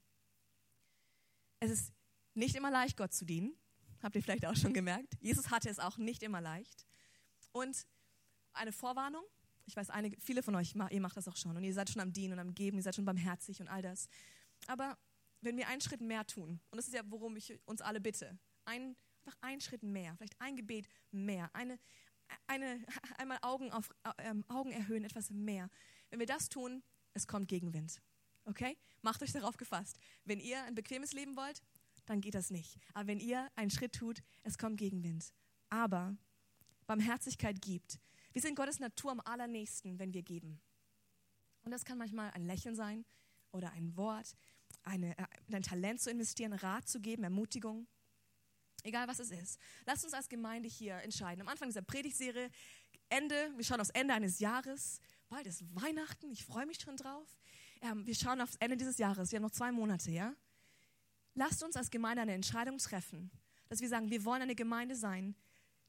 Es 1.60 1.70
ist 1.70 1.92
nicht 2.34 2.54
immer 2.54 2.70
leicht, 2.70 2.96
Gott 2.96 3.12
zu 3.12 3.24
dienen. 3.24 3.56
Habt 4.02 4.14
ihr 4.14 4.22
vielleicht 4.22 4.46
auch 4.46 4.56
schon 4.56 4.72
gemerkt. 4.72 5.16
Jesus 5.20 5.50
hatte 5.50 5.68
es 5.68 5.78
auch 5.78 5.98
nicht 5.98 6.22
immer 6.22 6.40
leicht. 6.40 6.86
Und 7.52 7.86
eine 8.52 8.72
Vorwarnung. 8.72 9.24
Ich 9.66 9.76
weiß, 9.76 9.90
einige, 9.90 10.18
viele 10.20 10.42
von 10.42 10.54
euch, 10.54 10.74
ihr 10.74 11.00
macht 11.00 11.16
das 11.16 11.28
auch 11.28 11.36
schon. 11.36 11.56
Und 11.56 11.64
ihr 11.64 11.74
seid 11.74 11.90
schon 11.90 12.00
am 12.00 12.12
Dienen 12.12 12.34
und 12.34 12.38
am 12.38 12.54
Geben, 12.54 12.78
ihr 12.78 12.82
seid 12.82 12.94
schon 12.94 13.04
barmherzig 13.04 13.60
und 13.60 13.68
all 13.68 13.82
das. 13.82 14.08
Aber 14.66 14.96
wenn 15.40 15.56
wir 15.56 15.68
einen 15.68 15.80
Schritt 15.80 16.00
mehr 16.00 16.26
tun, 16.26 16.60
und 16.70 16.76
das 16.76 16.86
ist 16.86 16.94
ja, 16.94 17.02
worum 17.06 17.36
ich 17.36 17.58
uns 17.66 17.80
alle 17.80 18.00
bitte, 18.00 18.38
ein, 18.64 18.96
einfach 19.24 19.38
einen 19.42 19.60
Schritt 19.60 19.82
mehr, 19.82 20.16
vielleicht 20.16 20.40
ein 20.40 20.56
Gebet 20.56 20.88
mehr, 21.10 21.50
eine, 21.54 21.78
eine, 22.46 22.82
einmal 23.18 23.38
Augen, 23.42 23.70
auf, 23.72 23.90
ähm, 24.18 24.44
Augen 24.48 24.70
erhöhen, 24.70 25.04
etwas 25.04 25.30
mehr. 25.30 25.68
Wenn 26.10 26.20
wir 26.20 26.26
das 26.26 26.48
tun, 26.48 26.82
es 27.14 27.26
kommt 27.26 27.48
Gegenwind. 27.48 28.00
Okay? 28.48 28.78
Macht 29.02 29.22
euch 29.22 29.32
darauf 29.32 29.56
gefasst. 29.56 29.98
Wenn 30.24 30.40
ihr 30.40 30.62
ein 30.64 30.74
bequemes 30.74 31.12
Leben 31.12 31.36
wollt, 31.36 31.62
dann 32.06 32.22
geht 32.22 32.34
das 32.34 32.50
nicht. 32.50 32.78
Aber 32.94 33.06
wenn 33.06 33.20
ihr 33.20 33.50
einen 33.54 33.70
Schritt 33.70 33.92
tut, 33.92 34.22
es 34.42 34.56
kommt 34.56 34.78
Gegenwind. 34.78 35.32
Aber 35.68 36.16
Barmherzigkeit 36.86 37.60
gibt. 37.60 38.00
Wir 38.32 38.40
sind 38.40 38.54
Gottes 38.54 38.80
Natur 38.80 39.12
am 39.12 39.20
allernächsten, 39.20 39.98
wenn 39.98 40.14
wir 40.14 40.22
geben. 40.22 40.60
Und 41.64 41.72
das 41.72 41.84
kann 41.84 41.98
manchmal 41.98 42.30
ein 42.30 42.46
Lächeln 42.46 42.74
sein 42.74 43.04
oder 43.52 43.72
ein 43.72 43.94
Wort, 43.96 44.34
eine, 44.82 45.16
äh, 45.18 45.26
ein 45.52 45.62
Talent 45.62 46.00
zu 46.00 46.10
investieren, 46.10 46.54
Rat 46.54 46.88
zu 46.88 47.00
geben, 47.00 47.24
Ermutigung. 47.24 47.86
Egal 48.84 49.08
was 49.08 49.18
es 49.18 49.30
ist. 49.30 49.58
Lasst 49.84 50.04
uns 50.04 50.14
als 50.14 50.28
Gemeinde 50.28 50.68
hier 50.68 50.94
entscheiden. 51.02 51.42
Am 51.42 51.48
Anfang 51.48 51.68
dieser 51.68 51.82
Predigtserie, 51.82 52.48
Ende, 53.10 53.52
wir 53.56 53.64
schauen 53.64 53.80
aufs 53.80 53.90
Ende 53.90 54.14
eines 54.14 54.38
Jahres. 54.38 55.00
Bald 55.28 55.46
ist 55.46 55.62
Weihnachten, 55.74 56.30
ich 56.30 56.44
freue 56.44 56.64
mich 56.64 56.80
schon 56.80 56.96
drauf. 56.96 57.36
Ähm, 57.80 58.06
wir 58.06 58.14
schauen 58.14 58.40
aufs 58.40 58.56
Ende 58.56 58.76
dieses 58.76 58.98
Jahres, 58.98 59.30
wir 59.30 59.36
haben 59.36 59.44
noch 59.44 59.50
zwei 59.50 59.72
Monate, 59.72 60.10
ja? 60.10 60.34
Lasst 61.34 61.62
uns 61.62 61.76
als 61.76 61.90
Gemeinde 61.90 62.22
eine 62.22 62.32
Entscheidung 62.32 62.78
treffen, 62.78 63.30
dass 63.68 63.80
wir 63.80 63.88
sagen, 63.88 64.10
wir 64.10 64.24
wollen 64.24 64.42
eine 64.42 64.54
Gemeinde 64.54 64.96
sein, 64.96 65.36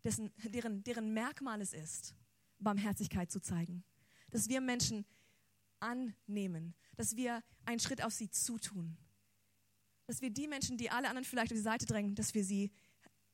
dessen, 0.04 0.32
deren, 0.38 0.84
deren 0.84 1.14
Merkmal 1.14 1.62
es 1.62 1.74
ist, 1.74 2.16
Barmherzigkeit 2.60 3.32
zu 3.32 3.42
zeigen. 3.42 3.84
Dass 4.30 4.48
wir 4.50 4.62
Menschen 4.62 5.06
annehmen, 5.80 6.76
dass 6.96 7.16
wir 7.16 7.42
einen 7.66 7.80
Schritt 7.80 8.04
auf 8.04 8.14
sie 8.14 8.30
zutun. 8.30 8.98
Dass 10.06 10.22
wir 10.22 10.30
die 10.30 10.48
Menschen, 10.48 10.78
die 10.78 10.90
alle 10.90 11.08
anderen 11.08 11.26
vielleicht 11.26 11.52
auf 11.52 11.58
die 11.58 11.64
Seite 11.64 11.86
drängen, 11.86 12.16
dass 12.16 12.34
wir 12.34 12.44
sie 12.44 12.72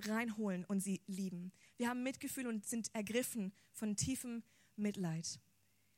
reinholen 0.01 0.65
und 0.65 0.81
sie 0.81 1.01
lieben. 1.07 1.51
Wir 1.77 1.89
haben 1.89 2.03
Mitgefühl 2.03 2.47
und 2.47 2.65
sind 2.65 2.93
ergriffen 2.93 3.53
von 3.71 3.95
tiefem 3.95 4.43
Mitleid. 4.75 5.39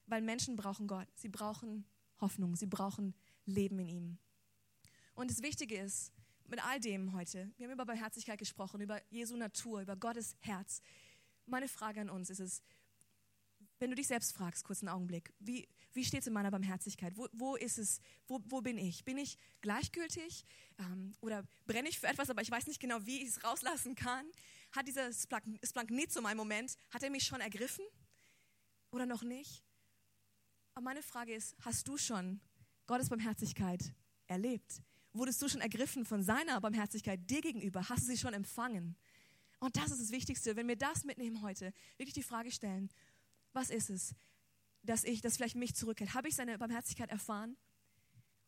Weil 0.05 0.21
Menschen 0.21 0.55
brauchen 0.55 0.87
Gott. 0.87 1.07
Sie 1.15 1.29
brauchen 1.29 1.85
Hoffnung. 2.19 2.55
Sie 2.55 2.67
brauchen 2.67 3.13
Leben 3.45 3.79
in 3.79 3.89
ihm. 3.89 4.17
Und 5.13 5.31
das 5.31 5.41
Wichtige 5.41 5.79
ist, 5.79 6.13
mit 6.47 6.63
all 6.63 6.79
dem 6.79 7.13
heute, 7.13 7.51
wir 7.57 7.65
haben 7.65 7.73
über 7.73 7.85
Barmherzigkeit 7.85 8.39
gesprochen, 8.39 8.81
über 8.81 9.01
Jesu 9.09 9.35
Natur, 9.35 9.81
über 9.81 9.95
Gottes 9.95 10.35
Herz. 10.39 10.81
Meine 11.45 11.67
Frage 11.67 12.01
an 12.01 12.09
uns 12.09 12.29
ist 12.29 12.39
es, 12.39 12.63
wenn 13.79 13.89
du 13.89 13.95
dich 13.95 14.07
selbst 14.07 14.33
fragst, 14.33 14.63
kurz 14.63 14.81
einen 14.81 14.89
Augenblick, 14.89 15.33
wie, 15.39 15.67
wie 15.93 16.03
steht 16.03 16.21
es 16.21 16.27
in 16.27 16.33
meiner 16.33 16.51
Barmherzigkeit? 16.51 17.15
Wo, 17.15 17.27
wo 17.31 17.55
ist 17.55 17.77
es, 17.77 17.99
wo, 18.27 18.39
wo 18.45 18.61
bin 18.61 18.77
ich? 18.77 19.05
Bin 19.05 19.17
ich 19.17 19.37
gleichgültig 19.61 20.45
ähm, 20.79 21.13
oder 21.21 21.43
brenne 21.65 21.89
ich 21.89 21.99
für 21.99 22.07
etwas, 22.07 22.29
aber 22.29 22.41
ich 22.41 22.49
weiß 22.49 22.67
nicht 22.67 22.79
genau, 22.79 23.05
wie 23.05 23.21
ich 23.21 23.29
es 23.29 23.43
rauslassen 23.43 23.95
kann? 23.95 24.25
Hat 24.71 24.87
dieser 24.87 25.11
Splanknit 25.13 26.11
zu 26.11 26.21
meinem 26.21 26.37
Moment, 26.37 26.77
hat 26.89 27.03
er 27.03 27.09
mich 27.09 27.23
schon 27.23 27.41
ergriffen 27.41 27.85
oder 28.91 29.05
noch 29.05 29.23
nicht? 29.23 29.63
Aber 30.77 30.83
meine 30.83 31.01
Frage 31.01 31.33
ist, 31.33 31.55
hast 31.61 31.87
du 31.87 31.97
schon 31.97 32.39
Gottes 32.85 33.09
Barmherzigkeit 33.09 33.95
erlebt? 34.27 34.83
Wurdest 35.11 35.41
du 35.41 35.49
schon 35.49 35.59
ergriffen 35.59 36.05
von 36.05 36.21
seiner 36.21 36.61
Barmherzigkeit 36.61 37.19
dir 37.27 37.41
gegenüber? 37.41 37.89
Hast 37.89 38.03
du 38.03 38.11
sie 38.11 38.17
schon 38.19 38.35
empfangen? 38.35 38.95
Und 39.59 39.75
das 39.75 39.89
ist 39.89 39.99
das 39.99 40.11
Wichtigste. 40.11 40.55
Wenn 40.55 40.67
wir 40.67 40.75
das 40.75 41.03
mitnehmen 41.03 41.41
heute, 41.41 41.73
wirklich 41.97 42.13
die 42.13 42.21
Frage 42.21 42.51
stellen, 42.51 42.89
was 43.53 43.71
ist 43.71 43.89
es, 43.89 44.13
dass 44.83 45.03
ich, 45.03 45.21
das 45.21 45.37
vielleicht 45.37 45.55
mich 45.55 45.73
zurückhält? 45.73 46.13
Habe 46.13 46.27
ich 46.27 46.35
seine 46.35 46.59
Barmherzigkeit 46.59 47.09
erfahren? 47.09 47.57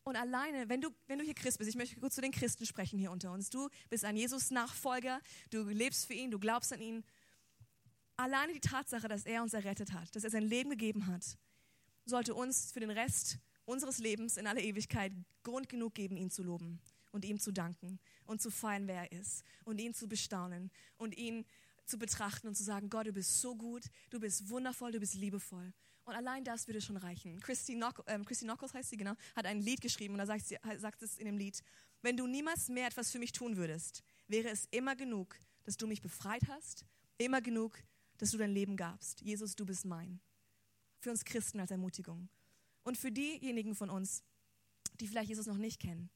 Und 0.04 0.14
alleine, 0.14 0.68
wenn 0.68 0.80
du, 0.80 0.90
wenn 1.08 1.18
du 1.18 1.24
hier 1.24 1.34
Christ 1.34 1.58
bist, 1.58 1.68
ich 1.68 1.74
möchte 1.76 1.98
kurz 1.98 2.14
zu 2.14 2.20
den 2.20 2.30
Christen 2.30 2.64
sprechen 2.64 2.96
hier 2.96 3.10
unter 3.10 3.32
uns. 3.32 3.50
Du 3.50 3.68
bist 3.88 4.04
ein 4.04 4.16
Jesus-Nachfolger, 4.16 5.20
du 5.50 5.64
lebst 5.64 6.06
für 6.06 6.14
ihn, 6.14 6.30
du 6.30 6.38
glaubst 6.38 6.72
an 6.72 6.80
ihn. 6.80 7.02
Alleine 8.16 8.52
die 8.52 8.60
Tatsache, 8.60 9.08
dass 9.08 9.24
er 9.24 9.42
uns 9.42 9.52
errettet 9.52 9.94
hat, 9.94 10.14
dass 10.14 10.22
er 10.22 10.30
sein 10.30 10.44
Leben 10.44 10.70
gegeben 10.70 11.08
hat, 11.08 11.36
sollte 12.10 12.34
uns 12.34 12.72
für 12.72 12.80
den 12.80 12.90
Rest 12.90 13.38
unseres 13.64 13.98
Lebens 13.98 14.36
in 14.36 14.46
aller 14.46 14.60
Ewigkeit 14.60 15.12
Grund 15.42 15.68
genug 15.68 15.94
geben, 15.94 16.16
ihn 16.16 16.30
zu 16.30 16.42
loben 16.42 16.80
und 17.12 17.24
ihm 17.24 17.38
zu 17.38 17.52
danken 17.52 17.98
und 18.26 18.42
zu 18.42 18.50
feiern, 18.50 18.86
wer 18.86 19.10
er 19.10 19.12
ist 19.12 19.44
und 19.64 19.80
ihn 19.80 19.94
zu 19.94 20.08
bestaunen 20.08 20.70
und 20.98 21.16
ihn 21.16 21.46
zu 21.86 21.98
betrachten 21.98 22.48
und 22.48 22.56
zu 22.56 22.62
sagen, 22.62 22.90
Gott, 22.90 23.06
du 23.06 23.12
bist 23.12 23.40
so 23.40 23.56
gut, 23.56 23.84
du 24.10 24.20
bist 24.20 24.48
wundervoll, 24.48 24.92
du 24.92 25.00
bist 25.00 25.14
liebevoll. 25.14 25.72
Und 26.04 26.14
allein 26.14 26.44
das 26.44 26.66
würde 26.66 26.80
schon 26.80 26.96
reichen. 26.96 27.40
Christy, 27.40 27.74
Knock, 27.74 28.02
ähm, 28.06 28.24
Christy 28.24 28.44
Knockles 28.44 28.74
heißt 28.74 28.90
sie, 28.90 28.96
genau, 28.96 29.14
hat 29.36 29.46
ein 29.46 29.60
Lied 29.60 29.80
geschrieben 29.80 30.14
und 30.14 30.18
da 30.18 30.26
sagt, 30.26 30.46
sie, 30.46 30.56
sagt 30.78 31.02
es 31.02 31.18
in 31.18 31.26
dem 31.26 31.36
Lied, 31.36 31.62
wenn 32.02 32.16
du 32.16 32.26
niemals 32.26 32.68
mehr 32.68 32.86
etwas 32.86 33.10
für 33.10 33.18
mich 33.18 33.32
tun 33.32 33.56
würdest, 33.56 34.02
wäre 34.26 34.48
es 34.48 34.66
immer 34.70 34.96
genug, 34.96 35.36
dass 35.64 35.76
du 35.76 35.86
mich 35.86 36.00
befreit 36.00 36.42
hast, 36.48 36.84
immer 37.18 37.40
genug, 37.40 37.78
dass 38.18 38.30
du 38.30 38.38
dein 38.38 38.52
Leben 38.52 38.76
gabst. 38.76 39.20
Jesus, 39.20 39.54
du 39.54 39.66
bist 39.66 39.84
mein. 39.84 40.20
Für 41.00 41.10
uns 41.10 41.24
Christen 41.24 41.60
als 41.60 41.70
Ermutigung. 41.70 42.28
Und 42.84 42.96
für 42.96 43.10
diejenigen 43.10 43.74
von 43.74 43.90
uns, 43.90 44.22
die 45.00 45.08
vielleicht 45.08 45.28
Jesus 45.28 45.46
noch 45.46 45.56
nicht 45.56 45.80
kennen, 45.80 46.10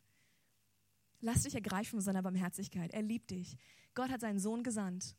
lass 1.21 1.43
dich 1.43 1.55
ergreifen 1.55 1.93
von 1.93 2.01
seiner 2.01 2.23
Barmherzigkeit. 2.23 2.93
Er 2.93 3.03
liebt 3.03 3.31
dich. 3.31 3.57
Gott 3.95 4.11
hat 4.11 4.21
seinen 4.21 4.39
Sohn 4.39 4.63
gesandt, 4.63 5.17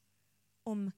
um 0.63 0.93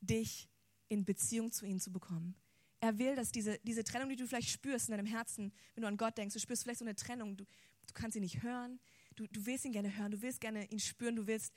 dich 0.00 0.48
in 0.88 1.04
Beziehung 1.04 1.50
zu 1.50 1.66
ihm 1.66 1.80
zu 1.80 1.90
bekommen. 1.90 2.34
Er 2.80 2.98
will, 2.98 3.14
dass 3.14 3.30
diese, 3.30 3.58
diese 3.62 3.84
Trennung, 3.84 4.08
die 4.08 4.16
du 4.16 4.26
vielleicht 4.26 4.50
spürst 4.50 4.88
in 4.88 4.96
deinem 4.96 5.06
Herzen, 5.06 5.52
wenn 5.74 5.82
du 5.82 5.88
an 5.88 5.96
Gott 5.96 6.18
denkst, 6.18 6.34
du 6.34 6.40
spürst 6.40 6.64
vielleicht 6.64 6.80
so 6.80 6.84
eine 6.84 6.96
Trennung, 6.96 7.36
du, 7.36 7.44
du 7.44 7.92
kannst 7.94 8.16
ihn 8.16 8.22
nicht 8.22 8.42
hören, 8.42 8.80
du, 9.14 9.26
du 9.28 9.46
willst 9.46 9.64
ihn 9.64 9.72
gerne 9.72 9.96
hören, 9.96 10.10
du 10.10 10.20
willst 10.20 10.40
gerne 10.40 10.66
ihn 10.66 10.80
spüren, 10.80 11.16
du 11.16 11.26
willst, 11.26 11.52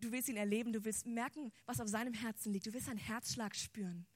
du 0.00 0.12
willst 0.12 0.28
ihn 0.28 0.36
erleben, 0.36 0.72
du 0.72 0.84
willst 0.84 1.06
merken, 1.06 1.52
was 1.66 1.80
auf 1.80 1.88
seinem 1.88 2.14
Herzen 2.14 2.52
liegt, 2.52 2.66
du 2.66 2.72
willst 2.72 2.86
seinen 2.86 2.98
Herzschlag 2.98 3.56
spüren. 3.56 4.06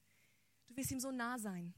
Du 0.73 0.77
willst 0.77 0.91
ihm 0.91 0.99
so 0.99 1.11
nah 1.11 1.37
sein. 1.37 1.71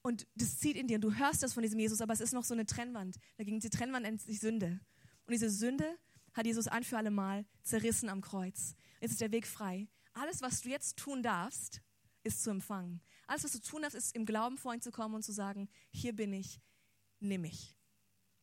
Und 0.00 0.26
das 0.34 0.58
zieht 0.58 0.74
in 0.74 0.88
dir 0.88 0.94
und 0.94 1.02
du 1.02 1.14
hörst 1.14 1.42
das 1.42 1.52
von 1.52 1.62
diesem 1.62 1.78
Jesus, 1.78 2.00
aber 2.00 2.14
es 2.14 2.22
ist 2.22 2.32
noch 2.32 2.44
so 2.44 2.54
eine 2.54 2.64
Trennwand. 2.64 3.18
Dagegen 3.36 3.60
die 3.60 3.68
Trennwand 3.68 4.06
nennt 4.06 4.22
sich 4.22 4.40
Sünde. 4.40 4.80
Und 5.26 5.32
diese 5.32 5.50
Sünde 5.50 5.98
hat 6.32 6.46
Jesus 6.46 6.66
ein 6.66 6.82
für 6.82 6.96
alle 6.96 7.10
Mal 7.10 7.44
zerrissen 7.62 8.08
am 8.08 8.22
Kreuz. 8.22 8.74
Jetzt 9.02 9.12
ist 9.12 9.20
der 9.20 9.32
Weg 9.32 9.46
frei. 9.46 9.86
Alles, 10.14 10.40
was 10.40 10.62
du 10.62 10.70
jetzt 10.70 10.96
tun 10.96 11.22
darfst, 11.22 11.82
ist 12.24 12.42
zu 12.42 12.48
empfangen. 12.48 13.02
Alles, 13.26 13.44
was 13.44 13.52
du 13.52 13.60
tun 13.60 13.82
darfst, 13.82 13.96
ist 13.96 14.16
im 14.16 14.24
Glauben 14.24 14.56
vor 14.56 14.72
ihn 14.72 14.80
zu 14.80 14.90
kommen 14.90 15.14
und 15.14 15.22
zu 15.22 15.32
sagen, 15.32 15.68
hier 15.90 16.14
bin 16.14 16.32
ich, 16.32 16.58
nimm 17.20 17.42
mich. 17.42 17.76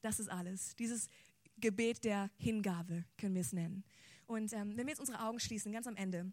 Das 0.02 0.20
ist 0.20 0.30
alles. 0.30 0.76
Dieses 0.76 1.10
Gebet 1.58 2.04
der 2.04 2.30
Hingabe 2.38 3.06
können 3.18 3.34
wir 3.34 3.42
es 3.42 3.54
nennen. 3.54 3.84
Und 4.28 4.54
ähm, 4.54 4.78
wenn 4.78 4.86
wir 4.86 4.92
jetzt 4.92 5.00
unsere 5.00 5.22
Augen 5.22 5.40
schließen, 5.40 5.72
ganz 5.72 5.88
am 5.88 5.96
Ende, 5.96 6.32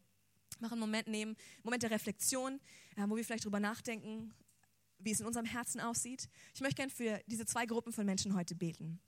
machen 0.61 0.75
einen 0.75 0.81
Moment 0.81 1.09
nehmen, 1.09 1.37
Moment 1.63 1.83
der 1.83 1.91
Reflexion, 1.91 2.61
äh, 2.97 3.05
wo 3.07 3.17
wir 3.17 3.25
vielleicht 3.25 3.45
drüber 3.45 3.61
nachdenken, 3.61 4.33
wie 4.99 5.11
es 5.11 5.21
in 5.21 5.27
unserem 5.27 5.47
Herzen 5.47 5.81
aussieht. 5.81 6.29
Ich 6.55 6.61
möchte 6.61 6.77
gerne 6.77 6.91
für 6.91 7.21
diese 7.27 7.47
zwei 7.47 7.67
Gruppen 7.67 7.93
von 7.93 8.07
Menschen 8.07 8.35
heute 8.35 8.55
beten. 8.55 9.01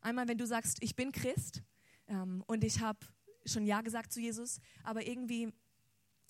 Einmal, 0.00 0.28
wenn 0.28 0.38
du 0.38 0.46
sagst, 0.46 0.82
ich 0.82 0.96
bin 0.96 1.12
Christ 1.12 1.62
ähm, 2.06 2.42
und 2.46 2.64
ich 2.64 2.80
habe 2.80 2.98
schon 3.46 3.66
Ja 3.66 3.80
gesagt 3.80 4.12
zu 4.12 4.20
Jesus, 4.20 4.60
aber 4.82 5.06
irgendwie 5.06 5.52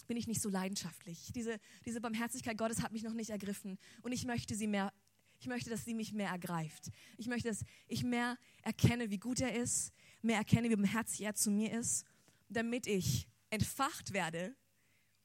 bin 0.06 0.16
ich 0.16 0.26
nicht 0.26 0.40
so 0.40 0.48
leidenschaftlich. 0.48 1.32
Diese, 1.34 1.58
diese 1.84 2.00
Barmherzigkeit 2.00 2.56
Gottes 2.56 2.82
hat 2.82 2.92
mich 2.92 3.02
noch 3.02 3.12
nicht 3.12 3.30
ergriffen 3.30 3.78
und 4.02 4.12
ich 4.12 4.24
möchte 4.24 4.54
sie 4.54 4.66
mehr, 4.66 4.92
ich 5.38 5.46
möchte, 5.46 5.70
dass 5.70 5.84
sie 5.84 5.94
mich 5.94 6.12
mehr 6.12 6.30
ergreift. 6.30 6.90
Ich 7.16 7.26
möchte, 7.26 7.48
dass 7.48 7.64
ich 7.86 8.02
mehr 8.04 8.38
erkenne, 8.62 9.10
wie 9.10 9.18
gut 9.18 9.40
er 9.40 9.54
ist, 9.54 9.92
mehr 10.22 10.38
erkenne, 10.38 10.70
wie 10.70 10.76
barmherzig 10.76 11.22
er 11.22 11.34
zu 11.34 11.50
mir 11.50 11.78
ist, 11.78 12.04
damit 12.48 12.86
ich 12.86 13.27
entfacht 13.50 14.12
werde, 14.12 14.54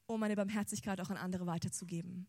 um 0.06 0.20
meine 0.20 0.36
Barmherzigkeit 0.36 1.00
auch 1.02 1.10
an 1.10 1.18
andere 1.18 1.46
weiterzugeben. 1.46 2.28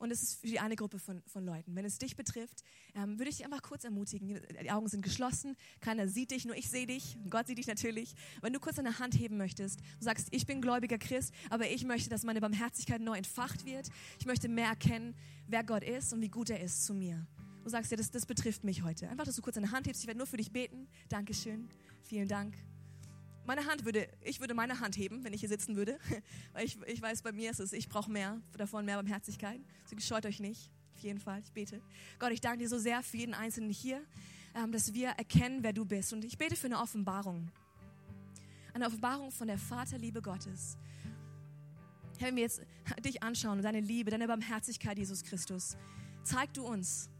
Und 0.00 0.10
es 0.10 0.22
ist 0.22 0.40
für 0.40 0.46
die 0.46 0.58
eine 0.58 0.76
Gruppe 0.76 0.98
von, 0.98 1.22
von 1.26 1.44
Leuten. 1.44 1.76
Wenn 1.76 1.84
es 1.84 1.98
dich 1.98 2.16
betrifft, 2.16 2.62
ähm, 2.94 3.18
würde 3.18 3.28
ich 3.28 3.36
dich 3.36 3.44
einfach 3.44 3.60
kurz 3.60 3.84
ermutigen. 3.84 4.40
Die 4.62 4.70
Augen 4.70 4.88
sind 4.88 5.02
geschlossen, 5.02 5.56
keiner 5.82 6.08
sieht 6.08 6.30
dich, 6.30 6.46
nur 6.46 6.56
ich 6.56 6.70
sehe 6.70 6.86
dich. 6.86 7.18
Gott 7.28 7.46
sieht 7.46 7.58
dich 7.58 7.66
natürlich. 7.66 8.14
Wenn 8.40 8.54
du 8.54 8.60
kurz 8.60 8.76
deine 8.76 8.98
Hand 8.98 9.14
heben 9.14 9.36
möchtest, 9.36 9.80
du 9.80 10.04
sagst, 10.04 10.28
ich 10.30 10.46
bin 10.46 10.62
gläubiger 10.62 10.96
Christ, 10.96 11.34
aber 11.50 11.68
ich 11.68 11.84
möchte, 11.84 12.08
dass 12.08 12.24
meine 12.24 12.40
Barmherzigkeit 12.40 13.02
neu 13.02 13.18
entfacht 13.18 13.66
wird. 13.66 13.90
Ich 14.18 14.24
möchte 14.24 14.48
mehr 14.48 14.68
erkennen, 14.68 15.14
wer 15.46 15.64
Gott 15.64 15.84
ist 15.84 16.14
und 16.14 16.22
wie 16.22 16.30
gut 16.30 16.48
er 16.48 16.60
ist 16.60 16.86
zu 16.86 16.94
mir. 16.94 17.26
Du 17.62 17.68
sagst 17.68 17.90
ja, 17.90 17.98
das, 17.98 18.10
das 18.10 18.24
betrifft 18.24 18.64
mich 18.64 18.82
heute. 18.82 19.06
Einfach, 19.10 19.24
dass 19.24 19.36
du 19.36 19.42
kurz 19.42 19.56
deine 19.56 19.70
Hand 19.70 19.86
hebst. 19.86 20.00
Ich 20.00 20.06
werde 20.06 20.16
nur 20.16 20.26
für 20.26 20.38
dich 20.38 20.50
beten. 20.50 20.88
Dankeschön. 21.10 21.68
Vielen 22.04 22.26
Dank 22.26 22.56
meine 23.50 23.66
Hand 23.66 23.84
würde, 23.84 24.08
ich 24.22 24.38
würde 24.38 24.54
meine 24.54 24.78
Hand 24.78 24.96
heben, 24.96 25.24
wenn 25.24 25.32
ich 25.32 25.40
hier 25.40 25.48
sitzen 25.48 25.74
würde, 25.74 25.98
weil 26.52 26.64
ich, 26.64 26.78
ich 26.86 27.02
weiß, 27.02 27.22
bei 27.22 27.32
mir 27.32 27.50
ist 27.50 27.58
es, 27.58 27.72
ich 27.72 27.88
brauche 27.88 28.08
mehr 28.08 28.40
davon, 28.56 28.84
mehr 28.84 28.94
Barmherzigkeit. 28.94 29.60
Deswegen 29.82 30.00
scheut 30.00 30.24
euch 30.24 30.38
nicht, 30.38 30.70
auf 30.94 31.02
jeden 31.02 31.18
Fall, 31.18 31.40
ich 31.44 31.50
bete. 31.50 31.82
Gott, 32.20 32.30
ich 32.30 32.40
danke 32.40 32.58
dir 32.58 32.68
so 32.68 32.78
sehr 32.78 33.02
für 33.02 33.16
jeden 33.16 33.34
Einzelnen 33.34 33.70
hier, 33.70 34.00
ähm, 34.54 34.70
dass 34.70 34.94
wir 34.94 35.08
erkennen, 35.08 35.64
wer 35.64 35.72
du 35.72 35.84
bist. 35.84 36.12
Und 36.12 36.24
ich 36.24 36.38
bete 36.38 36.54
für 36.54 36.68
eine 36.68 36.78
Offenbarung. 36.78 37.50
Eine 38.72 38.86
Offenbarung 38.86 39.32
von 39.32 39.48
der 39.48 39.58
Vaterliebe 39.58 40.22
Gottes. 40.22 40.76
Herr, 42.18 42.28
wenn 42.28 42.36
wir 42.36 42.44
jetzt 42.44 42.62
dich 43.04 43.20
anschauen, 43.24 43.62
deine 43.62 43.80
Liebe, 43.80 44.12
deine 44.12 44.28
Barmherzigkeit, 44.28 44.96
Jesus 44.96 45.24
Christus, 45.24 45.76
zeig 46.22 46.54
du 46.54 46.64
uns, 46.64 47.10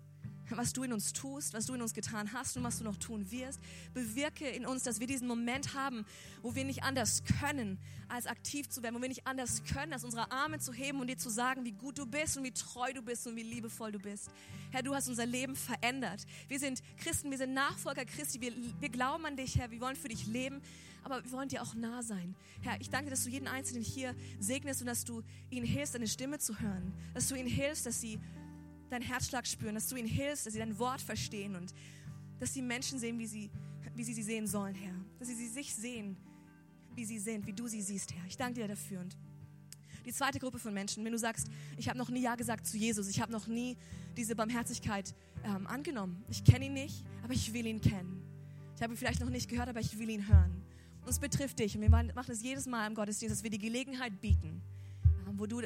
was 0.57 0.73
du 0.73 0.83
in 0.83 0.93
uns 0.93 1.13
tust, 1.13 1.55
was 1.55 1.67
du 1.67 1.75
in 1.75 1.83
uns 1.83 1.95
getan 1.95 2.33
hast 2.33 2.57
und 2.57 2.65
was 2.65 2.79
du 2.79 2.85
noch 2.85 2.97
tun 2.97 3.31
wirst. 3.31 3.61
Bewirke 3.95 4.49
in 4.49 4.67
uns, 4.67 4.83
dass 4.83 5.01
wir 5.01 5.07
diesen 5.07 5.29
Moment 5.29 5.75
haben, 5.75 6.05
wo 6.43 6.55
wir 6.55 6.65
nicht 6.65 6.83
anders 6.83 7.23
können, 7.41 7.79
als 8.09 8.27
aktiv 8.27 8.69
zu 8.69 8.83
werden, 8.83 8.97
wo 8.97 9.03
wir 9.03 9.09
nicht 9.09 9.27
anders 9.27 9.63
können, 9.65 9.93
als 9.93 10.05
unsere 10.05 10.31
Arme 10.31 10.59
zu 10.59 10.73
heben 10.73 11.01
und 11.01 11.07
dir 11.07 11.19
zu 11.19 11.31
sagen, 11.31 11.65
wie 11.65 11.73
gut 11.73 11.99
du 11.99 12.07
bist 12.07 12.37
und 12.37 12.45
wie 12.45 12.53
treu 12.53 12.93
du 12.93 13.03
bist 13.03 13.27
und 13.27 13.37
wie 13.37 13.43
liebevoll 13.43 13.93
du 13.93 13.99
bist. 13.99 14.31
Herr, 14.73 14.83
du 14.83 14.95
hast 14.95 15.09
unser 15.09 15.27
Leben 15.27 15.57
verändert. 15.57 16.27
Wir 16.49 16.59
sind 16.59 16.83
Christen, 16.99 17.31
wir 17.31 17.39
sind 17.39 17.55
Nachfolger 17.55 18.05
Christi, 18.05 18.41
wir, 18.41 18.53
wir 18.81 18.89
glauben 18.89 19.27
an 19.27 19.37
dich, 19.37 19.59
Herr, 19.59 19.71
wir 19.71 19.81
wollen 19.81 19.97
für 19.97 20.09
dich 20.09 20.27
leben, 20.27 20.61
aber 21.03 21.25
wir 21.25 21.33
wollen 21.33 21.49
dir 21.49 21.63
auch 21.63 21.75
nah 21.75 22.03
sein. 22.03 22.35
Herr, 22.63 22.81
ich 22.81 22.91
danke, 22.91 23.11
dass 23.11 23.25
du 23.25 23.31
jeden 23.31 23.49
Einzelnen 23.49 23.83
hier 23.83 24.15
segnest 24.39 24.81
und 24.81 24.87
dass 24.87 25.05
du 25.05 25.23
ihnen 25.51 25.67
hilfst, 25.67 25.95
deine 25.95 26.09
Stimme 26.09 26.39
zu 26.39 26.61
hören, 26.61 26.93
dass 27.15 27.29
du 27.29 27.35
ihnen 27.35 27.49
hilfst, 27.49 27.87
dass 27.87 28.01
sie 28.01 28.19
deinen 28.91 29.03
Herzschlag 29.03 29.47
spüren, 29.47 29.75
dass 29.75 29.89
du 29.89 29.97
ihnen 29.97 30.09
hilfst, 30.09 30.47
dass 30.47 30.53
sie 30.53 30.59
dein 30.59 30.79
Wort 30.79 31.01
verstehen 31.01 31.57
und 31.57 31.73
dass 32.39 32.53
die 32.53 32.63
Menschen 32.63 32.99
sehen, 32.99 33.19
wie 33.19 33.27
sie, 33.27 33.51
wie 33.95 34.05
sie 34.05 34.15
sie 34.15 34.23
sehen 34.23 34.47
sollen, 34.47 34.75
Herr. 34.75 34.95
Dass 35.19 35.29
sie, 35.29 35.35
sie 35.35 35.49
sich 35.49 35.75
sehen, 35.75 36.17
wie 36.95 37.05
sie 37.05 37.19
sind, 37.19 37.47
wie 37.47 37.53
du 37.53 37.69
sie 37.69 37.83
siehst, 37.83 38.13
Herr. 38.15 38.25
Ich 38.27 38.37
danke 38.37 38.61
dir 38.61 38.69
dafür. 38.69 39.01
Und 39.01 39.17
die 40.05 40.13
zweite 40.13 40.39
Gruppe 40.39 40.59
von 40.59 40.73
Menschen, 40.73 41.05
wenn 41.05 41.13
du 41.13 41.19
sagst, 41.19 41.49
ich 41.77 41.89
habe 41.89 41.99
noch 41.99 42.09
nie 42.09 42.23
Ja 42.23 42.35
gesagt 42.35 42.67
zu 42.67 42.77
Jesus, 42.77 43.09
ich 43.09 43.21
habe 43.21 43.31
noch 43.31 43.47
nie 43.47 43.77
diese 44.17 44.35
Barmherzigkeit 44.35 45.15
ähm, 45.45 45.67
angenommen. 45.67 46.25
Ich 46.29 46.43
kenne 46.43 46.67
ihn 46.67 46.73
nicht, 46.73 47.05
aber 47.23 47.35
ich 47.35 47.53
will 47.53 47.67
ihn 47.67 47.81
kennen. 47.81 48.23
Ich 48.77 48.83
habe 48.83 48.95
ihn 48.95 48.97
vielleicht 48.97 49.21
noch 49.21 49.31
nicht 49.31 49.49
gehört, 49.49 49.69
aber 49.69 49.81
ich 49.81 49.99
will 49.99 50.09
ihn 50.09 50.27
hören. 50.27 50.63
Und 51.03 51.11
es 51.11 51.19
betrifft 51.19 51.59
dich. 51.59 51.77
Und 51.77 51.83
wir 51.83 51.91
machen 51.91 52.31
es 52.31 52.43
jedes 52.43 52.67
Mal 52.67 52.87
im 52.87 52.95
Gottesdienst, 52.95 53.37
dass 53.37 53.43
wir 53.43 53.51
die 53.51 53.59
Gelegenheit 53.59 54.21
bieten, 54.21 54.63
ähm, 55.29 55.39
wo 55.39 55.47
du 55.47 55.61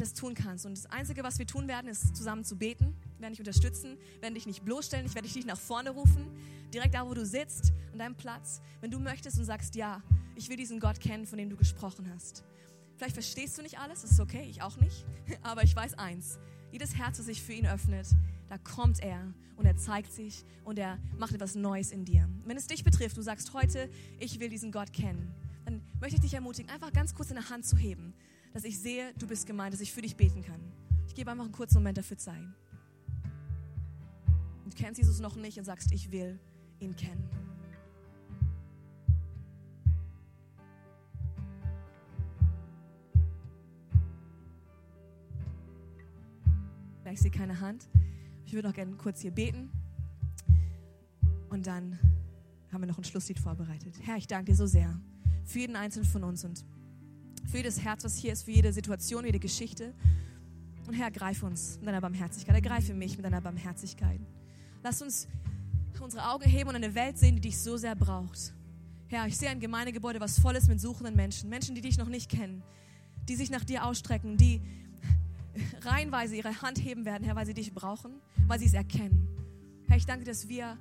das 0.00 0.14
tun 0.14 0.34
kannst. 0.34 0.66
Und 0.66 0.76
das 0.76 0.86
Einzige, 0.86 1.22
was 1.22 1.38
wir 1.38 1.46
tun 1.46 1.68
werden, 1.68 1.88
ist 1.88 2.16
zusammen 2.16 2.44
zu 2.44 2.56
beten. 2.56 2.94
Wir 3.16 3.22
werden 3.22 3.32
dich 3.32 3.40
unterstützen, 3.40 3.96
werden 4.20 4.34
dich 4.34 4.46
nicht 4.46 4.64
bloßstellen, 4.64 5.06
ich 5.06 5.14
werde 5.14 5.26
dich 5.26 5.36
nicht 5.36 5.46
nach 5.46 5.58
vorne 5.58 5.90
rufen, 5.90 6.26
direkt 6.72 6.94
da, 6.94 7.06
wo 7.06 7.14
du 7.14 7.24
sitzt, 7.24 7.72
an 7.92 7.98
deinem 7.98 8.14
Platz. 8.16 8.60
Wenn 8.80 8.90
du 8.90 8.98
möchtest 8.98 9.38
und 9.38 9.44
sagst, 9.44 9.74
ja, 9.74 10.02
ich 10.34 10.48
will 10.48 10.56
diesen 10.56 10.80
Gott 10.80 11.00
kennen, 11.00 11.26
von 11.26 11.38
dem 11.38 11.50
du 11.50 11.56
gesprochen 11.56 12.10
hast. 12.14 12.44
Vielleicht 12.96 13.14
verstehst 13.14 13.56
du 13.58 13.62
nicht 13.62 13.78
alles, 13.78 14.02
das 14.02 14.12
ist 14.12 14.20
okay, 14.20 14.46
ich 14.48 14.62
auch 14.62 14.76
nicht. 14.76 15.04
Aber 15.42 15.62
ich 15.62 15.74
weiß 15.74 15.94
eins, 15.94 16.38
jedes 16.72 16.96
Herz, 16.96 17.18
das 17.18 17.26
sich 17.26 17.42
für 17.42 17.52
ihn 17.52 17.66
öffnet, 17.66 18.08
da 18.48 18.58
kommt 18.58 19.00
er 19.02 19.32
und 19.56 19.66
er 19.66 19.76
zeigt 19.76 20.12
sich 20.12 20.44
und 20.64 20.78
er 20.78 20.98
macht 21.18 21.34
etwas 21.34 21.54
Neues 21.54 21.92
in 21.92 22.04
dir. 22.04 22.28
Wenn 22.44 22.56
es 22.56 22.66
dich 22.66 22.84
betrifft, 22.84 23.16
du 23.16 23.22
sagst 23.22 23.52
heute, 23.52 23.90
ich 24.18 24.40
will 24.40 24.48
diesen 24.48 24.72
Gott 24.72 24.92
kennen, 24.92 25.34
dann 25.64 25.82
möchte 26.00 26.16
ich 26.16 26.22
dich 26.22 26.34
ermutigen, 26.34 26.70
einfach 26.70 26.92
ganz 26.92 27.14
kurz 27.14 27.28
deine 27.28 27.48
Hand 27.50 27.66
zu 27.66 27.76
heben 27.76 28.14
dass 28.52 28.64
ich 28.64 28.78
sehe, 28.78 29.12
du 29.18 29.26
bist 29.26 29.46
gemeint, 29.46 29.72
dass 29.72 29.80
ich 29.80 29.92
für 29.92 30.02
dich 30.02 30.16
beten 30.16 30.42
kann. 30.42 30.60
Ich 31.06 31.14
gebe 31.14 31.30
einfach 31.30 31.44
einen 31.44 31.52
kurzen 31.52 31.78
Moment 31.78 31.98
dafür 31.98 32.18
Zeit. 32.18 32.42
Du 34.64 34.76
kennst 34.76 34.98
Jesus 34.98 35.20
noch 35.20 35.36
nicht 35.36 35.58
und 35.58 35.64
sagst, 35.64 35.92
ich 35.92 36.10
will 36.10 36.38
ihn 36.78 36.94
kennen. 36.96 37.28
Ich 47.12 47.20
sehe 47.20 47.30
keine 47.32 47.58
Hand. 47.58 47.88
Ich 48.46 48.52
würde 48.52 48.68
noch 48.68 48.74
gerne 48.74 48.94
kurz 48.94 49.20
hier 49.20 49.32
beten. 49.32 49.68
Und 51.48 51.66
dann 51.66 51.98
haben 52.72 52.82
wir 52.82 52.86
noch 52.86 52.98
ein 52.98 53.04
Schlusslied 53.04 53.40
vorbereitet. 53.40 53.98
Herr, 54.02 54.16
ich 54.16 54.28
danke 54.28 54.52
dir 54.52 54.56
so 54.56 54.66
sehr 54.66 54.96
für 55.44 55.58
jeden 55.58 55.74
einzelnen 55.74 56.08
von 56.08 56.22
uns 56.22 56.44
und 56.44 56.64
für 57.46 57.58
jedes 57.58 57.80
Herz, 57.80 58.04
was 58.04 58.16
hier 58.16 58.32
ist, 58.32 58.44
für 58.44 58.52
jede 58.52 58.72
Situation, 58.72 59.24
jede 59.24 59.38
Geschichte. 59.38 59.94
Und 60.86 60.94
Herr, 60.94 61.10
greif 61.10 61.42
uns 61.42 61.78
mit 61.78 61.88
deiner 61.88 62.00
Barmherzigkeit. 62.00 62.54
Ergreife 62.54 62.94
mich 62.94 63.16
mit 63.16 63.24
deiner 63.24 63.40
Barmherzigkeit. 63.40 64.20
Lass 64.82 65.02
uns 65.02 65.28
unsere 66.00 66.30
Augen 66.30 66.44
heben 66.44 66.70
und 66.70 66.76
eine 66.76 66.94
Welt 66.94 67.18
sehen, 67.18 67.34
die 67.34 67.42
dich 67.42 67.58
so 67.58 67.76
sehr 67.76 67.94
braucht. 67.94 68.54
Herr, 69.08 69.26
ich 69.26 69.36
sehe 69.36 69.50
ein 69.50 69.60
Gemeindegebäude, 69.60 70.20
was 70.20 70.38
voll 70.38 70.56
ist 70.56 70.68
mit 70.68 70.80
suchenden 70.80 71.14
Menschen. 71.14 71.50
Menschen, 71.50 71.74
die 71.74 71.80
dich 71.80 71.98
noch 71.98 72.08
nicht 72.08 72.30
kennen, 72.30 72.62
die 73.28 73.36
sich 73.36 73.50
nach 73.50 73.64
dir 73.64 73.84
ausstrecken, 73.84 74.36
die 74.36 74.62
reihenweise 75.82 76.36
ihre 76.36 76.62
Hand 76.62 76.78
heben 76.78 77.04
werden, 77.04 77.24
Herr, 77.24 77.36
weil 77.36 77.46
sie 77.46 77.54
dich 77.54 77.74
brauchen, 77.74 78.12
weil 78.46 78.58
sie 78.58 78.66
es 78.66 78.74
erkennen. 78.74 79.28
Herr, 79.88 79.96
ich 79.96 80.06
danke, 80.06 80.24
dass 80.24 80.48
wir 80.48 80.78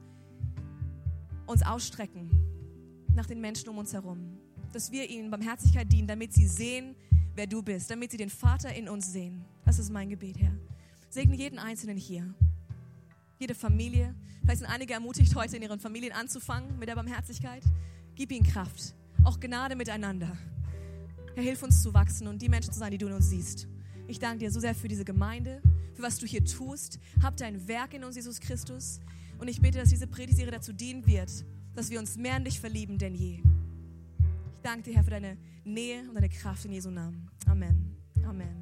uns 1.48 1.64
ausstrecken 1.64 2.30
nach 3.14 3.26
den 3.26 3.42
Menschen 3.42 3.70
um 3.70 3.78
uns 3.78 3.94
herum 3.94 4.39
dass 4.72 4.92
wir 4.92 5.10
ihnen 5.10 5.32
Barmherzigkeit 5.32 5.92
dienen, 5.92 6.08
damit 6.08 6.34
sie 6.34 6.48
sehen, 6.48 6.96
wer 7.36 7.48
du 7.48 7.62
bist, 7.62 7.90
damit 7.90 8.12
sie 8.12 8.18
den 8.18 8.30
Vater 8.30 8.74
in 8.74 8.90
uns 8.90 9.12
sehen. 9.12 9.44
Das 9.66 9.80
ist 9.80 9.92
mein 9.92 10.10
Gebet, 10.10 10.38
Herr. 10.40 10.54
Segne 11.10 11.36
jeden 11.36 11.58
Einzelnen 11.58 11.98
hier, 11.98 12.34
jede 13.40 13.56
Familie. 13.56 14.16
Vielleicht 14.42 14.60
sind 14.60 14.68
einige 14.68 14.94
ermutigt, 14.94 15.36
heute 15.36 15.58
in 15.58 15.64
ihren 15.64 15.80
Familien 15.80 16.12
anzufangen 16.12 16.78
mit 16.78 16.90
der 16.90 16.96
Barmherzigkeit. 16.96 17.64
Gib 18.16 18.32
ihnen 18.32 18.46
Kraft, 18.46 18.96
auch 19.24 19.40
Gnade 19.40 19.76
miteinander. 19.76 20.38
Herr, 21.36 21.44
hilf 21.44 21.64
uns 21.64 21.82
zu 21.82 21.94
wachsen 21.94 22.28
und 22.28 22.42
die 22.42 22.50
Menschen 22.50 22.74
zu 22.74 22.80
sein, 22.80 22.92
die 22.92 22.98
du 22.98 23.08
in 23.08 23.14
uns 23.14 23.30
siehst. 23.30 23.68
Ich 24.08 24.20
danke 24.20 24.40
dir 24.40 24.52
so 24.52 24.60
sehr 24.60 24.76
für 24.76 24.88
diese 24.88 25.06
Gemeinde, 25.06 25.62
für 25.94 26.04
was 26.04 26.18
du 26.18 26.26
hier 26.26 26.44
tust. 26.44 27.00
Hab 27.22 27.38
dein 27.38 27.68
Werk 27.68 27.94
in 27.94 28.04
uns, 28.04 28.16
Jesus 28.16 28.40
Christus. 28.40 29.00
Und 29.40 29.48
ich 29.48 29.62
bete, 29.62 29.78
dass 29.78 29.90
diese 29.90 30.08
Predigserie 30.08 30.52
dazu 30.52 30.74
dienen 30.74 31.06
wird, 31.06 31.46
dass 31.76 31.90
wir 31.90 32.00
uns 32.00 32.18
mehr 32.18 32.34
an 32.34 32.44
dich 32.44 32.60
verlieben 32.60 32.98
denn 32.98 33.16
je. 33.16 33.42
Ich 34.60 34.64
danke 34.64 34.90
dir, 34.90 34.98
Herr, 34.98 35.06
für 35.06 35.12
deine 35.12 35.38
Nähe 35.64 36.02
und 36.02 36.16
deine 36.16 36.28
Kraft 36.28 36.66
in 36.66 36.74
Jesu 36.74 36.90
Namen. 36.90 37.30
Amen. 37.48 37.96
Amen. 38.26 38.58